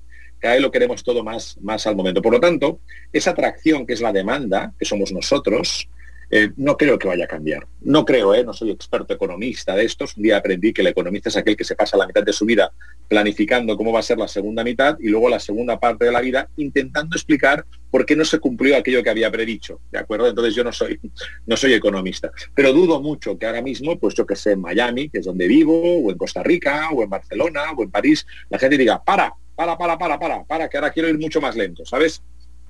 que 0.41 0.47
ahí 0.47 0.61
lo 0.61 0.71
queremos 0.71 1.03
todo 1.03 1.25
más, 1.25 1.57
más 1.61 1.85
al 1.85 1.97
momento. 1.97 2.21
Por 2.21 2.31
lo 2.31 2.39
tanto, 2.39 2.79
esa 3.11 3.31
atracción 3.31 3.85
que 3.85 3.93
es 3.93 3.99
la 3.99 4.13
demanda, 4.13 4.73
que 4.79 4.85
somos 4.85 5.11
nosotros, 5.11 5.89
eh, 6.29 6.51
no 6.57 6.77
creo 6.77 6.97
que 6.97 7.07
vaya 7.07 7.25
a 7.25 7.27
cambiar. 7.27 7.67
No 7.81 8.05
creo, 8.05 8.33
¿eh? 8.33 8.43
no 8.43 8.53
soy 8.53 8.71
experto 8.71 9.13
economista 9.13 9.75
de 9.75 9.85
estos. 9.85 10.17
Un 10.17 10.23
día 10.23 10.37
aprendí 10.37 10.73
que 10.73 10.81
el 10.81 10.87
economista 10.87 11.29
es 11.29 11.37
aquel 11.37 11.55
que 11.55 11.63
se 11.63 11.75
pasa 11.75 11.97
la 11.97 12.07
mitad 12.07 12.23
de 12.23 12.33
su 12.33 12.45
vida 12.45 12.71
planificando 13.07 13.77
cómo 13.77 13.91
va 13.91 13.99
a 13.99 14.03
ser 14.03 14.17
la 14.17 14.27
segunda 14.27 14.63
mitad 14.63 14.97
y 14.99 15.09
luego 15.09 15.29
la 15.29 15.39
segunda 15.39 15.79
parte 15.79 16.05
de 16.05 16.11
la 16.11 16.21
vida 16.21 16.49
intentando 16.57 17.15
explicar 17.15 17.65
por 17.91 18.05
qué 18.05 18.15
no 18.15 18.25
se 18.25 18.39
cumplió 18.39 18.75
aquello 18.75 19.03
que 19.03 19.09
había 19.09 19.29
predicho. 19.29 19.81
¿De 19.91 19.99
acuerdo? 19.99 20.27
Entonces 20.27 20.55
yo 20.55 20.63
no 20.63 20.71
soy, 20.71 20.99
no 21.45 21.55
soy 21.55 21.73
economista. 21.73 22.31
Pero 22.55 22.73
dudo 22.73 23.01
mucho 23.01 23.37
que 23.37 23.45
ahora 23.45 23.61
mismo, 23.61 23.99
pues 23.99 24.15
yo 24.15 24.25
que 24.25 24.35
sé, 24.35 24.53
en 24.53 24.61
Miami, 24.61 25.09
que 25.09 25.19
es 25.19 25.25
donde 25.25 25.47
vivo, 25.47 25.99
o 25.99 26.09
en 26.09 26.17
Costa 26.17 26.41
Rica, 26.41 26.89
o 26.91 27.03
en 27.03 27.09
Barcelona, 27.09 27.71
o 27.77 27.83
en 27.83 27.91
París, 27.91 28.25
la 28.49 28.57
gente 28.57 28.77
diga, 28.77 29.03
para, 29.03 29.33
para, 29.55 29.77
para, 29.77 29.97
para, 29.97 30.19
para, 30.19 30.43
para, 30.43 30.69
que 30.69 30.77
ahora 30.77 30.91
quiero 30.91 31.09
ir 31.09 31.19
mucho 31.19 31.39
más 31.39 31.55
lento, 31.55 31.85
¿sabes? 31.85 32.23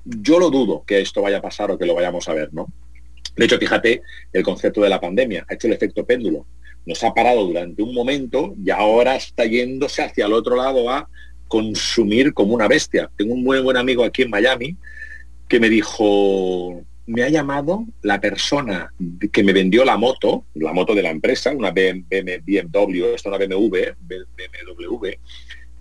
Yo 0.04 0.38
lo 0.38 0.50
dudo 0.50 0.84
que 0.86 1.00
esto 1.00 1.22
vaya 1.22 1.38
a 1.38 1.42
pasar 1.42 1.70
o 1.70 1.78
que 1.78 1.86
lo 1.86 1.94
vayamos 1.94 2.28
a 2.28 2.34
ver, 2.34 2.52
¿no? 2.52 2.66
De 3.36 3.44
hecho, 3.44 3.58
fíjate, 3.58 4.02
el 4.32 4.42
concepto 4.42 4.80
de 4.80 4.88
la 4.88 5.00
pandemia 5.00 5.44
ha 5.48 5.54
hecho 5.54 5.66
el 5.66 5.72
efecto 5.72 6.04
péndulo. 6.04 6.46
Nos 6.86 7.02
ha 7.02 7.14
parado 7.14 7.46
durante 7.46 7.82
un 7.82 7.94
momento 7.94 8.54
y 8.62 8.70
ahora 8.70 9.16
está 9.16 9.44
yéndose 9.44 10.02
hacia 10.02 10.26
el 10.26 10.32
otro 10.32 10.56
lado 10.56 10.90
a 10.90 11.08
consumir 11.48 12.34
como 12.34 12.54
una 12.54 12.68
bestia. 12.68 13.10
Tengo 13.16 13.34
un 13.34 13.42
muy 13.42 13.60
buen 13.60 13.76
amigo 13.76 14.04
aquí 14.04 14.22
en 14.22 14.30
Miami 14.30 14.76
que 15.48 15.60
me 15.60 15.68
dijo, 15.68 16.84
me 17.06 17.22
ha 17.22 17.28
llamado 17.28 17.84
la 18.02 18.20
persona 18.20 18.92
que 19.32 19.42
me 19.42 19.52
vendió 19.52 19.84
la 19.84 19.96
moto, 19.96 20.46
la 20.54 20.72
moto 20.72 20.94
de 20.94 21.02
la 21.02 21.10
empresa, 21.10 21.52
una 21.52 21.70
BMW, 21.70 23.04
esto 23.14 23.28
una 23.28 23.38
BMW, 23.38 23.76
BMW, 24.00 25.08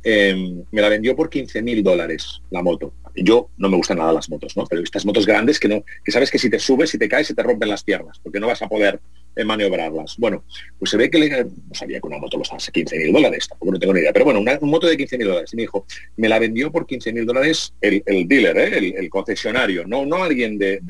em, 0.04 0.63
me 0.72 0.82
la 0.82 0.89
vendió 0.89 1.16
por 1.16 1.30
15 1.30 1.62
mil 1.62 1.84
dólares 1.84 2.42
la 2.50 2.62
moto 2.62 2.94
yo 3.16 3.50
no 3.58 3.70
me 3.70 3.78
gustan 3.78 3.98
nada 3.98 4.13
las 4.13 4.30
motos, 4.30 4.58
¿no? 4.58 4.66
Pero 4.66 4.82
estas 4.82 5.06
motos 5.06 5.26
grandes 5.26 5.60
que 5.60 5.68
no, 5.68 5.84
que 6.04 6.12
sabes 6.12 6.32
que 6.32 6.39
si 6.39 6.50
te 6.50 6.60
subes, 6.60 6.89
si 6.89 6.98
te 6.98 7.08
caes, 7.08 7.28
se 7.28 7.36
te 7.36 7.44
rompen 7.44 7.70
las 7.70 7.84
piernas, 7.84 8.20
porque 8.20 8.39
no 8.39 8.48
vas 8.48 8.62
a 8.62 8.68
poder 8.68 9.00
eh, 9.36 9.44
maniobrarlas. 9.44 10.16
Bueno, 10.18 10.44
pues 10.80 10.91
se 10.91 10.97
ve 10.97 11.10
que 11.10 11.20
le, 11.20 11.43
no 11.43 11.74
sabía 11.74 11.99
que 11.99 12.08
una 12.08 12.18
moto 12.18 12.38
los 12.38 12.51
hace 12.51 12.72
15 12.72 12.97
mil 12.97 13.14
dólares, 13.14 13.47
tampoco 13.47 13.74
no 13.74 13.80
tengo 13.80 13.93
ni 13.93 13.99
idea, 13.99 14.14
pero 14.14 14.26
bueno, 14.26 14.39
una, 14.39 14.58
moto 14.62 14.88
de 14.88 14.97
15 14.97 15.18
mil 15.18 15.28
dólares. 15.28 15.54
Y 15.54 15.58
me 15.58 15.64
dijo, 15.64 15.86
me 16.18 16.28
la 16.28 16.39
vendió 16.39 16.72
por 16.72 16.88
15 16.88 17.14
mil 17.14 17.26
dólares 17.26 17.74
el, 17.82 18.04
dealer, 18.28 18.58
¿eh? 18.58 18.95
el, 18.97 19.10
concesionario, 19.10 19.86
no, 19.86 20.06
no 20.06 20.24
alguien 20.24 20.58
de, 20.58 20.82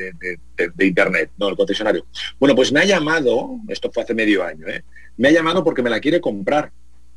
internet, 0.79 1.31
no, 1.37 1.49
el 1.49 1.57
concesionario. 1.57 2.05
Bueno, 2.39 2.55
pues 2.55 2.71
me 2.71 2.79
ha 2.79 2.85
llamado, 2.85 3.59
esto 3.67 3.91
fue 3.91 4.03
hace 4.03 4.13
medio 4.13 4.43
año, 4.43 4.67
¿eh? 4.67 4.83
me 5.17 5.27
ha 5.27 5.31
llamado 5.31 5.63
porque 5.63 5.81
me 5.81 5.89
la 5.89 5.99
quiere 5.99 6.21
comprar 6.21 6.71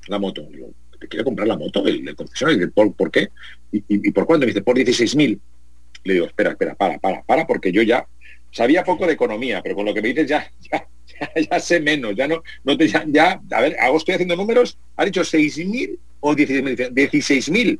la 0.08 0.18
moto 0.18 0.46
que 0.98 1.08
quiere 1.08 1.24
comprar 1.24 1.48
la 1.48 1.56
moto 1.56 1.82
del, 1.82 2.14
concesionario. 2.14 2.70
¿Por, 2.70 2.92
¿Por 2.94 3.10
qué? 3.10 3.28
¿Y, 3.72 4.10
por 4.12 4.26
cuánto? 4.26 4.46
Me 4.46 4.52
dice, 4.52 4.62
por 4.62 4.76
16.000. 4.76 5.38
Le 6.04 6.14
digo, 6.14 6.26
espera, 6.26 6.50
espera, 6.50 6.74
para, 6.74 6.98
para, 6.98 7.22
para, 7.22 7.46
porque 7.46 7.72
yo 7.72 7.82
ya 7.82 8.06
sabía 8.50 8.84
poco 8.84 9.06
de 9.06 9.12
economía, 9.12 9.60
pero 9.62 9.74
con 9.74 9.84
lo 9.84 9.92
que 9.92 10.00
me 10.00 10.08
dices 10.08 10.28
ya, 10.28 10.50
ya, 11.50 11.60
sé 11.60 11.80
menos, 11.80 12.14
ya 12.16 12.26
no, 12.26 12.42
no 12.64 12.76
te, 12.76 12.88
ya, 12.88 13.40
a 13.50 13.60
ver, 13.60 13.76
hago, 13.78 13.96
estoy 13.96 14.14
haciendo 14.14 14.36
números, 14.36 14.78
ha 14.96 15.04
dicho 15.04 15.20
6.000 15.20 15.98
o 16.20 16.34
16.000. 16.34 16.90
16.000. 16.92 17.78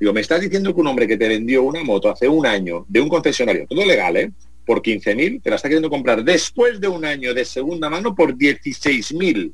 Digo, 0.00 0.12
me 0.12 0.20
estás 0.20 0.40
diciendo 0.40 0.74
que 0.74 0.80
un 0.80 0.86
hombre 0.86 1.06
que 1.06 1.16
te 1.16 1.28
vendió 1.28 1.62
una 1.62 1.82
moto 1.82 2.10
hace 2.10 2.28
un 2.28 2.46
año 2.46 2.86
de 2.88 3.00
un 3.00 3.08
concesionario, 3.08 3.66
todo 3.66 3.84
legal, 3.84 4.16
¿eh? 4.16 4.30
Por 4.66 4.80
15.000, 4.80 5.42
te 5.42 5.50
la 5.50 5.56
está 5.56 5.68
queriendo 5.68 5.90
comprar 5.90 6.24
después 6.24 6.80
de 6.80 6.88
un 6.88 7.04
año 7.04 7.34
de 7.34 7.44
segunda 7.44 7.90
mano 7.90 8.14
por 8.14 8.34
16.000. 8.34 9.52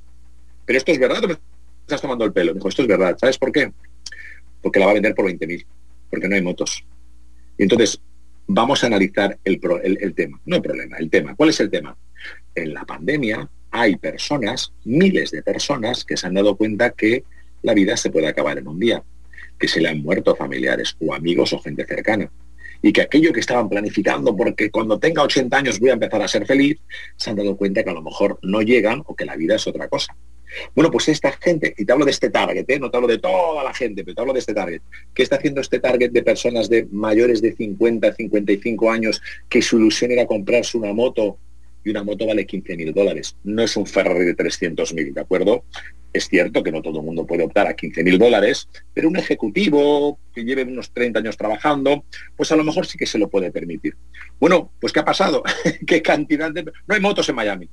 Pero 0.64 0.78
esto 0.78 0.92
es 0.92 0.98
verdad, 1.00 1.20
estás 1.90 2.02
tomando 2.02 2.24
el 2.24 2.32
pelo. 2.32 2.54
Dijo, 2.54 2.68
esto 2.68 2.82
es 2.82 2.88
verdad. 2.88 3.16
¿Sabes 3.18 3.36
por 3.36 3.50
qué? 3.52 3.72
Porque 4.62 4.78
la 4.78 4.86
va 4.86 4.92
a 4.92 4.94
vender 4.94 5.14
por 5.14 5.26
20.000, 5.26 5.66
porque 6.08 6.28
no 6.28 6.36
hay 6.36 6.42
motos. 6.42 6.84
Y 7.58 7.64
entonces, 7.64 8.00
vamos 8.46 8.82
a 8.82 8.86
analizar 8.86 9.38
el, 9.44 9.60
el, 9.82 10.14
tema. 10.14 10.40
No 10.44 10.56
hay 10.56 10.62
problema, 10.62 10.96
el 10.98 11.10
tema. 11.10 11.34
¿Cuál 11.34 11.50
es 11.50 11.60
el 11.60 11.70
tema? 11.70 11.96
En 12.54 12.74
la 12.74 12.84
pandemia 12.84 13.48
hay 13.70 13.96
personas, 13.96 14.72
miles 14.84 15.30
de 15.30 15.42
personas, 15.42 16.04
que 16.04 16.16
se 16.16 16.26
han 16.26 16.34
dado 16.34 16.56
cuenta 16.56 16.90
que 16.90 17.24
la 17.62 17.74
vida 17.74 17.96
se 17.96 18.10
puede 18.10 18.26
acabar 18.26 18.58
en 18.58 18.66
un 18.66 18.80
día, 18.80 19.02
que 19.58 19.68
se 19.68 19.80
le 19.80 19.88
han 19.88 20.02
muerto 20.02 20.34
familiares 20.34 20.96
o 21.00 21.14
amigos 21.14 21.52
o 21.52 21.60
gente 21.60 21.86
cercana. 21.86 22.30
Y 22.82 22.92
que 22.92 23.02
aquello 23.02 23.32
que 23.32 23.40
estaban 23.40 23.68
planificando, 23.68 24.34
porque 24.34 24.70
cuando 24.70 24.98
tenga 24.98 25.22
80 25.22 25.56
años 25.56 25.78
voy 25.78 25.90
a 25.90 25.94
empezar 25.94 26.22
a 26.22 26.28
ser 26.28 26.46
feliz, 26.46 26.78
se 27.16 27.30
han 27.30 27.36
dado 27.36 27.56
cuenta 27.56 27.84
que 27.84 27.90
a 27.90 27.94
lo 27.94 28.02
mejor 28.02 28.38
no 28.42 28.62
llegan 28.62 29.02
o 29.06 29.14
que 29.14 29.26
la 29.26 29.36
vida 29.36 29.56
es 29.56 29.66
otra 29.66 29.88
cosa. 29.88 30.16
Bueno, 30.74 30.90
pues 30.90 31.08
esta 31.08 31.32
gente, 31.32 31.74
y 31.76 31.84
te 31.84 31.92
hablo 31.92 32.04
de 32.04 32.10
este 32.10 32.30
target, 32.30 32.64
¿eh? 32.68 32.78
no 32.78 32.90
te 32.90 32.96
hablo 32.96 33.08
de 33.08 33.18
toda 33.18 33.64
la 33.64 33.74
gente, 33.74 34.04
pero 34.04 34.14
te 34.14 34.20
hablo 34.20 34.32
de 34.32 34.40
este 34.40 34.54
target. 34.54 34.82
¿Qué 35.14 35.22
está 35.22 35.36
haciendo 35.36 35.60
este 35.60 35.78
target 35.78 36.10
de 36.10 36.22
personas 36.22 36.68
de 36.68 36.86
mayores 36.90 37.40
de 37.42 37.52
50, 37.52 38.14
55 38.14 38.90
años 38.90 39.22
que 39.48 39.62
su 39.62 39.78
ilusión 39.78 40.10
era 40.12 40.26
comprarse 40.26 40.76
una 40.78 40.92
moto 40.92 41.38
y 41.82 41.90
una 41.90 42.02
moto 42.02 42.26
vale 42.26 42.46
15 42.46 42.76
mil 42.76 42.92
dólares? 42.92 43.36
No 43.44 43.62
es 43.62 43.76
un 43.76 43.86
Ferrari 43.86 44.24
de 44.24 44.34
300 44.34 44.94
mil, 44.94 45.14
¿de 45.14 45.20
acuerdo? 45.20 45.64
Es 46.12 46.28
cierto 46.28 46.62
que 46.62 46.72
no 46.72 46.82
todo 46.82 46.98
el 46.98 47.04
mundo 47.04 47.24
puede 47.24 47.44
optar 47.44 47.68
a 47.68 47.74
15 47.74 48.02
mil 48.02 48.18
dólares, 48.18 48.68
pero 48.92 49.08
un 49.08 49.16
ejecutivo 49.16 50.18
que 50.34 50.44
lleve 50.44 50.64
unos 50.64 50.90
30 50.90 51.20
años 51.20 51.36
trabajando, 51.36 52.04
pues 52.36 52.50
a 52.50 52.56
lo 52.56 52.64
mejor 52.64 52.86
sí 52.86 52.98
que 52.98 53.06
se 53.06 53.18
lo 53.18 53.28
puede 53.28 53.52
permitir. 53.52 53.96
Bueno, 54.40 54.72
pues 54.80 54.92
¿qué 54.92 55.00
ha 55.00 55.04
pasado? 55.04 55.42
¿Qué 55.86 56.02
cantidad 56.02 56.50
de... 56.50 56.64
No 56.64 56.94
hay 56.94 57.00
motos 57.00 57.28
en 57.28 57.36
Miami. 57.36 57.68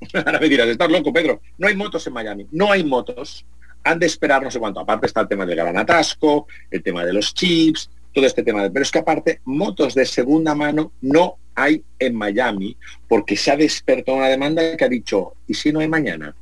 Ahora 0.14 0.38
me 0.38 0.48
dirás, 0.48 0.68
estás 0.68 0.90
loco, 0.90 1.12
Pedro. 1.12 1.40
No 1.58 1.68
hay 1.68 1.76
motos 1.76 2.06
en 2.06 2.12
Miami. 2.12 2.46
No 2.50 2.72
hay 2.72 2.84
motos. 2.84 3.44
Han 3.84 3.98
de 3.98 4.06
esperar 4.06 4.42
no 4.42 4.50
sé 4.50 4.58
cuánto. 4.58 4.80
Aparte 4.80 5.06
está 5.06 5.20
el 5.20 5.28
tema 5.28 5.46
del 5.46 5.56
gran 5.56 5.76
atasco, 5.76 6.46
el 6.70 6.82
tema 6.82 7.04
de 7.04 7.12
los 7.12 7.34
chips, 7.34 7.90
todo 8.12 8.26
este 8.26 8.42
tema. 8.42 8.68
Pero 8.70 8.82
es 8.82 8.90
que 8.90 8.98
aparte, 8.98 9.40
motos 9.44 9.94
de 9.94 10.04
segunda 10.04 10.54
mano 10.54 10.92
no 11.00 11.38
hay 11.54 11.82
en 11.98 12.14
Miami 12.14 12.76
porque 13.08 13.36
se 13.36 13.50
ha 13.50 13.56
despertado 13.56 14.18
una 14.18 14.28
demanda 14.28 14.76
que 14.76 14.84
ha 14.84 14.88
dicho, 14.88 15.34
¿y 15.46 15.54
si 15.54 15.72
no 15.72 15.80
hay 15.80 15.88
mañana? 15.88 16.34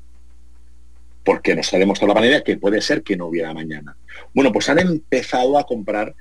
Porque 1.25 1.55
nos 1.55 1.73
ha 1.73 1.79
demostrado 1.79 2.13
la 2.13 2.21
manera 2.21 2.43
que 2.43 2.57
puede 2.57 2.81
ser 2.81 3.03
que 3.03 3.17
no 3.17 3.27
hubiera 3.27 3.55
mañana. 3.55 3.97
Bueno, 4.35 4.53
pues 4.53 4.69
han 4.69 4.81
empezado 4.81 5.59
a 5.59 5.65
comprar 5.65 6.15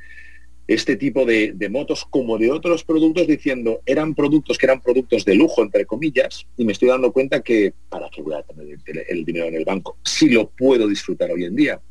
este 0.67 0.95
tipo 0.95 1.25
de, 1.25 1.55
motos 1.69 2.05
como 2.09 2.37
de 2.37 2.51
otros 2.51 2.83
productos 2.83 3.27
diciendo 3.27 3.81
eran 3.85 4.15
productos 4.15 4.57
que 4.57 4.65
eran 4.65 4.81
productos 4.81 5.25
de 5.25 5.35
lujo 5.35 5.61
entre 5.61 5.85
comillas 5.85 6.45
y 6.57 6.65
me 6.65 6.71
estoy 6.71 6.89
dando 6.89 7.11
cuenta 7.11 7.41
que 7.41 7.73
para 7.89 8.09
qué 8.09 8.21
voy 8.21 8.35
a 8.35 8.43
tener 8.43 8.79
el, 9.09 9.25
dinero 9.25 9.47
en 9.47 9.55
el 9.55 9.65
banco 9.65 9.97
si 10.03 10.29
lo 10.29 10.49
puedo 10.49 10.87
disfrutar 10.87 11.31
hoy 11.31 11.45
en 11.45 11.55
día. 11.55 11.81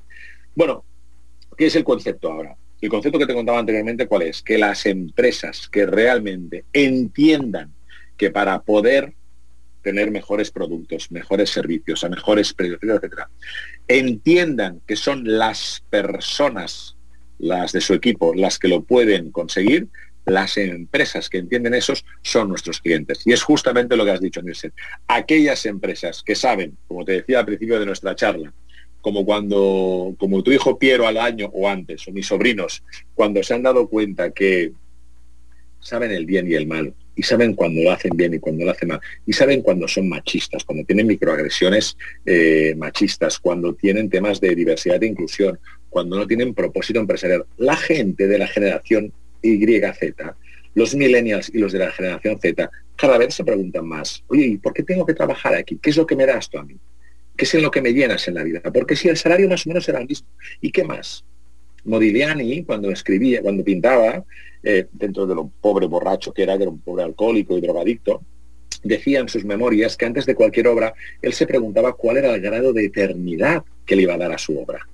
Bueno 0.55 0.85
qué 1.57 1.67
es 1.67 1.77
el 1.77 1.85
concepto 1.85 2.33
ahora 2.33 2.57
el 2.81 2.89
concepto 2.89 3.19
que 3.19 3.27
te 3.27 3.35
contaba 3.35 3.61
anteriormente 3.61 4.09
cuál 4.09 4.23
es 4.23 4.43
que 4.43 4.59
las 4.59 4.87
empresas 4.87 5.69
que 5.69 5.87
realmente 5.87 6.65
entiendan 6.73 7.73
que 8.17 8.31
para 8.31 8.61
poder 8.63 9.15
tener 9.83 10.11
mejores 10.11 10.51
productos, 10.51 11.11
mejores 11.11 11.51
servicios, 11.51 12.03
a 12.03 12.09
mejores 12.09 12.53
precios, 12.53 12.81
etcétera, 12.83 13.29
entiendan 13.87 14.81
que 14.87 14.97
son 14.97 15.23
las 15.25 15.85
personas 15.91 16.97
las 17.43 17.73
de 17.73 17.81
su 17.81 17.93
equipo, 17.93 18.35
las 18.35 18.59
que 18.59 18.69
lo 18.69 18.83
pueden 18.85 19.31
conseguir, 19.31 19.89
las 20.25 20.57
empresas 20.57 21.29
que 21.29 21.39
entienden 21.39 21.75
esos 21.75 22.05
son 22.23 22.49
nuestros 22.49 22.81
clientes. 22.81 23.23
Y 23.27 23.33
es 23.33 23.43
justamente 23.43 23.97
lo 23.97 24.05
que 24.05 24.13
has 24.13 24.21
dicho, 24.21 24.41
Nielsen. 24.41 24.73
Aquellas 25.09 25.67
empresas 25.67 26.23
que 26.23 26.37
saben, 26.37 26.79
como 26.87 27.05
te 27.05 27.13
decía 27.13 27.41
al 27.41 27.47
principio 27.47 27.81
de 27.81 27.87
nuestra 27.87 28.15
charla, 28.15 28.55
como 29.01 29.25
cuando, 29.25 30.15
como 30.19 30.43
tu 30.45 30.53
hijo 30.53 30.79
Piero 30.79 31.09
al 31.09 31.19
año 31.19 31.51
o 31.53 31.69
antes, 31.69 32.07
o 32.07 32.13
mis 32.13 32.29
sobrinos, 32.29 32.85
cuando 33.15 33.43
se 33.43 33.55
han 33.55 33.65
dado 33.65 33.89
cuenta 33.89 34.31
que 34.31 34.73
saben 35.81 36.13
el 36.13 36.25
bien 36.25 36.49
y 36.49 36.55
el 36.55 36.69
mal, 36.69 36.95
y 37.17 37.25
saben 37.25 37.55
cuando 37.55 37.83
lo 37.83 37.91
hacen 37.91 38.17
bien 38.17 38.33
y 38.35 38.39
cuando 38.39 38.65
lo 38.65 38.71
hacen 38.71 38.91
mal, 38.91 39.01
y 39.27 39.33
saben 39.33 39.63
cuando 39.63 39.89
son 39.89 40.09
machistas, 40.09 40.63
cuando 40.65 40.85
tienen 40.85 41.09
microagresiones 41.09 41.97
eh, 42.25 42.75
machistas, 42.77 43.41
cuando 43.41 43.75
tienen 43.75 44.09
temas 44.09 44.41
de 44.41 44.55
diversidad 44.55 45.03
e 45.03 45.09
inclusión, 45.09 45.59
cuando 45.93 46.17
no 46.17 46.27
tienen 46.27 46.55
propósito 46.55 46.99
empresarial. 46.99 47.45
La 47.59 47.77
gente 47.77 48.27
de 48.27 48.39
la 48.39 48.47
generación 48.47 49.13
YZ, 49.43 50.15
los 50.75 50.95
millennials 50.95 51.51
y 51.55 51.59
los 51.59 51.71
de 51.71 51.81
la 51.81 51.93
generación 51.93 52.41
Z, 52.41 52.71
cada 52.97 53.19
vez 53.19 53.35
se 53.35 53.45
preguntan 53.45 53.87
más, 53.87 54.25
oye, 54.29 54.47
¿y 54.47 54.57
por 54.57 54.73
qué 54.73 54.83
tengo 54.83 55.05
que 55.05 55.13
trabajar 55.13 55.55
aquí? 55.55 55.79
¿Qué 55.83 55.91
es 55.91 55.97
lo 55.99 56.07
que 56.07 56.17
me 56.17 56.25
das 56.25 56.49
tú 56.49 56.59
a 56.59 56.65
mí? 56.65 56.79
¿Qué 57.37 57.45
es 57.45 57.55
en 57.55 57.61
lo 57.61 57.71
que 57.71 57.83
me 57.83 57.93
llenas 57.93 58.27
en 58.27 58.35
la 58.35 58.43
vida? 58.43 58.63
Porque 58.73 58.97
si 58.97 59.09
el 59.09 59.19
salario 59.19 59.51
más 59.51 59.67
o 59.67 59.69
menos 59.69 59.87
era 59.87 60.01
el 60.01 60.09
mismo. 60.09 60.29
¿Y 60.63 60.73
qué 60.73 60.83
más? 60.83 61.25
Modigliani, 61.85 62.65
cuando 62.65 62.91
escribía, 62.91 63.43
cuando 63.43 63.63
pintaba, 63.63 64.25
eh, 64.63 64.87
dentro 64.93 65.27
de 65.27 65.35
lo 65.35 65.51
pobre 65.61 65.87
borracho 65.87 66.33
que 66.33 66.45
era, 66.45 66.57
que 66.57 66.63
era 66.63 66.71
un 66.71 66.81
pobre 66.81 67.03
alcohólico 67.05 67.59
y 67.59 67.61
drogadicto, 67.61 68.23
decía 68.83 69.21
en 69.21 69.29
sus 69.29 69.45
memorias 69.45 69.99
que 69.99 70.07
antes 70.07 70.25
de 70.25 70.35
cualquier 70.35 70.69
obra, 70.69 70.95
él 71.21 71.35
se 71.35 71.47
preguntaba 71.47 71.93
cuál 71.93 72.17
era 72.17 72.35
el 72.35 72.41
grado 72.41 72.73
de 72.73 72.87
eternidad 72.87 73.63
que 73.85 73.97
le 73.97 74.03
iba 74.03 74.15
a 74.15 74.19
dar 74.19 74.33
a 74.33 74.39
su 74.39 74.59
obra. 74.59 74.87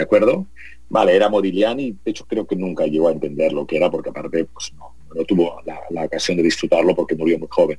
¿De 0.00 0.04
acuerdo? 0.04 0.46
Vale, 0.88 1.14
era 1.14 1.28
Modigliani, 1.28 1.94
de 2.02 2.10
hecho 2.10 2.24
creo 2.26 2.46
que 2.46 2.56
nunca 2.56 2.86
llegó 2.86 3.08
a 3.08 3.12
entender 3.12 3.52
lo 3.52 3.66
que 3.66 3.76
era, 3.76 3.90
porque 3.90 4.08
aparte 4.08 4.46
pues, 4.46 4.72
no, 4.78 4.94
tuvo 5.26 5.60
la, 5.66 6.04
ocasión 6.06 6.38
de 6.38 6.42
disfrutarlo 6.42 6.96
porque 6.96 7.14
murió 7.14 7.38
muy 7.38 7.48
joven. 7.50 7.78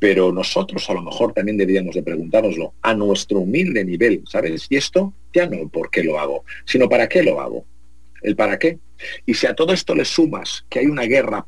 Pero 0.00 0.32
nosotros 0.32 0.90
a 0.90 0.94
lo 0.94 1.02
mejor 1.02 1.32
también 1.32 1.56
deberíamos 1.56 1.94
de 1.94 2.02
preguntárnoslo 2.02 2.72
a 2.82 2.92
nuestro 2.92 3.38
humilde 3.38 3.84
nivel, 3.84 4.24
¿sabes? 4.26 4.66
Y 4.68 4.74
esto 4.74 5.12
ya 5.32 5.46
no 5.46 5.68
por 5.68 5.90
qué 5.90 6.02
lo 6.02 6.18
hago, 6.18 6.44
sino 6.64 6.88
para 6.88 7.08
qué 7.08 7.22
lo 7.22 7.40
hago. 7.40 7.64
El 8.20 8.34
para 8.34 8.58
qué. 8.58 8.80
Y 9.24 9.34
si 9.34 9.46
a 9.46 9.54
todo 9.54 9.72
esto 9.72 9.94
le 9.94 10.04
sumas 10.04 10.66
que 10.68 10.80
hay 10.80 10.86
una 10.86 11.04
guerra 11.04 11.46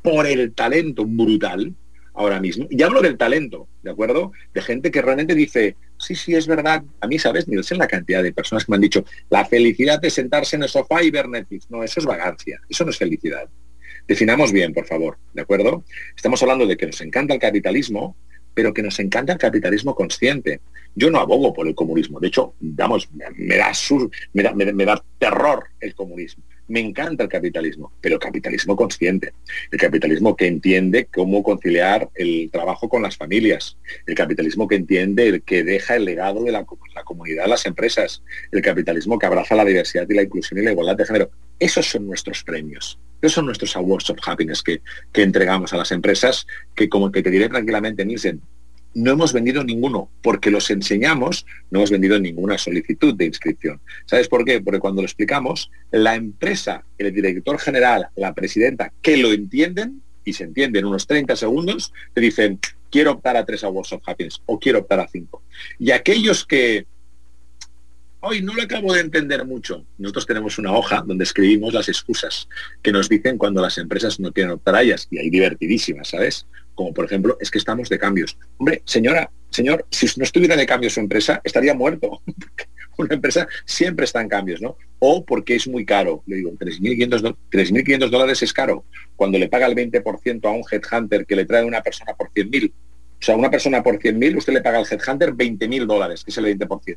por 0.00 0.26
el 0.26 0.54
talento 0.54 1.04
brutal, 1.04 1.74
ahora 2.14 2.40
mismo. 2.40 2.66
Y 2.70 2.82
hablo 2.82 3.00
del 3.00 3.16
talento, 3.16 3.68
¿de 3.82 3.90
acuerdo? 3.90 4.32
De 4.52 4.62
gente 4.62 4.90
que 4.90 5.02
realmente 5.02 5.34
dice, 5.34 5.76
sí, 5.98 6.14
sí, 6.14 6.34
es 6.34 6.46
verdad. 6.46 6.82
A 7.00 7.06
mí, 7.06 7.18
¿sabes? 7.18 7.48
Ni 7.48 7.62
sé 7.62 7.74
la 7.76 7.86
cantidad 7.86 8.22
de 8.22 8.32
personas 8.32 8.64
que 8.64 8.72
me 8.72 8.76
han 8.76 8.82
dicho, 8.82 9.04
la 9.30 9.44
felicidad 9.44 10.00
de 10.00 10.10
sentarse 10.10 10.56
en 10.56 10.62
el 10.62 10.68
sofá 10.68 11.02
y 11.02 11.10
ver 11.10 11.28
Netflix. 11.28 11.70
No, 11.70 11.82
eso 11.82 12.00
es 12.00 12.06
vagancia, 12.06 12.60
eso 12.68 12.84
no 12.84 12.90
es 12.90 12.98
felicidad. 12.98 13.48
Definamos 14.06 14.52
bien, 14.52 14.72
por 14.72 14.86
favor, 14.86 15.18
¿de 15.32 15.42
acuerdo? 15.42 15.84
Estamos 16.16 16.42
hablando 16.42 16.66
de 16.66 16.76
que 16.76 16.86
nos 16.86 17.00
encanta 17.00 17.34
el 17.34 17.40
capitalismo, 17.40 18.16
pero 18.52 18.74
que 18.74 18.82
nos 18.82 18.98
encanta 18.98 19.32
el 19.32 19.38
capitalismo 19.38 19.94
consciente. 19.94 20.60
Yo 20.94 21.10
no 21.10 21.20
abogo 21.20 21.54
por 21.54 21.66
el 21.68 21.74
comunismo, 21.74 22.20
de 22.20 22.28
hecho, 22.28 22.54
vamos, 22.60 23.08
me 23.36 23.56
da, 23.56 24.52
me 24.52 24.84
da 24.84 25.02
terror 25.18 25.64
el 25.80 25.94
comunismo. 25.94 26.44
Me 26.72 26.80
encanta 26.80 27.22
el 27.22 27.28
capitalismo, 27.28 27.92
pero 28.00 28.14
el 28.14 28.18
capitalismo 28.18 28.74
consciente, 28.76 29.34
el 29.70 29.78
capitalismo 29.78 30.34
que 30.34 30.46
entiende 30.46 31.04
cómo 31.04 31.42
conciliar 31.42 32.08
el 32.14 32.48
trabajo 32.50 32.88
con 32.88 33.02
las 33.02 33.18
familias, 33.18 33.76
el 34.06 34.14
capitalismo 34.14 34.66
que 34.66 34.76
entiende 34.76 35.28
el 35.28 35.42
que 35.42 35.64
deja 35.64 35.96
el 35.96 36.06
legado 36.06 36.42
de 36.44 36.50
la, 36.50 36.64
comunidad 37.04 37.44
a 37.44 37.48
las 37.48 37.66
empresas, 37.66 38.22
el 38.50 38.62
capitalismo 38.62 39.18
que 39.18 39.26
abraza 39.26 39.54
la 39.54 39.66
diversidad 39.66 40.08
y 40.08 40.14
la 40.14 40.22
inclusión 40.22 40.60
y 40.60 40.64
la 40.64 40.72
igualdad 40.72 40.96
de 40.96 41.04
género. 41.04 41.30
Esos 41.58 41.90
son 41.90 42.06
nuestros 42.06 42.42
premios. 42.42 42.98
Esos 43.20 43.34
son 43.34 43.44
nuestros 43.44 43.76
awards 43.76 44.08
of 44.08 44.18
happiness 44.24 44.62
que, 44.62 44.80
que 45.12 45.20
entregamos 45.20 45.74
a 45.74 45.76
las 45.76 45.92
empresas, 45.92 46.46
que 46.74 46.88
como 46.88 47.12
que 47.12 47.22
te 47.22 47.28
diré 47.28 47.50
tranquilamente, 47.50 48.02
Nielsen, 48.06 48.40
no 48.94 49.12
hemos 49.12 49.32
vendido 49.32 49.64
ninguno, 49.64 50.10
porque 50.22 50.50
los 50.50 50.70
enseñamos, 50.70 51.46
no 51.70 51.80
hemos 51.80 51.90
vendido 51.90 52.18
ninguna 52.18 52.58
solicitud 52.58 53.14
de 53.14 53.26
inscripción. 53.26 53.80
¿Sabes 54.06 54.28
por 54.28 54.44
qué? 54.44 54.60
Porque 54.60 54.80
cuando 54.80 55.02
lo 55.02 55.06
explicamos, 55.06 55.70
la 55.90 56.14
empresa, 56.14 56.84
el 56.98 57.12
director 57.12 57.58
general, 57.58 58.08
la 58.16 58.34
presidenta, 58.34 58.92
que 59.02 59.16
lo 59.16 59.32
entienden, 59.32 60.02
y 60.24 60.32
se 60.34 60.44
entiende 60.44 60.78
en 60.78 60.86
unos 60.86 61.06
30 61.06 61.34
segundos, 61.36 61.92
te 62.14 62.20
dicen, 62.20 62.60
quiero 62.90 63.12
optar 63.12 63.36
a 63.36 63.44
tres 63.44 63.64
Awards 63.64 63.92
of 63.92 64.02
Happiness 64.06 64.40
o 64.46 64.58
quiero 64.58 64.80
optar 64.80 65.00
a 65.00 65.08
cinco. 65.08 65.42
Y 65.78 65.90
aquellos 65.90 66.44
que 66.44 66.86
hoy 68.20 68.40
no 68.40 68.54
lo 68.54 68.62
acabo 68.62 68.92
de 68.92 69.00
entender 69.00 69.44
mucho. 69.44 69.84
Nosotros 69.98 70.26
tenemos 70.26 70.58
una 70.58 70.72
hoja 70.72 71.02
donde 71.04 71.24
escribimos 71.24 71.74
las 71.74 71.88
excusas 71.88 72.48
que 72.80 72.92
nos 72.92 73.08
dicen 73.08 73.36
cuando 73.36 73.60
las 73.60 73.78
empresas 73.78 74.20
no 74.20 74.32
quieren 74.32 74.52
optar 74.52 74.76
a 74.76 74.82
ellas, 74.82 75.08
y 75.10 75.18
hay 75.18 75.28
divertidísimas, 75.28 76.08
¿sabes? 76.08 76.46
Como 76.74 76.92
por 76.94 77.04
ejemplo, 77.04 77.36
es 77.40 77.50
que 77.50 77.58
estamos 77.58 77.88
de 77.88 77.98
cambios. 77.98 78.38
Hombre, 78.58 78.82
señora, 78.84 79.30
señor, 79.50 79.86
si 79.90 80.06
no 80.16 80.24
estuviera 80.24 80.56
de 80.56 80.66
cambio 80.66 80.90
su 80.90 81.00
empresa, 81.00 81.40
estaría 81.44 81.74
muerto. 81.74 82.22
una 82.98 83.14
empresa 83.14 83.46
siempre 83.64 84.04
está 84.04 84.20
en 84.20 84.28
cambios, 84.28 84.60
¿no? 84.60 84.76
O 84.98 85.24
porque 85.24 85.54
es 85.54 85.66
muy 85.66 85.84
caro. 85.84 86.22
Le 86.26 86.36
digo, 86.36 86.52
3.500 86.52 88.10
dólares 88.10 88.42
es 88.42 88.52
caro. 88.52 88.84
Cuando 89.16 89.38
le 89.38 89.48
paga 89.48 89.66
el 89.66 89.74
20% 89.74 90.44
a 90.44 90.50
un 90.50 90.62
headhunter 90.70 91.26
que 91.26 91.36
le 91.36 91.44
trae 91.44 91.64
una 91.64 91.82
persona 91.82 92.14
por 92.14 92.30
100.000, 92.32 92.70
O 92.70 93.24
sea, 93.24 93.36
una 93.36 93.50
persona 93.50 93.82
por 93.82 93.98
100.000, 93.98 94.36
usted 94.36 94.52
le 94.52 94.62
paga 94.62 94.78
al 94.78 94.86
headhunter 94.90 95.32
20.000 95.32 95.86
dólares, 95.86 96.24
que 96.24 96.30
es 96.30 96.38
el 96.38 96.46
20%. 96.58 96.96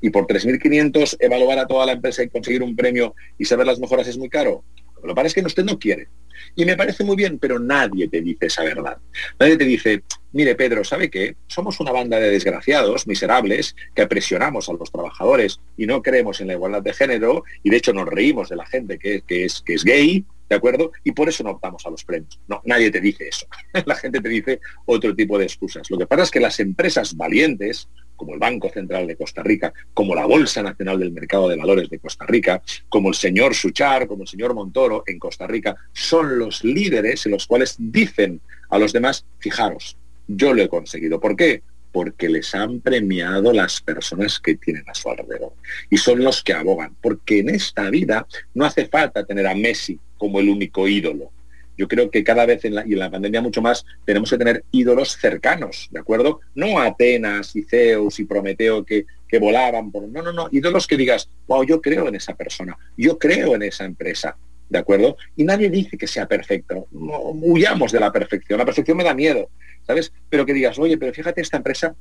Y 0.00 0.10
por 0.10 0.26
3.500 0.26 1.16
evaluar 1.18 1.58
a 1.58 1.66
toda 1.66 1.86
la 1.86 1.92
empresa 1.92 2.22
y 2.22 2.28
conseguir 2.28 2.62
un 2.62 2.76
premio 2.76 3.14
y 3.36 3.44
saber 3.44 3.66
las 3.66 3.80
mejoras 3.80 4.06
es 4.06 4.16
muy 4.16 4.28
caro. 4.28 4.62
Lo 5.02 5.08
que 5.08 5.14
pasa 5.14 5.26
es 5.28 5.34
que 5.34 5.40
usted 5.40 5.64
no 5.64 5.78
quiere. 5.78 6.08
Y 6.54 6.64
me 6.64 6.76
parece 6.76 7.04
muy 7.04 7.16
bien, 7.16 7.38
pero 7.38 7.58
nadie 7.58 8.08
te 8.08 8.20
dice 8.20 8.46
esa 8.46 8.62
verdad. 8.64 8.98
Nadie 9.38 9.56
te 9.56 9.64
dice, 9.64 10.02
mire 10.32 10.54
Pedro, 10.54 10.84
¿sabe 10.84 11.10
qué? 11.10 11.36
Somos 11.46 11.80
una 11.80 11.92
banda 11.92 12.18
de 12.18 12.30
desgraciados, 12.30 13.06
miserables, 13.06 13.74
que 13.94 14.06
presionamos 14.06 14.68
a 14.68 14.72
los 14.72 14.90
trabajadores 14.90 15.60
y 15.76 15.86
no 15.86 16.02
creemos 16.02 16.40
en 16.40 16.48
la 16.48 16.54
igualdad 16.54 16.82
de 16.82 16.92
género 16.92 17.44
y 17.62 17.70
de 17.70 17.76
hecho 17.76 17.92
nos 17.92 18.08
reímos 18.08 18.48
de 18.48 18.56
la 18.56 18.66
gente 18.66 18.98
que, 18.98 19.22
es, 19.28 19.62
que 19.62 19.74
es 19.74 19.84
gay, 19.84 20.24
¿de 20.48 20.56
acuerdo? 20.56 20.92
Y 21.04 21.12
por 21.12 21.28
eso 21.28 21.44
no 21.44 21.50
optamos 21.50 21.84
a 21.86 21.90
los 21.90 22.04
premios. 22.04 22.40
No, 22.48 22.62
nadie 22.64 22.90
te 22.90 23.00
dice 23.00 23.28
eso. 23.28 23.46
la 23.86 23.96
gente 23.96 24.20
te 24.20 24.28
dice 24.28 24.60
otro 24.86 25.14
tipo 25.14 25.38
de 25.38 25.44
excusas. 25.44 25.90
Lo 25.90 25.98
que 25.98 26.06
pasa 26.06 26.24
es 26.24 26.30
que 26.30 26.40
las 26.40 26.60
empresas 26.60 27.16
valientes, 27.16 27.88
como 28.18 28.34
el 28.34 28.40
Banco 28.40 28.68
Central 28.68 29.06
de 29.06 29.16
Costa 29.16 29.42
Rica, 29.42 29.72
como 29.94 30.14
la 30.14 30.26
Bolsa 30.26 30.62
Nacional 30.62 30.98
del 30.98 31.12
Mercado 31.12 31.48
de 31.48 31.56
Valores 31.56 31.88
de 31.88 32.00
Costa 32.00 32.26
Rica, 32.26 32.60
como 32.90 33.08
el 33.08 33.14
señor 33.14 33.54
Suchar, 33.54 34.06
como 34.06 34.24
el 34.24 34.28
señor 34.28 34.52
Montoro 34.52 35.04
en 35.06 35.18
Costa 35.18 35.46
Rica, 35.46 35.76
son 35.92 36.38
los 36.38 36.64
líderes 36.64 37.24
en 37.24 37.32
los 37.32 37.46
cuales 37.46 37.76
dicen 37.78 38.42
a 38.68 38.78
los 38.78 38.92
demás, 38.92 39.24
fijaros, 39.38 39.96
yo 40.26 40.52
lo 40.52 40.62
he 40.62 40.68
conseguido. 40.68 41.20
¿Por 41.20 41.36
qué? 41.36 41.62
Porque 41.92 42.28
les 42.28 42.54
han 42.54 42.80
premiado 42.80 43.52
las 43.52 43.80
personas 43.80 44.40
que 44.40 44.56
tienen 44.56 44.84
a 44.88 44.94
su 44.94 45.08
alrededor. 45.08 45.54
Y 45.88 45.96
son 45.96 46.22
los 46.22 46.42
que 46.42 46.52
abogan. 46.52 46.96
Porque 47.00 47.38
en 47.38 47.48
esta 47.48 47.88
vida 47.88 48.26
no 48.52 48.66
hace 48.66 48.86
falta 48.86 49.24
tener 49.24 49.46
a 49.46 49.54
Messi 49.54 49.98
como 50.18 50.40
el 50.40 50.50
único 50.50 50.86
ídolo 50.86 51.30
yo 51.78 51.86
creo 51.86 52.10
que 52.10 52.24
cada 52.24 52.44
vez 52.44 52.64
en 52.64 52.74
la, 52.74 52.86
y 52.86 52.92
en 52.92 52.98
la 52.98 53.10
pandemia 53.10 53.40
mucho 53.40 53.62
más 53.62 53.86
tenemos 54.04 54.28
que 54.28 54.36
tener 54.36 54.64
ídolos 54.72 55.16
cercanos, 55.16 55.88
¿de 55.92 56.00
acuerdo? 56.00 56.40
No 56.56 56.80
Atenas 56.80 57.54
y 57.54 57.62
Zeus 57.62 58.18
y 58.18 58.24
Prometeo 58.24 58.84
que, 58.84 59.06
que 59.28 59.38
volaban 59.38 59.92
por... 59.92 60.08
No, 60.08 60.20
no, 60.20 60.32
no, 60.32 60.48
ídolos 60.50 60.88
que 60.88 60.96
digas, 60.96 61.30
wow, 61.46 61.64
yo 61.64 61.80
creo 61.80 62.08
en 62.08 62.16
esa 62.16 62.34
persona, 62.34 62.76
yo 62.96 63.16
creo 63.16 63.54
en 63.54 63.62
esa 63.62 63.84
empresa, 63.84 64.36
¿de 64.68 64.78
acuerdo? 64.78 65.16
Y 65.36 65.44
nadie 65.44 65.70
dice 65.70 65.96
que 65.96 66.08
sea 66.08 66.26
perfecto, 66.26 66.88
no, 66.90 67.20
huyamos 67.30 67.92
de 67.92 68.00
la 68.00 68.10
perfección, 68.10 68.58
la 68.58 68.64
perfección 68.64 68.96
me 68.96 69.04
da 69.04 69.14
miedo, 69.14 69.48
¿sabes? 69.86 70.12
Pero 70.28 70.44
que 70.44 70.52
digas, 70.52 70.78
oye, 70.80 70.98
pero 70.98 71.14
fíjate, 71.14 71.40
esta 71.40 71.58
empresa 71.58 71.94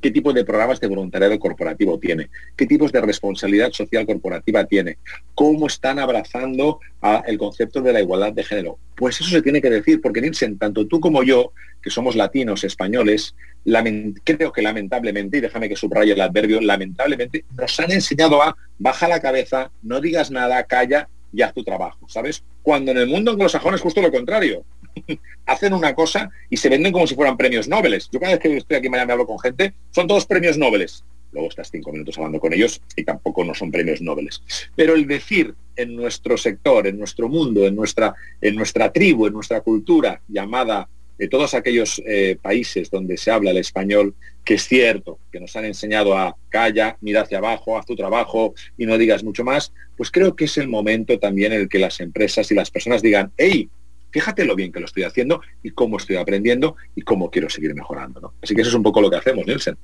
qué 0.00 0.10
tipo 0.10 0.32
de 0.32 0.44
programas 0.44 0.80
de 0.80 0.86
voluntariado 0.86 1.38
corporativo 1.38 1.98
tiene, 1.98 2.28
qué 2.56 2.66
tipos 2.66 2.92
de 2.92 3.00
responsabilidad 3.00 3.72
social 3.72 4.06
corporativa 4.06 4.64
tiene, 4.64 4.98
cómo 5.34 5.66
están 5.66 5.98
abrazando 5.98 6.80
el 7.26 7.38
concepto 7.38 7.80
de 7.80 7.92
la 7.92 8.00
igualdad 8.00 8.32
de 8.32 8.44
género. 8.44 8.78
Pues 8.94 9.20
eso 9.20 9.30
se 9.30 9.42
tiene 9.42 9.60
que 9.60 9.70
decir, 9.70 10.00
porque 10.00 10.20
Nielsen, 10.20 10.58
tanto 10.58 10.86
tú 10.86 11.00
como 11.00 11.22
yo, 11.22 11.52
que 11.82 11.90
somos 11.90 12.16
latinos, 12.16 12.64
españoles, 12.64 13.34
creo 14.24 14.52
que 14.52 14.62
lamentablemente, 14.62 15.38
y 15.38 15.40
déjame 15.40 15.68
que 15.68 15.76
subraye 15.76 16.12
el 16.12 16.20
adverbio, 16.20 16.60
lamentablemente 16.60 17.44
nos 17.56 17.78
han 17.80 17.92
enseñado 17.92 18.42
a 18.42 18.56
baja 18.78 19.08
la 19.08 19.20
cabeza, 19.20 19.70
no 19.82 20.00
digas 20.00 20.30
nada, 20.30 20.62
calla 20.64 21.08
y 21.32 21.42
haz 21.42 21.52
tu 21.54 21.62
trabajo, 21.62 22.08
¿sabes? 22.08 22.42
Cuando 22.62 22.90
en 22.90 22.98
el 22.98 23.06
mundo 23.06 23.32
anglosajón 23.32 23.74
es 23.74 23.80
justo 23.80 24.00
lo 24.00 24.10
contrario 24.10 24.64
hacen 25.46 25.72
una 25.72 25.94
cosa 25.94 26.30
y 26.50 26.56
se 26.56 26.68
venden 26.68 26.92
como 26.92 27.06
si 27.06 27.14
fueran 27.14 27.36
premios 27.36 27.68
Nobel. 27.68 28.00
Yo 28.10 28.20
cada 28.20 28.32
vez 28.32 28.40
que 28.40 28.56
estoy 28.56 28.76
aquí 28.76 28.86
en 28.86 28.92
Miami 28.92 29.12
hablo 29.12 29.26
con 29.26 29.38
gente, 29.38 29.74
son 29.90 30.06
todos 30.06 30.26
premios 30.26 30.58
Nobel. 30.58 30.86
Luego 31.32 31.48
estás 31.48 31.70
cinco 31.70 31.92
minutos 31.92 32.16
hablando 32.16 32.40
con 32.40 32.52
ellos 32.52 32.80
y 32.96 33.04
tampoco 33.04 33.44
no 33.44 33.54
son 33.54 33.70
premios 33.70 34.00
Nobel. 34.00 34.28
Pero 34.74 34.94
el 34.94 35.06
decir 35.06 35.54
en 35.76 35.94
nuestro 35.94 36.36
sector, 36.36 36.86
en 36.86 36.98
nuestro 36.98 37.28
mundo, 37.28 37.66
en 37.66 37.76
nuestra, 37.76 38.14
en 38.40 38.56
nuestra 38.56 38.92
tribu, 38.92 39.26
en 39.26 39.34
nuestra 39.34 39.60
cultura 39.60 40.20
llamada 40.28 40.88
de 41.18 41.28
todos 41.28 41.52
aquellos 41.54 42.00
eh, 42.06 42.38
países 42.40 42.90
donde 42.90 43.16
se 43.16 43.30
habla 43.30 43.50
el 43.50 43.56
español, 43.56 44.14
que 44.44 44.54
es 44.54 44.66
cierto, 44.66 45.18
que 45.32 45.40
nos 45.40 45.54
han 45.56 45.64
enseñado 45.64 46.16
a 46.16 46.36
calla, 46.48 46.96
mira 47.00 47.22
hacia 47.22 47.38
abajo, 47.38 47.76
haz 47.76 47.84
tu 47.84 47.96
trabajo 47.96 48.54
y 48.78 48.86
no 48.86 48.96
digas 48.96 49.24
mucho 49.24 49.44
más, 49.44 49.72
pues 49.96 50.10
creo 50.10 50.36
que 50.36 50.44
es 50.44 50.56
el 50.58 50.68
momento 50.68 51.18
también 51.18 51.52
en 51.52 51.62
el 51.62 51.68
que 51.68 51.80
las 51.80 52.00
empresas 52.00 52.50
y 52.52 52.54
las 52.54 52.70
personas 52.70 53.02
digan, 53.02 53.32
hey, 53.36 53.68
fíjate 54.10 54.44
lo 54.44 54.54
bien 54.54 54.72
que 54.72 54.80
lo 54.80 54.86
estoy 54.86 55.04
haciendo 55.04 55.40
y 55.62 55.70
cómo 55.70 55.96
estoy 55.96 56.16
aprendiendo 56.16 56.76
y 56.94 57.02
cómo 57.02 57.30
quiero 57.30 57.48
seguir 57.50 57.74
mejorando. 57.74 58.34
Así 58.42 58.54
que 58.54 58.62
eso 58.62 58.70
es 58.70 58.74
un 58.74 58.82
poco 58.82 59.00
lo 59.00 59.10
que 59.10 59.16
hacemos, 59.16 59.46
Nielsen. 59.46 59.76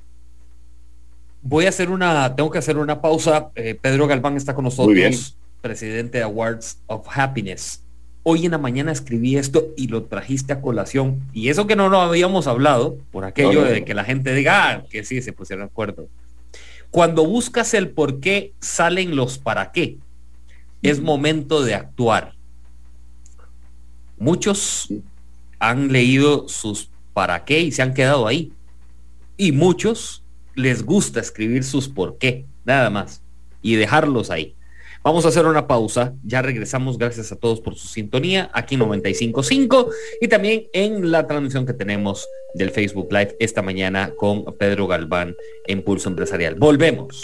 Voy 1.41 1.65
a 1.65 1.69
hacer 1.69 1.89
una, 1.89 2.35
tengo 2.35 2.49
que 2.49 2.57
hacer 2.57 2.77
una 2.77 3.01
pausa. 3.01 3.51
Eh, 3.55 3.77
Pedro 3.79 4.07
Galván 4.07 4.35
está 4.35 4.55
con 4.55 4.65
nosotros, 4.65 5.37
presidente 5.61 6.17
de 6.17 6.23
Awards 6.23 6.79
of 6.87 7.07
Happiness. 7.09 7.81
Hoy 8.23 8.45
en 8.45 8.51
la 8.51 8.57
mañana 8.57 8.91
escribí 8.91 9.37
esto 9.37 9.67
y 9.77 9.87
lo 9.87 10.05
trajiste 10.05 10.53
a 10.53 10.61
colación. 10.61 11.21
Y 11.33 11.49
eso 11.49 11.67
que 11.67 11.75
no 11.75 11.89
lo 11.89 12.01
habíamos 12.01 12.47
hablado, 12.47 12.97
por 13.11 13.23
aquello 13.23 13.63
de 13.63 13.85
que 13.85 13.93
la 13.93 14.03
gente 14.03 14.33
diga 14.33 14.71
ah, 14.71 14.85
que 14.89 15.03
sí, 15.03 15.21
se 15.21 15.33
pusieron 15.33 15.65
de 15.65 15.71
acuerdo. 15.71 16.07
Cuando 16.89 17.25
buscas 17.25 17.75
el 17.75 17.89
por 17.89 18.19
qué, 18.19 18.53
salen 18.59 19.15
los 19.15 19.37
para 19.37 19.71
qué. 19.71 19.97
Es 20.81 21.01
momento 21.01 21.63
de 21.63 21.75
actuar 21.75 22.34
Muchos 24.17 24.89
han 25.59 25.91
leído 25.91 26.47
sus 26.47 26.89
para 27.13 27.45
qué 27.45 27.61
y 27.61 27.71
se 27.71 27.81
han 27.81 27.93
quedado 27.93 28.27
ahí. 28.27 28.51
Y 29.37 29.51
muchos 29.51 30.23
les 30.55 30.83
gusta 30.83 31.19
escribir 31.19 31.63
sus 31.63 31.89
por 31.89 32.17
qué, 32.17 32.45
nada 32.63 32.89
más, 32.89 33.21
y 33.61 33.75
dejarlos 33.75 34.31
ahí. 34.31 34.55
Vamos 35.05 35.23
a 35.23 35.27
hacer 35.27 35.45
una 35.45 35.67
pausa, 35.67 36.15
ya 36.23 36.41
regresamos, 36.41 36.97
gracias 36.97 37.31
a 37.31 37.35
todos 37.35 37.61
por 37.61 37.75
su 37.75 37.87
sintonía, 37.87 38.49
aquí 38.53 38.75
95.5 38.75 39.91
y 40.19 40.27
también 40.27 40.63
en 40.73 41.11
la 41.11 41.27
transmisión 41.27 41.63
que 41.67 41.73
tenemos 41.73 42.27
del 42.55 42.71
Facebook 42.71 43.09
Live 43.11 43.35
esta 43.39 43.61
mañana 43.61 44.13
con 44.17 44.45
Pedro 44.57 44.87
Galván 44.87 45.35
en 45.67 45.83
Pulso 45.83 46.09
Empresarial. 46.09 46.55
Volvemos. 46.55 47.21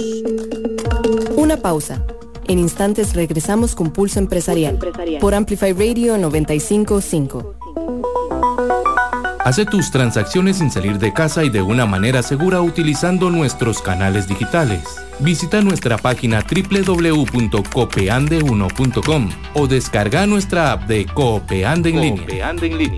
Una 1.36 1.58
pausa. 1.58 2.06
En 2.52 2.60
instantes 2.60 3.14
regresamos 3.14 3.74
con 3.76 3.92
Pulso 3.92 4.20
Empresarial, 4.20 4.78
por 5.22 5.34
Amplify 5.34 5.72
Radio 5.72 6.18
955. 6.18 7.56
Hace 9.46 9.66
tus 9.66 9.90
transacciones 9.90 10.58
sin 10.58 10.70
salir 10.70 11.00
de 11.00 11.14
casa 11.14 11.46
y 11.46 11.50
de 11.50 11.62
una 11.62 11.86
manera 11.86 12.22
segura 12.22 12.60
utilizando 12.60 13.30
nuestros 13.30 13.82
canales 13.82 14.28
digitales. 14.28 14.82
Visita 15.20 15.62
nuestra 15.62 15.98
página 15.98 16.42
www.copeande1.com 16.42 19.30
o 19.54 19.68
descarga 19.68 20.28
nuestra 20.28 20.74
app 20.74 20.88
de 20.88 21.06
Coopeande 21.06 21.92
en, 21.92 22.02
línea. 22.02 22.54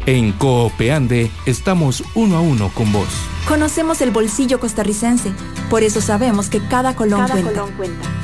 en 0.08 0.32
Coopeande 0.32 1.30
estamos 1.45 2.04
uno 2.16 2.38
a 2.38 2.41
uno 2.41 2.72
con 2.74 2.91
vos. 2.91 3.10
Conocemos 3.47 4.01
el 4.01 4.10
bolsillo 4.10 4.60
costarricense, 4.60 5.32
por 5.70 5.84
eso 5.84 6.01
sabemos 6.01 6.49
que 6.49 6.60
cada 6.60 6.95
colón, 6.95 7.28
cuenta. 7.78 8.22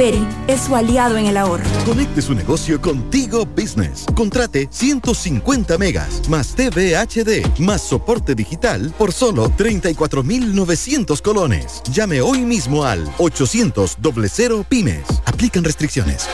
Peri 0.00 0.26
es 0.48 0.62
su 0.62 0.74
aliado 0.74 1.18
en 1.18 1.26
el 1.26 1.36
ahorro. 1.36 1.62
Conecte 1.84 2.22
su 2.22 2.34
negocio 2.34 2.80
contigo 2.80 3.44
Business. 3.44 4.06
Contrate 4.14 4.66
150 4.70 5.76
megas, 5.76 6.26
más 6.30 6.54
TV 6.54 6.96
HD, 6.96 7.46
más 7.58 7.82
soporte 7.82 8.34
digital 8.34 8.94
por 8.96 9.12
solo 9.12 9.52
34,900 9.54 11.20
colones. 11.20 11.82
Llame 11.92 12.22
hoy 12.22 12.46
mismo 12.46 12.84
al 12.84 13.12
800 13.18 13.98
00 14.00 14.64
Pymes. 14.66 15.04
Aplican 15.26 15.64
restricciones. 15.64 16.30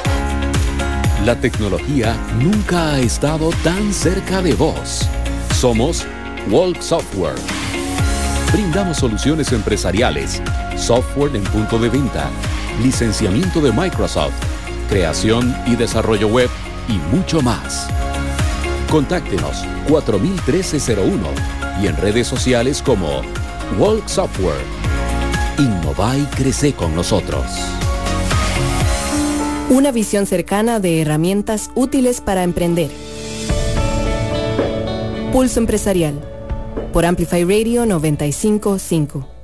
La 1.24 1.34
tecnología 1.34 2.16
nunca 2.38 2.92
ha 2.92 3.00
estado 3.00 3.50
tan 3.64 3.92
cerca 3.92 4.42
de 4.42 4.54
vos. 4.54 5.08
Somos 5.58 6.06
Walk 6.52 6.80
Software. 6.80 7.34
Brindamos 8.52 8.98
soluciones 8.98 9.50
empresariales, 9.50 10.40
software 10.76 11.34
en 11.34 11.42
punto 11.42 11.80
de 11.80 11.88
venta 11.88 12.30
licenciamiento 12.82 13.60
de 13.60 13.72
Microsoft, 13.72 14.34
creación 14.88 15.54
y 15.66 15.76
desarrollo 15.76 16.28
web 16.28 16.50
y 16.88 16.94
mucho 17.14 17.42
más. 17.42 17.88
Contáctenos 18.90 19.64
401301 19.88 21.28
y 21.82 21.86
en 21.86 21.96
redes 21.96 22.26
sociales 22.26 22.82
como 22.82 23.22
Walk 23.78 24.06
Software. 24.08 24.64
Innova 25.58 26.16
y 26.16 26.24
crece 26.26 26.74
con 26.74 26.94
nosotros. 26.94 27.44
Una 29.68 29.90
visión 29.90 30.26
cercana 30.26 30.78
de 30.78 31.02
herramientas 31.02 31.70
útiles 31.74 32.20
para 32.20 32.44
emprender. 32.44 32.90
Pulso 35.32 35.58
Empresarial. 35.58 36.14
Por 36.92 37.04
Amplify 37.04 37.44
Radio 37.44 37.84
955. 37.84 39.35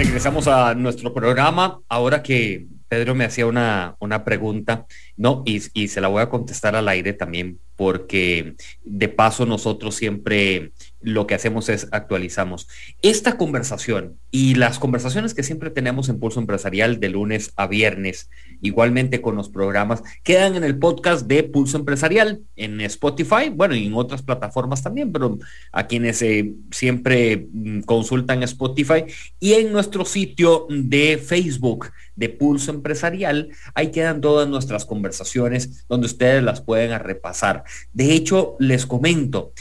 Regresamos 0.00 0.48
a 0.48 0.74
nuestro 0.74 1.12
programa. 1.12 1.82
Ahora 1.86 2.22
que 2.22 2.66
Pedro 2.88 3.14
me 3.14 3.26
hacía 3.26 3.44
una, 3.44 3.96
una 4.00 4.24
pregunta, 4.24 4.86
no, 5.18 5.42
y, 5.44 5.60
se 5.60 6.00
la 6.00 6.08
voy 6.08 6.22
a 6.22 6.30
contestar 6.30 6.74
al 6.74 6.88
aire 6.88 7.12
también, 7.12 7.58
porque 7.76 8.54
de 8.82 9.08
paso 9.10 9.44
nosotros 9.44 9.94
siempre 9.94 10.72
lo 11.00 11.26
que 11.26 11.34
hacemos 11.34 11.68
es 11.68 11.88
actualizamos. 11.92 12.68
Esta 13.02 13.36
conversación 13.36 14.16
y 14.30 14.54
las 14.54 14.78
conversaciones 14.78 15.34
que 15.34 15.42
siempre 15.42 15.70
tenemos 15.70 16.08
en 16.08 16.18
Pulso 16.18 16.40
Empresarial 16.40 17.00
de 17.00 17.08
lunes 17.08 17.52
a 17.56 17.66
viernes, 17.66 18.28
igualmente 18.60 19.20
con 19.20 19.36
los 19.36 19.48
programas, 19.48 20.02
quedan 20.22 20.56
en 20.56 20.64
el 20.64 20.78
podcast 20.78 21.26
de 21.26 21.42
Pulso 21.42 21.78
Empresarial 21.78 22.40
en 22.56 22.80
Spotify, 22.82 23.50
bueno, 23.52 23.74
y 23.74 23.86
en 23.86 23.94
otras 23.94 24.22
plataformas 24.22 24.82
también, 24.82 25.12
pero 25.12 25.38
a 25.72 25.86
quienes 25.86 26.22
eh, 26.22 26.52
siempre 26.70 27.48
mm, 27.52 27.80
consultan 27.80 28.42
Spotify 28.42 29.04
y 29.38 29.54
en 29.54 29.72
nuestro 29.72 30.04
sitio 30.04 30.66
de 30.68 31.18
Facebook 31.18 31.90
de 32.16 32.28
Pulso 32.28 32.70
Empresarial, 32.70 33.48
ahí 33.74 33.90
quedan 33.90 34.20
todas 34.20 34.48
nuestras 34.48 34.84
conversaciones 34.84 35.86
donde 35.88 36.06
ustedes 36.06 36.42
las 36.42 36.60
pueden 36.60 36.98
repasar. 37.00 37.64
De 37.92 38.12
hecho, 38.12 38.56
les 38.58 38.86
comento, 38.86 39.52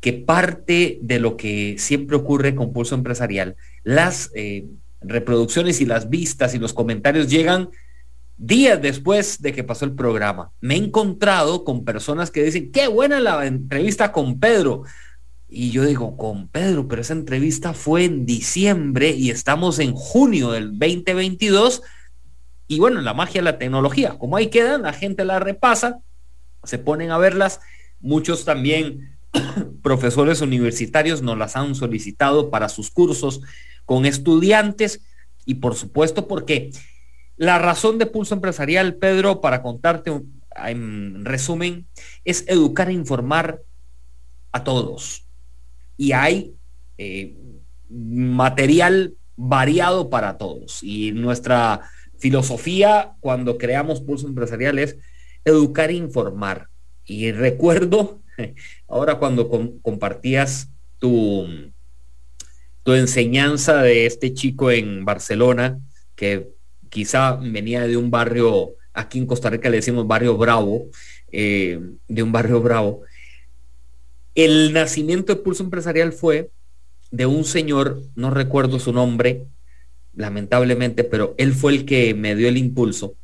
que 0.00 0.12
parte 0.12 0.98
de 1.02 1.18
lo 1.18 1.36
que 1.36 1.76
siempre 1.78 2.16
ocurre 2.16 2.54
con 2.54 2.72
Pulso 2.72 2.94
Empresarial, 2.94 3.56
las 3.82 4.30
eh, 4.34 4.66
reproducciones 5.00 5.80
y 5.80 5.86
las 5.86 6.08
vistas 6.08 6.54
y 6.54 6.58
los 6.58 6.72
comentarios 6.72 7.28
llegan 7.28 7.70
días 8.36 8.80
después 8.80 9.42
de 9.42 9.52
que 9.52 9.64
pasó 9.64 9.84
el 9.84 9.92
programa. 9.92 10.52
Me 10.60 10.74
he 10.74 10.78
encontrado 10.78 11.64
con 11.64 11.84
personas 11.84 12.30
que 12.30 12.44
dicen, 12.44 12.70
qué 12.70 12.86
buena 12.86 13.18
la 13.20 13.44
entrevista 13.46 14.12
con 14.12 14.38
Pedro. 14.38 14.84
Y 15.48 15.70
yo 15.70 15.84
digo, 15.84 16.16
con 16.16 16.46
Pedro, 16.48 16.86
pero 16.86 17.02
esa 17.02 17.14
entrevista 17.14 17.72
fue 17.72 18.04
en 18.04 18.26
diciembre 18.26 19.10
y 19.10 19.30
estamos 19.30 19.78
en 19.80 19.94
junio 19.94 20.52
del 20.52 20.78
2022. 20.78 21.82
Y 22.68 22.78
bueno, 22.78 23.00
la 23.00 23.14
magia 23.14 23.40
de 23.40 23.46
la 23.46 23.58
tecnología, 23.58 24.18
como 24.18 24.36
ahí 24.36 24.48
quedan, 24.48 24.82
la 24.82 24.92
gente 24.92 25.24
la 25.24 25.40
repasa, 25.40 26.00
se 26.64 26.78
ponen 26.78 27.10
a 27.10 27.18
verlas. 27.18 27.60
Muchos 28.00 28.44
también 28.44 29.17
profesores 29.82 30.40
universitarios 30.40 31.22
nos 31.22 31.38
las 31.38 31.56
han 31.56 31.74
solicitado 31.74 32.50
para 32.50 32.68
sus 32.68 32.90
cursos 32.90 33.40
con 33.84 34.06
estudiantes 34.06 35.00
y 35.44 35.56
por 35.56 35.74
supuesto 35.74 36.28
porque 36.28 36.70
la 37.38 37.58
razón 37.58 37.98
de 37.98 38.06
Pulso 38.06 38.34
Empresarial, 38.34 38.96
Pedro, 38.96 39.40
para 39.40 39.62
contarte 39.62 40.12
en 40.66 41.24
resumen, 41.24 41.86
es 42.24 42.44
educar 42.48 42.90
e 42.90 42.94
informar 42.94 43.62
a 44.50 44.64
todos. 44.64 45.24
Y 45.96 46.12
hay 46.12 46.54
eh, 46.98 47.36
material 47.88 49.14
variado 49.36 50.10
para 50.10 50.36
todos. 50.36 50.82
Y 50.82 51.12
nuestra 51.12 51.82
filosofía 52.18 53.12
cuando 53.20 53.56
creamos 53.56 54.00
Pulso 54.00 54.26
Empresarial 54.26 54.80
es 54.80 54.96
educar 55.44 55.90
e 55.90 55.94
informar. 55.94 56.68
Y 57.04 57.30
recuerdo 57.30 58.20
Ahora 58.88 59.18
cuando 59.18 59.48
compartías 59.82 60.70
tu, 60.98 61.46
enseñanza 62.86 63.82
de 63.82 64.06
este 64.06 64.32
chico 64.32 64.70
en 64.70 65.04
Barcelona, 65.04 65.78
que 66.16 66.48
quizá 66.88 67.36
venía 67.36 67.86
de 67.86 67.98
un 67.98 68.10
barrio, 68.10 68.70
aquí 68.94 69.18
en 69.18 69.26
Costa 69.26 69.50
Rica 69.50 69.68
le 69.68 69.76
decimos 69.76 70.06
barrio 70.06 70.38
bravo, 70.38 70.86
eh, 71.30 71.78
de 72.08 72.22
un 72.22 72.32
barrio 72.32 72.62
bravo, 72.62 73.02
el 74.34 74.72
nacimiento 74.72 75.34
de 75.34 75.42
Pulso 75.42 75.64
Empresarial 75.64 76.12
fue 76.12 76.50
de 77.10 77.26
un 77.26 77.44
señor, 77.44 78.00
no 78.14 78.30
recuerdo 78.30 78.78
su 78.78 78.92
nombre, 78.92 79.44
lamentablemente, 80.14 81.04
pero 81.04 81.34
él 81.36 81.52
fue 81.52 81.72
el 81.72 81.84
que 81.84 82.14
me 82.14 82.34
dio 82.36 82.48
el 82.48 82.56
impulso 82.56 83.16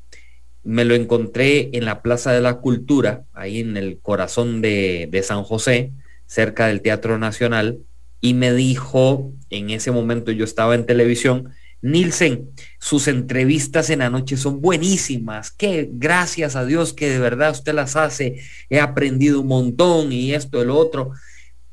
me 0.65 0.85
lo 0.85 0.95
encontré 0.95 1.71
en 1.75 1.85
la 1.85 2.03
Plaza 2.03 2.33
de 2.33 2.41
la 2.41 2.55
Cultura, 2.55 3.25
ahí 3.35 3.61
en 3.61 3.77
el 3.77 3.99
corazón 3.99 4.63
de, 4.63 5.21
San 5.23 5.45
José, 5.45 5.93
cerca 6.27 6.67
del 6.67 6.81
Teatro 6.81 7.19
Nacional, 7.19 7.79
y 8.21 8.33
me 8.35 8.53
dijo, 8.53 9.33
en 9.51 9.71
ese 9.71 9.91
momento 9.91 10.33
yo 10.33 10.45
estaba 10.45 10.75
en 10.75 10.87
televisión, 10.87 11.51
Nielsen, 11.83 12.49
sus 12.81 13.09
entrevistas 13.09 13.91
en 13.91 13.99
la 13.99 14.09
noche 14.09 14.39
son 14.39 14.63
buenísimas, 14.63 15.51
que 15.51 15.91
gracias 15.93 16.57
a 16.57 16.65
Dios 16.65 16.95
que 16.95 17.11
de 17.11 17.19
verdad 17.19 17.51
usted 17.51 17.75
las 17.75 17.95
hace, 17.95 18.41
he 18.71 18.81
aprendido 18.81 19.43
un 19.43 19.49
montón 19.49 20.11
y 20.11 20.33
esto, 20.33 20.63
el 20.63 20.71
otro, 20.71 21.13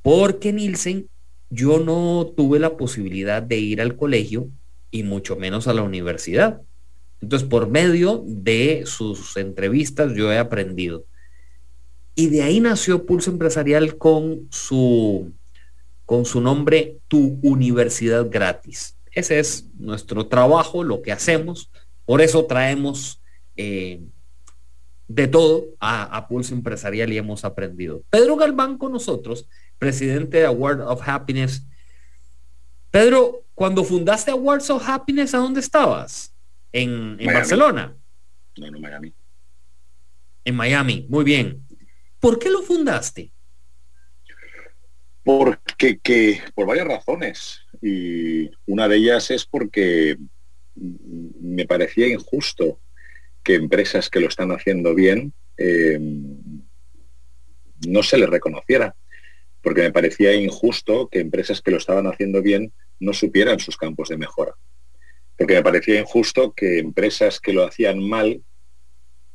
porque 0.01 0.51
Nielsen, 0.51 1.07
yo 1.49 1.79
no 1.79 2.33
tuve 2.35 2.59
la 2.59 2.75
posibilidad 2.75 3.41
de 3.41 3.57
ir 3.57 3.81
al 3.81 3.95
colegio 3.95 4.49
y 4.89 5.03
mucho 5.03 5.37
menos 5.37 5.67
a 5.67 5.73
la 5.73 5.81
universidad. 5.81 6.61
Entonces, 7.21 7.47
por 7.47 7.69
medio 7.69 8.23
de 8.25 8.83
sus 8.85 9.37
entrevistas 9.37 10.13
yo 10.15 10.31
he 10.31 10.37
aprendido. 10.37 11.05
Y 12.15 12.27
de 12.27 12.43
ahí 12.43 12.59
nació 12.59 13.05
Pulso 13.05 13.31
Empresarial 13.31 13.97
con 13.97 14.47
su, 14.49 15.31
con 16.05 16.25
su 16.25 16.41
nombre 16.41 16.97
Tu 17.07 17.39
Universidad 17.41 18.27
Gratis. 18.29 18.97
Ese 19.11 19.39
es 19.39 19.67
nuestro 19.77 20.27
trabajo, 20.27 20.83
lo 20.83 21.01
que 21.01 21.11
hacemos. 21.11 21.69
Por 22.05 22.21
eso 22.21 22.45
traemos 22.45 23.21
eh, 23.55 24.01
de 25.07 25.27
todo 25.27 25.65
a, 25.79 26.03
a, 26.03 26.27
Pulso 26.27 26.53
Empresarial 26.53 27.13
y 27.13 27.17
hemos 27.17 27.45
aprendido. 27.45 28.03
Pedro 28.09 28.35
Galván 28.35 28.77
con 28.77 28.91
nosotros, 28.91 29.47
presidente 29.77 30.37
de 30.37 30.45
Award 30.45 30.81
of 30.81 31.07
Happiness. 31.07 31.63
Pedro, 32.89 33.43
cuando 33.53 33.83
fundaste 33.83 34.31
Awards 34.31 34.69
of 34.69 34.87
Happiness, 34.87 35.33
¿a 35.33 35.37
dónde 35.37 35.61
estabas? 35.61 36.33
En, 36.73 37.17
Barcelona. 37.25 37.95
No, 38.57 38.71
no, 38.71 38.79
Miami. 38.79 39.13
En 40.45 40.55
Miami, 40.55 41.05
muy 41.09 41.23
bien. 41.23 41.65
¿Por 42.19 42.39
qué 42.39 42.49
lo 42.49 42.61
fundaste? 42.61 43.31
Porque 45.23 45.99
que, 45.99 46.41
por 46.55 46.67
varias 46.67 46.87
razones. 46.87 47.61
Y 47.81 48.49
una 48.65 48.87
de 48.87 48.97
ellas 48.97 49.31
es 49.31 49.45
porque 49.45 50.17
me 50.75 51.65
parecía 51.65 52.07
injusto 52.07 52.79
que 53.43 53.55
empresas 53.55 54.09
que 54.09 54.19
lo 54.19 54.27
están 54.27 54.51
haciendo 54.51 54.95
bien 54.95 55.33
em, 55.57 56.37
no 57.87 58.03
se 58.03 58.17
les 58.17 58.29
reconociera. 58.29 58.95
Porque 59.61 59.81
me 59.81 59.91
parecía 59.91 60.33
injusto 60.33 61.07
que 61.07 61.19
empresas 61.19 61.61
que 61.61 61.71
lo 61.71 61.77
estaban 61.77 62.07
haciendo 62.07 62.41
bien 62.41 62.73
no 62.99 63.13
supieran 63.13 63.59
sus 63.59 63.77
campos 63.77 64.09
de 64.09 64.17
mejora 64.17 64.55
porque 65.41 65.55
me 65.55 65.63
parecía 65.63 65.99
injusto 65.99 66.53
que 66.53 66.77
empresas 66.77 67.39
que 67.39 67.51
lo 67.51 67.63
hacían 67.63 67.99
mal, 67.99 68.43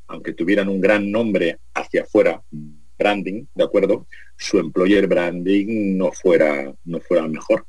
aunque 0.06 0.34
tuvieran 0.34 0.68
un 0.68 0.80
gran 0.80 1.10
nombre 1.10 1.58
hacia 1.74 2.02
afuera, 2.02 2.40
branding, 2.96 3.46
¿de 3.52 3.64
acuerdo? 3.64 4.06
Su 4.36 4.60
employer 4.60 5.08
branding 5.08 5.98
no 5.98 6.12
fuera, 6.12 6.72
no 6.84 7.00
fuera 7.00 7.26
mejor. 7.26 7.66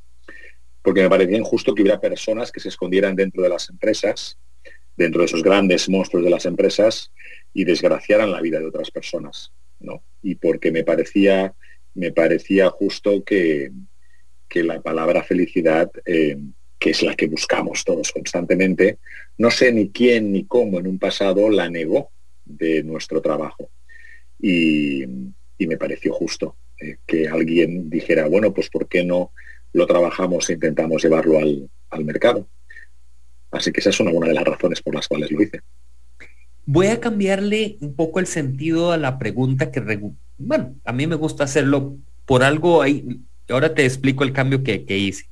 Porque 0.84 1.02
me 1.02 1.10
parecía 1.10 1.36
injusto 1.36 1.74
que 1.74 1.82
hubiera 1.82 2.00
personas 2.00 2.52
que 2.52 2.60
se 2.60 2.70
escondieran 2.70 3.16
dentro 3.16 3.42
de 3.42 3.50
las 3.50 3.72
empresas, 3.72 4.38
dentro 4.96 5.22
de 5.22 5.26
esos 5.26 5.42
grandes 5.42 5.90
monstruos 5.90 6.24
de 6.24 6.30
las 6.30 6.46
empresas, 6.46 7.12
y 7.56 7.64
desgraciaran 7.64 8.32
la 8.32 8.40
vida 8.40 8.60
de 8.60 8.68
otras 8.68 8.92
personas. 8.92 9.52
¿no? 9.80 10.04
Y 10.22 10.36
porque 10.36 10.72
me 10.72 10.84
parecía, 10.84 11.56
me 11.96 12.12
parecía 12.12 12.70
justo 12.70 13.24
que, 13.24 13.72
que 14.48 14.62
la 14.62 14.80
palabra 14.80 15.24
felicidad 15.24 15.90
eh, 16.06 16.38
que 16.80 16.91
es 16.91 17.01
la 17.01 17.15
que 17.15 17.28
buscamos 17.28 17.84
todos 17.84 18.11
constantemente, 18.11 18.99
no 19.38 19.51
sé 19.51 19.71
ni 19.71 19.89
quién 19.89 20.32
ni 20.32 20.45
cómo 20.45 20.80
en 20.80 20.88
un 20.88 20.99
pasado 20.99 21.49
la 21.49 21.69
negó 21.69 22.11
de 22.45 22.84
nuestro 22.84 23.21
trabajo. 23.21 23.69
Y, 24.39 25.05
me 25.59 25.78
pareció 25.78 26.13
justo 26.13 26.55
eh, 26.80 26.97
que 27.05 27.28
alguien 27.28 27.89
dijera, 27.89 28.28
bueno, 28.28 28.53
pues 28.53 28.69
¿por 28.69 28.88
qué 28.88 29.03
no 29.03 29.32
lo 29.73 29.86
trabajamos 29.86 30.49
e 30.49 30.53
intentamos 30.53 31.03
llevarlo 31.03 31.39
al, 31.39 32.05
mercado? 32.05 32.47
Así 33.51 33.71
que 33.71 33.80
esa 33.80 33.89
es 33.89 33.99
una, 33.99 34.11
una 34.11 34.28
de 34.28 34.34
las 34.34 34.45
razones 34.45 34.82
por 34.82 34.95
las 34.95 35.07
cuales 35.07 35.32
lo 35.32 35.41
hice. 35.41 35.61
Voy 36.65 36.88
a 36.88 36.99
cambiarle 36.99 37.78
un 37.82 37.95
poco 37.95 38.19
el 38.19 38.28
sentido 38.28 38.91
a 38.91 38.97
la 38.97 39.17
pregunta 39.17 39.71
que, 39.71 39.99
bueno, 40.38 40.75
a 40.86 40.93
mí 40.93 41.07
me 41.07 41.15
gusta 41.15 41.43
hacerlo 41.43 41.97
por 42.25 42.43
algo 42.43 42.82
ahí. 42.82 43.21
Ahora 43.49 43.73
te 43.73 43.84
explico 43.84 44.23
el 44.23 44.34
cambio 44.34 44.63
que, 44.63 44.86
que 44.86 44.97
hice. 44.97 45.25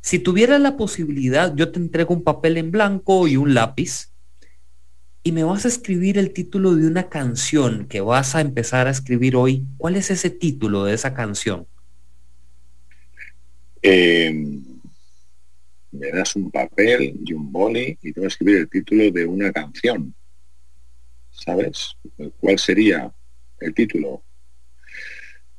Si 0.00 0.18
tuviera 0.18 0.58
la 0.58 0.76
posibilidad, 0.76 1.54
yo 1.54 1.70
te 1.70 1.78
entrego 1.78 2.14
un 2.14 2.24
papel 2.24 2.56
en 2.56 2.70
blanco 2.70 3.28
y 3.28 3.36
un 3.36 3.54
lápiz 3.54 4.10
y 5.22 5.32
me 5.32 5.44
vas 5.44 5.64
a 5.64 5.68
escribir 5.68 6.16
el 6.16 6.32
título 6.32 6.74
de 6.74 6.86
una 6.86 7.08
canción 7.08 7.86
que 7.86 8.00
vas 8.00 8.34
a 8.34 8.40
empezar 8.40 8.86
a 8.86 8.90
escribir 8.90 9.36
hoy. 9.36 9.66
¿Cuál 9.76 9.96
es 9.96 10.10
ese 10.10 10.30
título 10.30 10.84
de 10.84 10.94
esa 10.94 11.12
canción? 11.12 11.66
Em, 13.82 14.62
me 15.92 16.10
das 16.10 16.36
un 16.36 16.50
papel 16.50 17.20
y 17.24 17.32
un 17.32 17.52
boli 17.52 17.98
y 18.00 18.12
te 18.12 18.20
voy 18.20 18.26
a 18.26 18.28
escribir 18.28 18.56
el 18.58 18.68
título 18.68 19.10
de 19.10 19.26
una 19.26 19.52
canción. 19.52 20.14
¿Sabes? 21.30 21.96
¿Cuál 22.38 22.58
sería 22.58 23.12
el 23.60 23.74
título? 23.74 24.22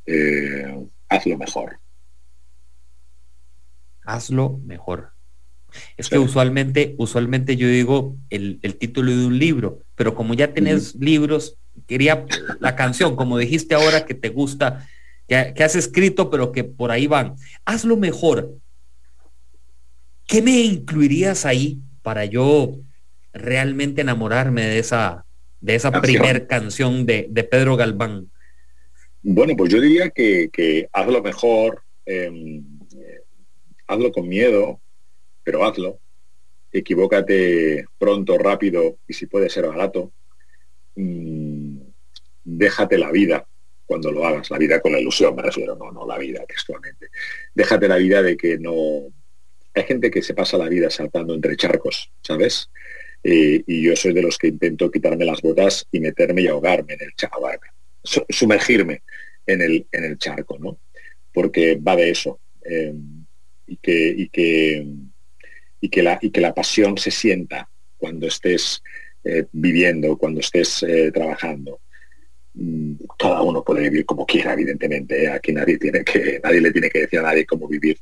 Eh, 0.05 0.87
hazlo 1.07 1.37
mejor 1.37 1.80
hazlo 4.05 4.59
mejor. 4.65 5.11
Es 5.97 6.09
que 6.09 6.19
usualmente, 6.19 6.95
usualmente 6.97 7.55
yo 7.55 7.67
digo 7.67 8.17
el, 8.29 8.59
título 8.77 9.11
de 9.11 9.25
un 9.25 9.39
libro, 9.39 9.79
pero 9.95 10.15
como 10.15 10.33
ya 10.33 10.53
tenés 10.53 10.95
libros, 10.95 11.57
quería 11.87 12.25
la 12.59 12.75
canción, 12.75 13.15
como 13.15 13.37
dijiste 13.37 13.75
ahora 13.75 14.05
que 14.05 14.13
te 14.13 14.29
gusta 14.29 14.85
que, 15.27 15.63
has 15.63 15.75
escrito, 15.75 16.29
pero 16.29 16.51
que 16.51 16.63
por 16.63 16.91
ahí 16.91 17.07
van. 17.07 17.35
Hazlo 17.65 17.95
mejor. 17.95 18.57
¿Qué 20.27 20.41
me 20.41 20.59
incluirías 20.59 21.45
ahí 21.45 21.79
para 22.01 22.25
yo 22.25 22.77
realmente 23.33 24.01
enamorarme 24.01 24.65
de 24.65 24.79
esa, 24.79 25.25
de 25.61 25.75
esa 25.75 25.91
primer 26.01 26.47
canción 26.47 27.05
de, 27.05 27.47
Pedro 27.49 27.77
Galván? 27.77 28.29
Bueno, 29.23 29.55
pues 29.55 29.71
yo 29.71 29.79
diría 29.79 30.09
que, 30.09 30.89
hazlo 30.91 31.21
mejor, 31.21 31.83
em, 32.05 32.63
hazlo 33.91 34.11
con 34.11 34.27
miedo, 34.27 34.79
pero 35.43 35.65
hazlo. 35.65 35.99
Equivócate 36.71 37.85
pronto, 37.97 38.37
rápido 38.37 38.97
y 39.07 39.13
si 39.13 39.25
puede 39.25 39.49
ser 39.49 39.67
barato. 39.67 40.13
Mm, 40.95 41.79
déjate 42.43 42.97
la 42.97 43.11
vida 43.11 43.45
cuando 43.85 44.11
lo 44.11 44.25
hagas, 44.25 44.49
la 44.49 44.57
vida 44.57 44.79
con 44.79 44.93
la 44.93 44.99
ilusión, 44.99 45.35
me 45.35 45.41
refiero, 45.41 45.75
no, 45.75 45.91
no 45.91 46.07
la 46.07 46.17
vida 46.17 46.45
textualmente. 46.47 47.07
Déjate 47.53 47.87
la 47.87 47.97
vida 47.97 48.21
de 48.23 48.37
que 48.37 48.57
no... 48.57 49.11
Hay 49.73 49.83
gente 49.83 50.09
que 50.09 50.21
se 50.21 50.33
pasa 50.33 50.57
la 50.57 50.69
vida 50.69 50.89
saltando 50.89 51.33
entre 51.33 51.57
charcos, 51.57 52.11
¿sabes? 52.21 52.69
y 53.23 53.83
yo 53.83 53.95
soy 53.95 54.13
de 54.13 54.23
los 54.23 54.35
que 54.39 54.47
intento 54.47 54.89
quitarme 54.89 55.25
las 55.25 55.43
botas 55.43 55.85
y 55.91 55.99
meterme 55.99 56.41
y 56.41 56.47
ahogarme 56.47 56.93
en 56.93 57.03
el 57.03 57.15
charco, 57.15 57.47
sumergirme 58.29 59.03
en 59.45 59.61
el, 59.61 59.85
en 59.91 60.03
el 60.05 60.17
charco, 60.17 60.57
¿no? 60.57 60.79
Porque 61.31 61.75
va 61.75 61.95
de 61.95 62.09
eso. 62.09 62.39
Eh, 62.63 62.95
y, 63.71 63.77
que, 63.77 64.13
y, 64.17 64.29
que, 64.29 64.85
y, 65.79 65.89
que 65.89 66.03
la, 66.03 66.19
y 66.21 66.29
que 66.29 66.41
la 66.41 66.53
pasión 66.53 66.97
se 66.97 67.11
sienta 67.11 67.69
cuando 67.97 68.27
estés 68.27 68.81
eh, 69.23 69.45
viviendo, 69.51 70.17
cuando 70.17 70.39
estés 70.39 70.83
eh, 70.83 71.11
trabajando. 71.11 71.79
Mm, 72.53 72.95
cada 73.17 73.41
uno 73.41 73.63
puede 73.63 73.83
vivir 73.83 74.05
como 74.05 74.25
quiera, 74.25 74.53
evidentemente. 74.53 75.23
¿eh? 75.23 75.29
Aquí 75.29 75.53
nadie 75.53 75.77
tiene 75.77 76.03
que, 76.03 76.39
nadie 76.43 76.61
le 76.61 76.71
tiene 76.71 76.89
que 76.89 77.01
decir 77.01 77.19
a 77.19 77.23
nadie 77.23 77.45
cómo 77.45 77.67
vivir. 77.67 77.97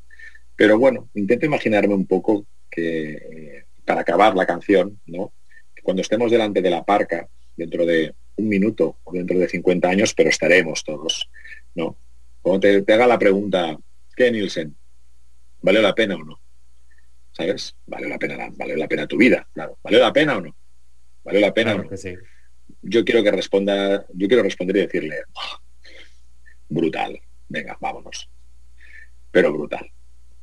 Pero 0.55 0.79
bueno, 0.79 1.09
intento 1.13 1.45
imaginarme 1.45 1.93
un 1.93 2.07
poco 2.07 2.45
que 2.69 3.65
para 3.85 4.01
acabar 4.01 4.35
la 4.35 4.45
canción, 4.45 4.99
¿no? 5.05 5.33
cuando 5.83 6.01
estemos 6.01 6.29
delante 6.29 6.61
de 6.61 6.69
la 6.69 6.83
parca, 6.83 7.27
dentro 7.55 7.85
de 7.85 8.13
un 8.35 8.47
minuto 8.47 8.97
o 9.03 9.11
dentro 9.11 9.39
de 9.39 9.47
50 9.47 9.89
años, 9.89 10.13
pero 10.13 10.29
estaremos 10.29 10.83
todos, 10.83 11.29
¿no? 11.75 11.97
Cuando 12.41 12.83
te, 12.83 12.93
haga 12.93 13.07
la 13.07 13.19
pregunta, 13.19 13.77
¿qué 14.15 14.31
Nielsen? 14.31 14.75
¿Vale 15.61 15.81
la 15.81 15.93
pena 15.93 16.15
o 16.15 16.23
no? 16.23 16.39
¿Sabes? 17.31 17.75
Vale 17.85 18.07
la 18.07 18.17
pena, 18.17 18.49
vale 18.55 18.75
la 18.75 18.87
pena 18.87 19.07
tu 19.07 19.17
vida, 19.17 19.47
claro. 19.53 19.77
¿Vale 19.83 19.99
la 19.99 20.11
pena 20.11 20.37
o 20.37 20.41
no? 20.41 20.55
¿Vale 21.23 21.39
la 21.39 21.53
pena 21.53 21.75
o 21.75 21.83
no? 21.83 21.89
yo 22.81 23.03
quiero 23.03 23.23
que 23.23 23.31
responda, 23.31 24.05
yo 24.13 24.27
quiero 24.27 24.43
responder 24.43 24.77
y 24.77 24.81
decirle, 24.81 25.23
brutal, 26.67 27.19
venga, 27.47 27.77
vámonos. 27.79 28.29
Pero 29.31 29.53
brutal, 29.53 29.91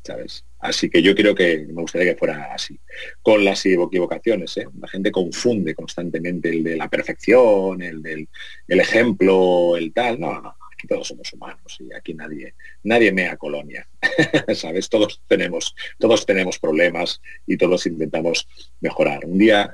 ¿sabes? 0.03 0.45
Así 0.59 0.89
que 0.89 1.03
yo 1.03 1.15
creo 1.15 1.35
que 1.35 1.67
me 1.67 1.83
gustaría 1.83 2.13
que 2.13 2.19
fuera 2.19 2.53
así. 2.55 2.79
Con 3.23 3.45
las 3.45 3.65
equivocaciones, 3.67 4.57
¿eh? 4.57 4.67
La 4.79 4.89
gente 4.89 5.11
confunde 5.11 5.75
constantemente 5.75 6.51
el 6.51 6.63
de 6.63 6.77
la 6.77 6.89
perfección, 6.89 7.83
el 7.83 8.03
del 8.03 8.29
el 8.69 8.81
ejemplo, 8.81 9.77
el 9.77 9.93
tal. 9.93 10.21
No, 10.21 10.41
no, 10.41 10.56
aquí 10.77 10.87
todos 10.87 11.09
somos 11.09 11.33
humanos 11.33 11.79
y 11.81 11.93
aquí 11.95 12.13
nadie, 12.13 12.55
nadie 12.83 13.11
mea 13.11 13.37
colonia. 13.37 13.89
¿Sabes? 14.55 14.89
Todos 14.89 15.23
tenemos, 15.27 15.75
todos 15.99 16.27
tenemos 16.27 16.59
problemas 16.59 17.21
y 17.47 17.57
todos 17.57 17.87
intentamos 17.87 18.47
mejorar. 18.81 19.25
Un 19.25 19.39
día 19.39 19.73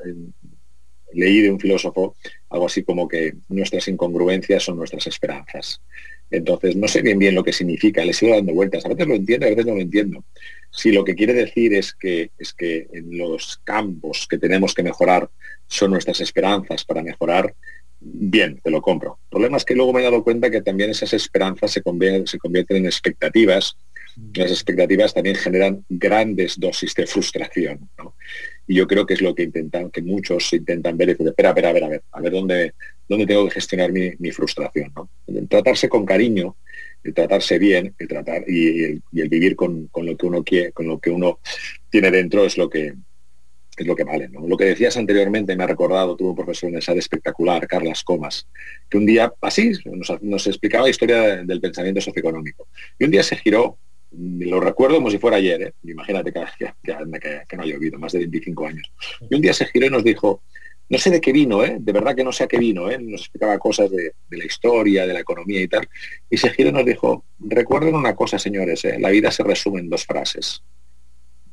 leí 1.12 1.40
de 1.40 1.50
un 1.50 1.60
filósofo 1.60 2.16
algo 2.48 2.66
así 2.66 2.84
como 2.84 3.08
que 3.08 3.34
nuestras 3.48 3.88
incongruencias 3.88 4.62
son 4.62 4.76
nuestras 4.76 5.06
esperanzas. 5.06 5.80
Entonces, 6.30 6.76
no 6.76 6.88
sé 6.88 7.02
bien 7.02 7.18
bien 7.18 7.34
lo 7.34 7.44
que 7.44 7.52
significa, 7.52 8.04
le 8.04 8.12
sigo 8.12 8.34
dando 8.34 8.54
vueltas. 8.54 8.86
A 8.86 8.88
veces 8.88 9.06
lo 9.06 9.14
entiendo, 9.14 9.46
a 9.46 9.50
veces 9.50 9.66
no 9.66 9.74
lo 9.74 9.80
entiendo. 9.80 10.24
Si 10.70 10.92
lo 10.92 11.04
que 11.04 11.14
quiere 11.14 11.34
decir 11.34 11.74
es 11.74 11.92
que, 11.92 12.30
es 12.38 12.54
que 12.54 12.88
en 12.92 13.18
los 13.18 13.60
campos 13.64 14.26
que 14.28 14.38
tenemos 14.38 14.72
que 14.72 14.82
mejorar 14.82 15.28
son 15.66 15.90
nuestras 15.90 16.20
esperanzas 16.20 16.84
para 16.84 17.02
mejorar, 17.02 17.54
bien, 18.04 18.60
te 18.62 18.70
lo 18.70 18.82
compro. 18.82 19.18
El 19.24 19.30
problema 19.30 19.56
es 19.56 19.64
que 19.64 19.74
luego 19.74 19.92
me 19.92 20.00
he 20.00 20.04
dado 20.04 20.24
cuenta 20.24 20.50
que 20.50 20.62
también 20.62 20.90
esas 20.90 21.12
esperanzas 21.12 21.70
se 21.70 21.82
convierten, 21.82 22.26
se 22.26 22.38
convierten 22.38 22.78
en 22.78 22.86
expectativas. 22.86 23.76
Las 24.34 24.50
expectativas 24.50 25.14
también 25.14 25.36
generan 25.36 25.84
grandes 25.88 26.58
dosis 26.60 26.94
de 26.94 27.06
frustración. 27.06 27.88
Y 28.66 28.74
yo 28.74 28.86
creo 28.86 29.06
que 29.06 29.14
es 29.14 29.22
lo 29.22 29.34
que 29.34 29.44
intentan, 29.44 29.90
que 29.90 30.02
muchos 30.02 30.52
intentan 30.52 30.96
ver 30.96 31.08
y 31.08 31.12
decir, 31.12 31.28
espera, 31.28 31.50
espera, 31.50 31.70
a 31.70 31.72
ver, 31.72 31.84
a 31.84 31.88
ver, 31.88 32.02
a 32.12 32.20
ver 32.20 32.32
dónde, 32.32 32.74
dónde 33.08 33.26
tengo 33.26 33.46
que 33.46 33.54
gestionar 33.54 33.90
mi, 33.92 34.30
frustración. 34.30 34.92
¿no? 34.94 35.08
Tratarse 35.48 35.88
con 35.88 36.04
cariño, 36.04 36.56
el 37.02 37.14
tratarse 37.14 37.58
bien, 37.58 37.94
el 37.98 38.08
tratar 38.08 38.44
y 38.48 38.84
el, 38.84 39.28
vivir 39.28 39.56
con, 39.56 39.90
lo 39.94 40.16
que 40.16 40.26
uno 40.26 40.44
quiere, 40.44 40.72
con 40.72 40.86
lo 40.86 40.98
que 40.98 41.10
uno 41.10 41.40
tiene 41.90 42.10
dentro 42.10 42.44
es 42.44 42.56
lo 42.56 42.68
que 42.68 42.94
es 43.76 43.86
lo 43.86 43.96
que 43.96 44.04
vale. 44.04 44.28
¿no? 44.28 44.46
Lo 44.46 44.56
que 44.56 44.64
decías 44.64 44.96
anteriormente 44.96 45.56
me 45.56 45.64
ha 45.64 45.66
recordado, 45.66 46.16
tuvo 46.16 46.30
un 46.30 46.36
profesor 46.36 46.70
en 46.70 46.78
esa 46.78 46.92
espectacular, 46.92 47.66
Carlas 47.66 48.04
Comas, 48.04 48.48
que 48.88 48.98
un 48.98 49.06
día 49.06 49.32
así 49.40 49.72
nos, 49.84 50.46
explicaba 50.46 50.84
la 50.84 50.90
historia 50.90 51.42
del 51.44 51.60
pensamiento 51.60 52.00
socioeconómico. 52.00 52.68
Y 52.98 53.04
un 53.04 53.10
día 53.10 53.22
se 53.22 53.36
giró 53.36 53.78
lo 54.14 54.60
recuerdo 54.60 54.96
como 54.96 55.10
si 55.10 55.16
fuera 55.16 55.38
ayer, 55.38 55.62
¿eh? 55.62 55.72
imagínate 55.84 56.34
que, 56.34 56.44
que, 56.82 57.56
no 57.56 57.62
ha 57.62 57.64
llovido, 57.64 57.98
más 57.98 58.12
de 58.12 58.18
25 58.18 58.66
años. 58.66 58.92
Y 59.30 59.34
un 59.34 59.40
día 59.40 59.54
se 59.54 59.64
giró 59.64 59.86
y 59.86 59.90
nos 59.90 60.04
dijo, 60.04 60.42
no 60.92 60.98
sé 60.98 61.08
de 61.10 61.22
qué 61.22 61.32
vino, 61.32 61.64
¿eh? 61.64 61.78
de 61.80 61.92
verdad 61.92 62.14
que 62.14 62.22
no 62.22 62.32
sé 62.32 62.44
a 62.44 62.46
qué 62.46 62.58
vino, 62.58 62.90
¿eh? 62.90 62.98
nos 62.98 63.22
explicaba 63.22 63.58
cosas 63.58 63.90
de, 63.90 64.12
la 64.30 64.44
historia, 64.44 65.06
de 65.06 65.14
la 65.14 65.20
economía 65.20 65.62
y 65.62 65.66
tal, 65.66 65.88
y 66.28 66.36
se 66.36 66.50
giró 66.50 66.68
y 66.68 66.72
nos 66.72 66.84
dijo, 66.84 67.24
recuerden 67.40 67.94
una 67.94 68.14
cosa, 68.14 68.38
señores, 68.38 68.84
¿eh? 68.84 68.98
la 69.00 69.08
vida 69.08 69.30
se 69.30 69.42
resume 69.42 69.80
en 69.80 69.88
dos 69.88 70.04
frases, 70.04 70.62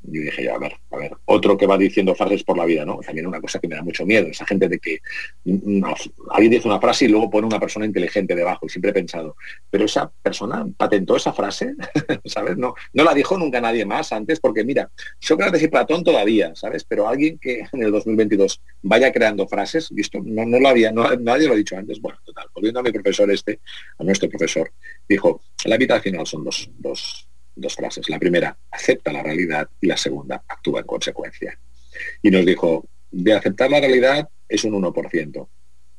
yo 0.04 0.22
dije, 0.22 0.44
ya, 0.44 0.56
a 0.56 0.60
ver, 0.60 0.74
a 0.92 0.98
ver, 0.98 1.12
otro 1.26 1.58
que 1.58 1.68
va 1.68 1.78
diciendo 1.78 2.16
frases 2.16 2.44
por 2.44 2.58
la 2.58 2.66
vida, 2.66 2.86
¿no? 2.86 3.00
También 3.00 3.28
una 3.28 3.42
cosa 3.42 3.60
que 3.60 3.68
me 3.68 3.76
da 3.76 3.84
mucho 3.84 4.06
miedo, 4.06 4.28
esa 4.28 4.46
gente 4.46 4.68
de 4.68 4.80
que 4.80 5.00
mm, 5.46 5.84
alguien 6.32 6.52
dice 6.52 6.68
una 6.68 6.80
frase 6.80 7.06
y 7.06 7.08
luego 7.10 7.30
pone 7.30 7.48
una 7.48 7.60
persona 7.60 7.86
inteligente 7.86 8.36
debajo, 8.36 8.66
y 8.66 8.70
siempre 8.70 8.92
he 8.92 8.94
pensado, 8.94 9.36
pero 9.70 9.86
esa 9.86 10.12
persona 10.22 10.66
patentó 10.78 11.16
esa 11.16 11.34
frase, 11.34 11.76
¿sabes? 12.26 12.58
No, 12.58 12.74
no 12.94 13.04
la 13.04 13.14
dijo 13.14 13.38
nunca 13.38 13.62
nadie 13.62 13.86
más 13.86 14.12
antes, 14.12 14.40
porque 14.40 14.64
mira, 14.64 14.90
Sócrates 15.20 15.62
y 15.64 15.68
Platón 15.68 16.04
todavía, 16.04 16.56
¿sabes? 16.56 16.84
Pero 16.84 17.08
alguien 17.08 17.38
que 17.38 17.64
en 17.72 17.84
el 17.84 17.92
2022 17.92 18.62
vaya 18.82 19.12
creando 19.12 19.48
frases, 19.48 19.90
visto, 19.92 20.20
no, 20.24 20.46
no 20.46 20.60
lo 20.60 20.68
había, 20.68 20.92
nadie 20.92 21.48
lo 21.48 21.54
ha 21.54 21.58
dicho 21.58 21.78
antes. 21.78 22.00
Bueno, 22.02 22.20
total, 22.26 22.48
volviendo 22.54 22.80
a 22.80 22.84
mi 22.84 22.92
profesor 22.92 23.30
este, 23.32 23.60
a 23.98 24.04
nuestro 24.04 24.30
profesor, 24.30 24.72
dijo, 25.08 25.42
la 25.66 25.78
vida 25.78 25.96
al 25.96 26.02
final 26.02 26.26
son 26.26 26.44
dos, 26.44 26.70
dos 26.78 27.29
dos 27.62 27.76
frases. 27.76 28.10
La 28.10 28.20
primera, 28.20 28.58
acepta 28.72 29.12
la 29.12 29.24
realidad 29.24 29.70
y 29.82 29.88
la 29.88 29.98
segunda, 29.98 30.44
actúa 30.48 30.82
en 30.82 30.86
consecuencia. 30.86 31.60
Y 32.22 32.32
nos 32.32 32.46
dijo, 32.46 32.86
de 33.12 33.34
aceptar 33.34 33.70
la 33.70 33.80
realidad 33.80 34.30
es 34.48 34.64
un 34.64 34.74
1%. 34.74 35.48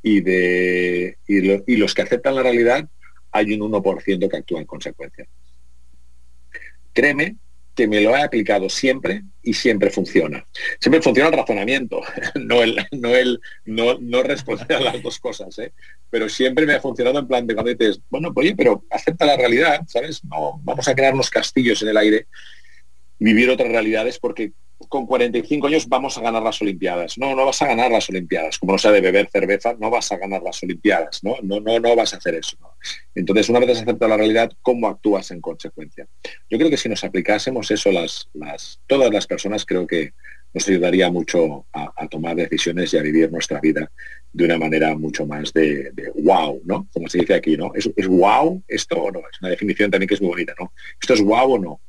Y, 0.03 0.21
de, 0.23 1.19
y, 1.27 1.77
los 1.77 1.95
que 1.95 2.03
aceptan 2.03 2.35
la 2.35 2.43
realidad 2.43 2.89
hay 3.33 3.53
un 3.53 3.71
1% 3.71 4.29
que 4.29 4.37
actúa 4.37 4.61
en 4.61 4.67
consecuencia. 4.67 5.27
Créeme 6.93 7.37
me 7.87 8.01
lo 8.01 8.17
he 8.17 8.23
aplicado 8.23 8.69
siempre 8.69 9.23
y 9.43 9.55
siempre 9.55 9.91
funciona. 9.91 10.47
Siempre 10.79 11.03
funciona 11.03 11.31
el 11.31 11.37
razonamiento, 11.37 12.01
no 12.35 12.63
el, 12.63 12.77
no 12.93 13.15
el, 13.15 13.41
no, 13.65 13.99
no 13.99 14.23
responder 14.23 14.73
a 14.73 14.81
las 14.81 15.03
dos 15.03 15.19
cosas, 15.19 15.59
¿eh? 15.59 15.73
pero 16.11 16.29
siempre 16.29 16.67
me 16.67 16.75
ha 16.75 16.81
funcionado 16.81 17.19
en 17.19 17.29
plan 17.29 17.47
de 17.47 17.55
cuando 17.55 17.73
bueno, 18.09 18.35
pues, 18.35 18.47
oye, 18.47 18.57
pero 18.57 18.85
acepta 18.91 19.27
la 19.27 19.37
realidad, 19.37 19.81
¿sabes? 19.87 20.25
No, 20.25 20.61
vamos 20.63 20.89
a 20.89 20.95
crear 20.95 21.15
unos 21.15 21.31
castillos 21.31 21.83
en 21.83 21.89
el 21.89 21.97
aire 21.97 22.27
vivir 23.19 23.51
otras 23.51 23.69
realidades 23.69 24.19
porque 24.19 24.53
con 24.89 25.07
45 25.07 25.67
años 25.67 25.89
vamos 25.89 26.17
a 26.17 26.23
ganar 26.23 26.43
las 26.43 26.61
Olimpiadas. 26.63 27.19
No, 27.19 27.35
no 27.35 27.47
vas 27.47 27.61
a 27.63 27.67
ganar 27.67 27.91
las 27.91 28.09
Olimpiadas. 28.09 28.59
Como 28.59 28.73
no 28.73 28.79
sea 28.79 28.93
de 28.93 29.01
beber 29.01 29.29
cerveza, 29.31 29.75
no 29.79 29.91
vas 29.91 30.11
a 30.13 30.17
ganar 30.17 30.43
las 30.43 30.63
Olimpiadas. 30.63 31.23
No, 31.23 31.37
no, 31.43 31.61
no, 31.61 31.79
no 31.79 31.97
vas 31.97 32.15
a 32.15 32.17
hacer 32.17 32.35
eso. 32.35 32.57
Entonces, 33.15 33.49
una 33.49 33.61
vez 33.61 33.71
has 33.71 33.83
aceptado 33.83 34.09
la 34.09 34.17
realidad, 34.17 34.51
¿cómo 34.63 34.89
actúas 34.89 35.31
en 35.31 35.41
consecuencia? 35.41 36.07
Yo 36.49 36.59
creo 36.59 36.71
que 36.71 36.77
si 36.77 36.89
nos 36.89 37.05
aplicásemos 37.05 37.71
eso 37.71 37.93
las, 37.93 38.29
las, 38.33 38.81
todas 38.87 39.13
las 39.13 39.27
personas, 39.27 39.67
creo 39.67 39.87
que 39.87 40.13
nos 40.53 40.69
ayudaría 40.69 41.11
mucho 41.11 41.67
a, 41.73 42.09
tomar 42.09 42.35
decisiones 42.35 42.93
y 42.93 42.99
a 42.99 43.03
vivir 43.03 43.31
nuestra 43.31 43.61
vida 43.61 43.91
de 44.33 44.45
una 44.45 44.59
manera 44.59 44.97
mucho 44.97 45.27
más 45.27 45.53
de, 45.53 45.93
wow, 46.17 46.61
¿no? 46.65 46.89
Como 46.93 47.09
se 47.09 47.19
dice 47.19 47.35
aquí, 47.35 47.57
¿no? 47.57 47.73
¿Es, 47.75 47.89
¿Es, 47.95 48.09
wow 48.09 48.63
esto 48.67 48.97
o 48.97 49.13
no? 49.13 49.21
Es 49.21 49.41
una 49.41 49.51
definición 49.51 49.91
también 49.91 50.09
que 50.09 50.15
es 50.15 50.21
muy 50.21 50.31
bonita, 50.31 50.55
¿no? 50.59 50.73
¿Esto 51.01 51.15
es 51.15 51.23
wow 51.23 51.53
o 51.53 51.59
no? 51.59 51.81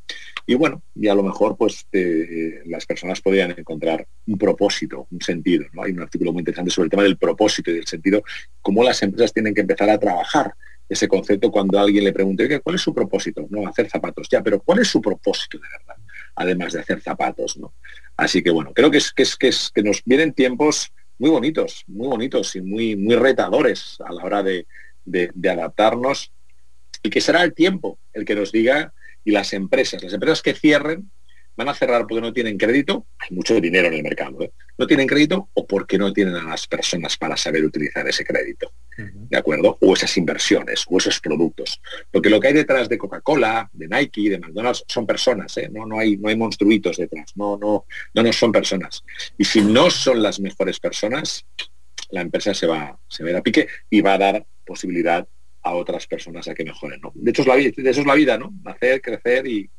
Y 0.46 0.56
bueno, 0.56 0.82
y 0.96 1.08
a 1.08 1.16
lo 1.16 1.24
mejor 1.24 1.56
pues 1.58 1.86
eh, 1.92 2.62
las 2.66 2.86
personas 2.86 3.22
podrían 3.22 3.52
encontrar 3.58 4.08
un 4.28 4.38
propósito, 4.38 5.08
un 5.12 5.22
sentido. 5.22 5.66
¿no? 5.74 5.84
Hay 5.84 5.92
un 5.92 6.02
artículo 6.02 6.34
muy 6.34 6.42
interesante 6.42 6.72
sobre 6.72 6.86
el 6.86 6.92
tema 6.92 7.04
del 7.04 7.18
propósito 7.18 7.72
y 7.72 7.76
del 7.76 7.88
sentido, 7.88 8.24
cómo 8.62 8.84
las 8.84 9.02
empresas 9.04 9.34
tienen 9.34 9.54
que 9.54 9.62
empezar 9.62 9.90
a 9.90 10.00
trabajar 10.00 10.54
ese 10.90 11.08
concepto 11.08 11.50
cuando 11.52 11.80
alguien 11.80 12.04
le 12.04 12.12
pregunta, 12.12 12.44
¿cuál 12.60 12.76
es 12.76 12.82
su 12.82 12.94
propósito? 12.94 13.48
No, 13.50 13.66
hacer 13.66 13.90
zapatos. 13.90 14.28
Ya, 14.30 14.44
pero 14.44 14.60
¿cuál 14.60 14.80
es 14.80 14.90
su 14.90 15.02
propósito 15.02 15.58
de 15.58 15.68
verdad? 15.80 16.04
Además 16.36 16.74
de 16.74 16.82
hacer 16.82 17.02
zapatos, 17.02 17.56
¿no? 17.58 17.74
Así 18.18 18.44
que 18.44 18.52
bueno, 18.52 18.74
creo 18.74 18.92
que 18.92 18.98
es 18.98 19.14
que 19.14 19.24
es 19.24 19.38
que 19.38 19.48
es 19.48 19.72
que 19.74 19.84
nos 19.84 20.02
vienen 20.04 20.34
tiempos 20.34 20.92
muy 21.18 21.30
bonitos, 21.30 21.84
muy 21.88 22.08
bonitos 22.08 22.56
y 22.58 22.62
muy, 22.62 22.98
muy 22.98 23.16
retadores 23.16 23.98
a 24.06 24.12
la 24.12 24.24
hora 24.24 24.44
de, 24.44 24.66
de 25.06 25.50
adaptarnos 25.50 26.32
y 27.04 27.10
que 27.10 27.22
será 27.22 27.44
el 27.44 27.54
tiempo 27.54 27.98
el 28.14 28.26
que 28.26 28.36
nos 28.36 28.52
diga 28.52 28.94
y 29.24 29.32
las 29.32 29.54
empresas, 29.54 30.04
las 30.04 30.14
empresas 30.14 30.42
que 30.42 30.54
cierren 30.54 31.10
van 31.56 31.70
a 31.70 31.74
cerrar 31.74 32.08
porque 32.08 32.22
no 32.22 32.34
tienen 32.34 32.58
crédito, 32.58 33.06
hay 33.20 33.36
mucho 33.36 33.60
dinero 33.60 33.88
en 33.88 33.96
el 33.96 34.04
mercado, 34.04 34.42
¿eh? 34.42 34.52
no 34.78 34.88
tienen 34.88 35.08
crédito 35.08 35.50
o 35.54 35.68
porque 35.68 35.98
no 35.98 36.14
tienen 36.14 36.36
a 36.36 36.44
las 36.44 36.66
personas 36.66 37.18
para 37.18 37.36
saber 37.36 37.64
utilizar 37.64 38.08
ese 38.08 38.24
crédito, 38.24 38.72
¿de 38.98 39.38
acuerdo? 39.38 39.78
O 39.82 39.94
esas 39.94 40.16
inversiones, 40.18 40.86
o 40.88 40.98
esos 40.98 41.20
productos. 41.20 41.82
Porque 42.10 42.30
lo 42.30 42.40
que 42.40 42.48
hay 42.48 42.54
detrás 42.54 42.88
de 42.88 42.98
Coca-Cola, 42.98 43.70
de 43.74 43.88
Nike, 43.88 44.30
de 44.30 44.40
McDonald's, 44.40 44.84
son 44.88 45.06
personas, 45.06 45.56
¿eh? 45.58 45.70
no, 45.72 45.86
no, 45.86 46.00
hay, 46.00 46.18
no 46.18 46.30
hay 46.30 46.38
monstruitos 46.38 46.98
detrás, 46.98 47.32
no, 47.36 47.58
no, 47.58 47.86
no, 48.14 48.24
no 48.24 48.34
son 48.34 48.52
personas. 48.52 49.04
Y 49.38 49.46
si 49.46 49.62
no 49.62 49.90
son 49.90 50.24
las 50.24 50.40
mejores 50.40 50.80
personas, 50.80 51.46
la 52.12 52.22
empresa 52.22 52.54
se 52.54 52.68
va, 52.68 52.98
se 53.08 53.24
va 53.24 53.38
a, 53.38 53.44
pique 53.44 53.68
y 53.90 54.02
va 54.02 54.14
a 54.14 54.18
dar 54.18 54.46
posibilidad 54.66 55.28
a 55.64 55.74
otras 55.74 56.08
personas 56.08 56.48
a 56.48 56.54
que 56.54 56.64
mejoren. 56.64 57.02
¿no? 57.02 57.12
De 57.14 57.32
hecho, 57.32 57.42
es 57.42 57.48
la, 57.48 57.56
de 57.56 57.90
eso 57.90 58.02
es 58.02 58.08
la 58.08 58.16
vida, 58.16 58.38
¿no? 58.38 58.54
Nacer, 58.64 59.02
crecer 59.02 59.48
y, 59.48 59.70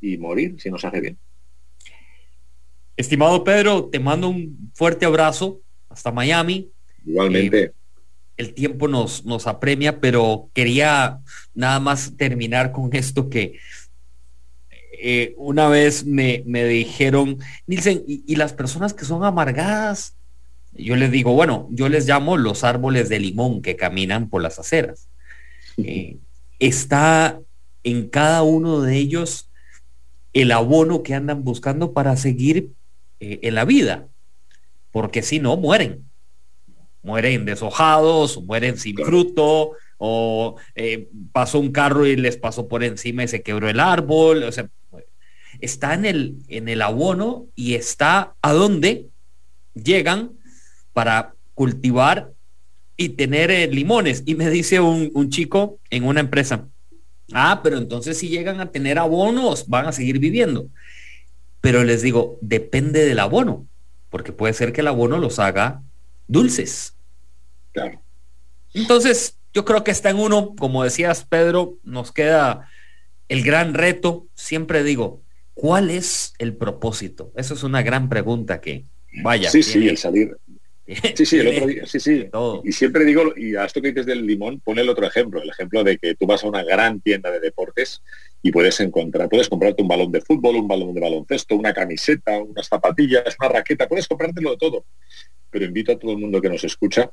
y 0.00 0.16
morir 0.18 0.56
si 0.58 0.70
nos 0.70 0.84
hace 0.84 1.00
bien. 1.00 1.18
Estimado 2.96 3.44
Pedro, 3.44 3.86
te 3.86 4.00
mando 4.00 4.28
un 4.28 4.70
fuerte 4.74 5.04
abrazo 5.04 5.60
hasta 5.88 6.12
Miami. 6.12 6.70
Igualmente. 7.04 7.62
Eh, 7.64 7.72
el 8.36 8.54
tiempo 8.54 8.88
nos, 8.88 9.24
nos 9.24 9.46
apremia, 9.46 10.00
pero 10.00 10.50
quería 10.52 11.20
nada 11.54 11.80
más 11.80 12.16
terminar 12.16 12.72
con 12.72 12.94
esto 12.94 13.30
que 13.30 13.58
eh, 14.98 15.34
una 15.36 15.68
vez 15.68 16.04
me, 16.04 16.42
me 16.46 16.64
dijeron, 16.64 17.38
Nielsen, 17.66 18.02
¿y, 18.06 18.36
las 18.36 18.52
personas 18.52 18.94
que 18.94 19.04
son 19.04 19.24
amargadas? 19.24 20.16
Yo 20.72 20.96
les 20.96 21.10
digo, 21.10 21.32
bueno, 21.32 21.68
yo 21.70 21.88
les 21.88 22.06
llamo 22.06 22.36
los 22.36 22.64
árboles 22.64 23.08
de 23.08 23.20
limón 23.20 23.62
que 23.62 23.76
caminan 23.76 24.28
por 24.28 24.42
las 24.42 24.58
aceras. 24.58 25.08
Eh, 25.76 26.18
está 26.58 27.40
en 27.84 28.08
cada 28.08 28.42
uno 28.42 28.80
de 28.80 28.96
ellos 28.96 29.50
el 30.32 30.52
abono 30.52 31.02
que 31.02 31.14
andan 31.14 31.44
buscando 31.44 31.92
para 31.92 32.16
seguir 32.16 32.72
eh, 33.20 33.40
en 33.42 33.54
la 33.54 33.64
vida, 33.64 34.08
porque 34.90 35.22
si 35.22 35.38
no, 35.38 35.56
mueren. 35.56 36.04
Mueren 37.02 37.44
deshojados, 37.44 38.42
mueren 38.42 38.76
sin 38.76 38.96
fruto, 38.96 39.72
o 39.96 40.56
eh, 40.74 41.08
pasó 41.32 41.58
un 41.58 41.70
carro 41.70 42.04
y 42.04 42.16
les 42.16 42.36
pasó 42.36 42.68
por 42.68 42.82
encima 42.82 43.24
y 43.24 43.28
se 43.28 43.42
quebró 43.42 43.68
el 43.68 43.80
árbol. 43.80 44.42
O 44.42 44.52
sea, 44.52 44.68
está 45.60 45.94
en 45.94 46.04
el, 46.04 46.36
en 46.48 46.68
el 46.68 46.82
abono 46.82 47.46
y 47.54 47.74
está 47.74 48.34
a 48.42 48.52
donde 48.52 49.06
llegan 49.74 50.32
para 50.92 51.34
cultivar 51.54 52.32
y 52.96 53.10
tener 53.10 53.50
eh, 53.50 53.66
limones. 53.66 54.22
Y 54.26 54.34
me 54.34 54.50
dice 54.50 54.80
un, 54.80 55.10
un 55.14 55.30
chico 55.30 55.78
en 55.90 56.04
una 56.04 56.20
empresa, 56.20 56.68
Ah, 57.32 57.60
pero 57.62 57.78
entonces 57.78 58.18
si 58.18 58.28
llegan 58.28 58.60
a 58.60 58.70
tener 58.70 58.98
abonos, 58.98 59.68
van 59.68 59.86
a 59.86 59.92
seguir 59.92 60.18
viviendo. 60.18 60.68
Pero 61.60 61.82
les 61.82 62.02
digo, 62.02 62.38
depende 62.40 63.04
del 63.04 63.18
abono, 63.18 63.66
porque 64.10 64.32
puede 64.32 64.52
ser 64.52 64.72
que 64.72 64.80
el 64.82 64.86
abono 64.88 65.18
los 65.18 65.38
haga 65.38 65.82
dulces. 66.28 66.94
Claro. 67.72 68.00
Entonces, 68.74 69.38
yo 69.52 69.64
creo 69.64 69.82
que 69.82 69.90
está 69.90 70.10
en 70.10 70.18
uno, 70.18 70.54
como 70.56 70.84
decías, 70.84 71.24
Pedro, 71.24 71.78
nos 71.82 72.12
queda 72.12 72.68
el 73.28 73.42
gran 73.42 73.74
reto. 73.74 74.26
Siempre 74.34 74.84
digo, 74.84 75.22
¿cuál 75.54 75.90
es 75.90 76.34
el 76.38 76.54
propósito? 76.54 77.32
Eso 77.36 77.54
es 77.54 77.62
una 77.64 77.82
gran 77.82 78.08
pregunta 78.08 78.60
que, 78.60 78.84
vaya. 79.22 79.50
Sí, 79.50 79.62
sí, 79.62 79.88
el 79.88 79.98
salir, 79.98 80.36
Sí, 80.86 81.26
sí, 81.26 81.38
el 81.38 81.48
otro 81.48 81.66
día, 81.66 81.86
sí, 81.86 81.98
sí. 81.98 82.28
Y 82.62 82.72
siempre 82.72 83.04
digo, 83.04 83.34
y 83.36 83.56
a 83.56 83.64
esto 83.64 83.82
que 83.82 83.88
dices 83.88 84.06
del 84.06 84.24
limón, 84.24 84.60
pone 84.60 84.82
el 84.82 84.88
otro 84.88 85.04
ejemplo, 85.04 85.42
el 85.42 85.48
ejemplo 85.48 85.82
de 85.82 85.98
que 85.98 86.14
tú 86.14 86.26
vas 86.26 86.44
a 86.44 86.48
una 86.48 86.62
gran 86.62 87.00
tienda 87.00 87.30
de 87.30 87.40
deportes 87.40 88.02
y 88.40 88.52
puedes 88.52 88.78
encontrar, 88.78 89.28
puedes 89.28 89.48
comprarte 89.48 89.82
un 89.82 89.88
balón 89.88 90.12
de 90.12 90.20
fútbol, 90.20 90.56
un 90.56 90.68
balón 90.68 90.94
de 90.94 91.00
baloncesto, 91.00 91.56
una 91.56 91.74
camiseta, 91.74 92.38
unas 92.38 92.68
zapatillas, 92.68 93.36
una 93.40 93.48
raqueta, 93.48 93.88
puedes 93.88 94.06
comprártelo 94.06 94.52
de 94.52 94.56
todo. 94.58 94.84
Pero 95.50 95.64
invito 95.64 95.92
a 95.92 95.98
todo 95.98 96.12
el 96.12 96.18
mundo 96.18 96.40
que 96.40 96.48
nos 96.48 96.62
escucha 96.62 97.10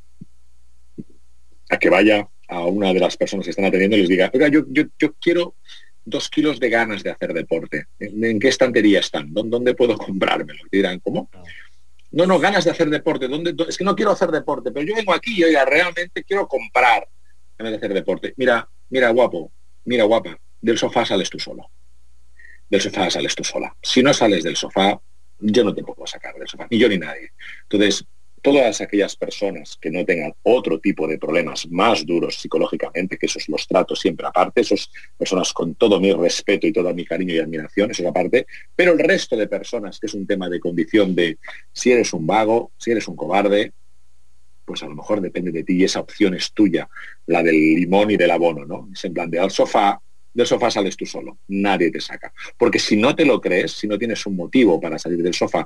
a 1.69 1.77
que 1.77 1.89
vaya 1.89 2.27
a 2.47 2.65
una 2.65 2.93
de 2.93 2.99
las 2.99 3.17
personas 3.17 3.45
que 3.45 3.49
están 3.49 3.65
atendiendo 3.65 3.97
y 3.97 4.01
les 4.01 4.09
diga, 4.09 4.29
oiga, 4.33 4.49
yo, 4.49 4.65
yo, 4.69 5.13
quiero 5.19 5.55
dos 6.05 6.29
kilos 6.29 6.59
de 6.59 6.69
ganas 6.69 7.01
de 7.01 7.09
hacer 7.09 7.33
deporte. 7.33 7.87
¿En, 7.99 8.39
qué 8.39 8.49
estantería 8.49 8.99
están? 8.99 9.33
¿Dónde, 9.33 9.73
puedo 9.73 9.97
comprármelo? 9.97 10.59
Y 10.71 10.77
dirán, 10.77 10.99
¿cómo? 10.99 11.29
No, 12.13 12.27
no, 12.27 12.39
ganas 12.39 12.63
de 12.63 12.71
hacer 12.71 12.89
deporte. 12.89 13.27
¿Dónde, 13.27 13.55
es 13.67 13.77
que 13.77 13.83
no 13.83 13.95
quiero 13.95 14.11
hacer 14.11 14.29
deporte, 14.29 14.71
pero 14.71 14.85
yo 14.85 14.95
vengo 14.95 15.13
aquí 15.13 15.35
y 15.35 15.43
oiga, 15.43 15.65
realmente 15.65 16.23
quiero 16.23 16.47
comprar 16.47 17.07
en 17.57 17.63
vez 17.63 17.71
de 17.71 17.77
hacer 17.77 17.93
deporte. 17.93 18.33
Mira, 18.37 18.69
mira, 18.89 19.09
guapo, 19.09 19.51
mira, 19.85 20.03
guapa, 20.03 20.37
del 20.61 20.77
sofá 20.77 21.05
sales 21.05 21.29
tú 21.29 21.39
solo. 21.39 21.69
Del 22.69 22.81
sofá 22.81 23.09
sales 23.09 23.35
tú 23.35 23.43
sola. 23.43 23.75
Si 23.81 24.03
no 24.03 24.13
sales 24.13 24.43
del 24.43 24.55
sofá, 24.55 24.99
yo 25.39 25.63
no 25.63 25.73
te 25.73 25.83
puedo 25.83 26.05
sacar 26.05 26.35
del 26.35 26.47
sofá, 26.47 26.67
ni 26.69 26.77
yo 26.77 26.87
ni 26.87 26.97
nadie. 26.97 27.31
Entonces, 27.63 28.05
todas 28.43 28.81
aquellas 28.81 29.15
personas 29.15 29.77
que 29.79 29.89
no 29.89 30.03
tengan 30.03 30.35
otro 30.43 30.77
tipo 30.77 31.07
de 31.07 31.17
problemas 31.17 31.65
más 31.71 32.05
duros 32.05 32.35
psicológicamente, 32.35 33.17
que 33.17 33.25
esos 33.25 33.47
los 33.47 33.65
trato 33.65 33.95
siempre 33.95 34.27
aparte, 34.27 34.59
esas 34.61 34.91
personas 35.17 35.53
con 35.53 35.75
todo 35.75 35.97
mi 36.01 36.11
respeto 36.11 36.67
y 36.67 36.73
todo 36.73 36.93
mi 36.93 37.05
cariño 37.05 37.33
y 37.33 37.39
admiración, 37.39 37.89
eso 37.89 38.03
es 38.03 38.09
aparte, 38.09 38.45
pero 38.75 38.91
el 38.91 38.99
resto 38.99 39.37
de 39.37 39.47
personas, 39.47 39.97
que 39.97 40.07
es 40.07 40.13
un 40.13 40.27
tema 40.27 40.49
de 40.49 40.59
condición 40.59 41.15
de 41.15 41.37
si 41.71 41.93
eres 41.93 42.11
un 42.11 42.27
vago, 42.27 42.73
si 42.77 42.91
eres 42.91 43.07
un 43.07 43.15
cobarde, 43.15 43.71
pues 44.65 44.83
a 44.83 44.87
lo 44.87 44.95
mejor 44.95 45.21
depende 45.21 45.51
de 45.51 45.63
ti 45.63 45.77
y 45.77 45.85
esa 45.85 46.01
opción 46.01 46.33
es 46.33 46.51
tuya, 46.51 46.89
la 47.27 47.41
del 47.41 47.55
limón 47.55 48.11
y 48.11 48.17
del 48.17 48.31
abono, 48.31 48.65
¿no? 48.65 48.89
Es 48.93 49.05
en 49.05 49.13
plan 49.13 49.31
de 49.31 49.39
al 49.39 49.51
sofá, 49.51 50.01
del 50.33 50.47
sofá 50.47 50.69
sales 50.69 50.97
tú 50.97 51.05
solo, 51.05 51.37
nadie 51.47 51.91
te 51.91 52.01
saca. 52.01 52.33
Porque 52.57 52.79
si 52.79 52.97
no 52.97 53.15
te 53.15 53.23
lo 53.23 53.39
crees, 53.39 53.71
si 53.71 53.87
no 53.87 53.97
tienes 53.97 54.25
un 54.25 54.35
motivo 54.35 54.81
para 54.81 54.99
salir 54.99 55.23
del 55.23 55.33
sofá, 55.33 55.65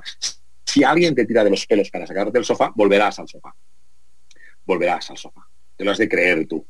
si 0.68 0.84
alguien 0.84 1.14
te 1.14 1.24
tira 1.24 1.42
de 1.42 1.50
los 1.50 1.66
pelos 1.66 1.90
para 1.90 2.06
sacarte 2.06 2.32
del 2.32 2.44
sofá, 2.44 2.70
volverás 2.74 3.18
al 3.18 3.26
sofá. 3.26 3.54
Volverás 4.66 5.08
al 5.10 5.16
sofá. 5.16 5.48
Te 5.76 5.84
lo 5.84 5.92
has 5.92 5.98
de 5.98 6.08
creer 6.08 6.46
tú. 6.46 6.66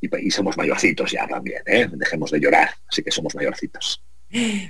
Y, 0.00 0.30
somos 0.30 0.56
mayorcitos 0.56 1.12
ya 1.12 1.28
también, 1.28 1.62
¿eh? 1.66 1.86
Dejemos 1.92 2.30
de 2.30 2.40
llorar. 2.40 2.70
Así 2.88 3.02
que 3.02 3.10
somos 3.10 3.34
mayorcitos. 3.34 4.02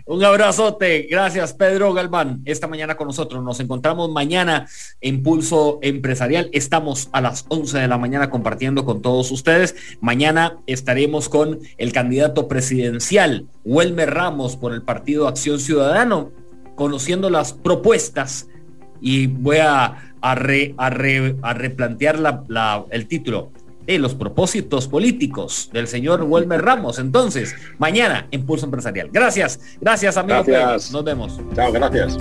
Un 0.07 0.25
abrazote. 0.25 1.07
Gracias, 1.09 1.55
Pedro 1.55 1.95
Galván. 1.95 2.43
Esta 2.45 2.67
mañana 2.67 2.97
con 2.97 3.07
nosotros. 3.07 3.43
Nos 3.45 3.61
encontramos 3.61 4.11
mañana 4.11 4.67
en 5.01 5.23
Pulso 5.23 5.79
Empresarial. 5.81 6.51
Estamos 6.53 7.09
a 7.13 7.21
las 7.21 7.47
11 7.49 7.79
de 7.79 7.89
la 7.89 7.99
mañana 7.99 8.31
compartiendo 8.31 8.85
con 8.85 9.01
todos 9.01 9.31
ustedes. 9.31 9.77
Mañana 10.01 10.59
estaremos 10.67 11.29
con 11.29 11.61
el 11.79 11.93
candidato 11.93 12.49
presidencial, 12.49 13.47
Welmer 13.65 14.13
Ramos, 14.13 14.57
por 14.57 14.75
el 14.75 14.83
Partido 14.83 15.29
Acción 15.29 15.61
Ciudadano, 15.61 16.33
conociendo 16.75 17.31
las 17.31 17.53
propuestas 17.53 18.49
y 19.03 19.27
voy 19.27 19.59
a, 19.59 20.15
a, 20.23 20.35
replantear 20.35 22.17
el 22.91 23.07
título 23.09 23.51
de 23.87 23.99
los 23.99 24.15
propósitos 24.15 24.87
políticos 24.87 25.69
del 25.73 25.89
señor 25.89 26.23
Wilmer 26.23 26.63
Ramos. 26.63 26.99
Entonces, 27.01 27.55
mañana 27.79 28.29
en 28.31 28.47
Pulso 28.47 28.65
Empresarial. 28.67 29.11
Gracias, 29.13 29.61
gracias 29.81 30.17
amigos. 30.17 30.93
Nos 30.93 31.05
vemos. 31.05 31.41
Chao, 31.55 31.73
gracias. 31.73 32.17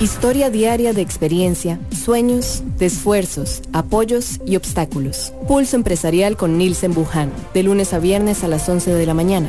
Historia 0.00 0.50
diaria 0.50 0.92
de 0.92 1.00
experiencia, 1.00 1.78
sueños, 1.90 2.62
de 2.76 2.86
esfuerzos, 2.86 3.62
apoyos 3.72 4.40
y 4.44 4.56
obstáculos. 4.56 5.32
Pulso 5.46 5.76
Empresarial 5.76 6.36
con 6.36 6.58
Nielsen 6.58 6.92
Buján, 6.92 7.32
de 7.54 7.62
lunes 7.62 7.92
a 7.92 8.00
viernes 8.00 8.42
a 8.42 8.48
las 8.48 8.68
11 8.68 8.94
de 8.94 9.06
la 9.06 9.14
mañana 9.14 9.48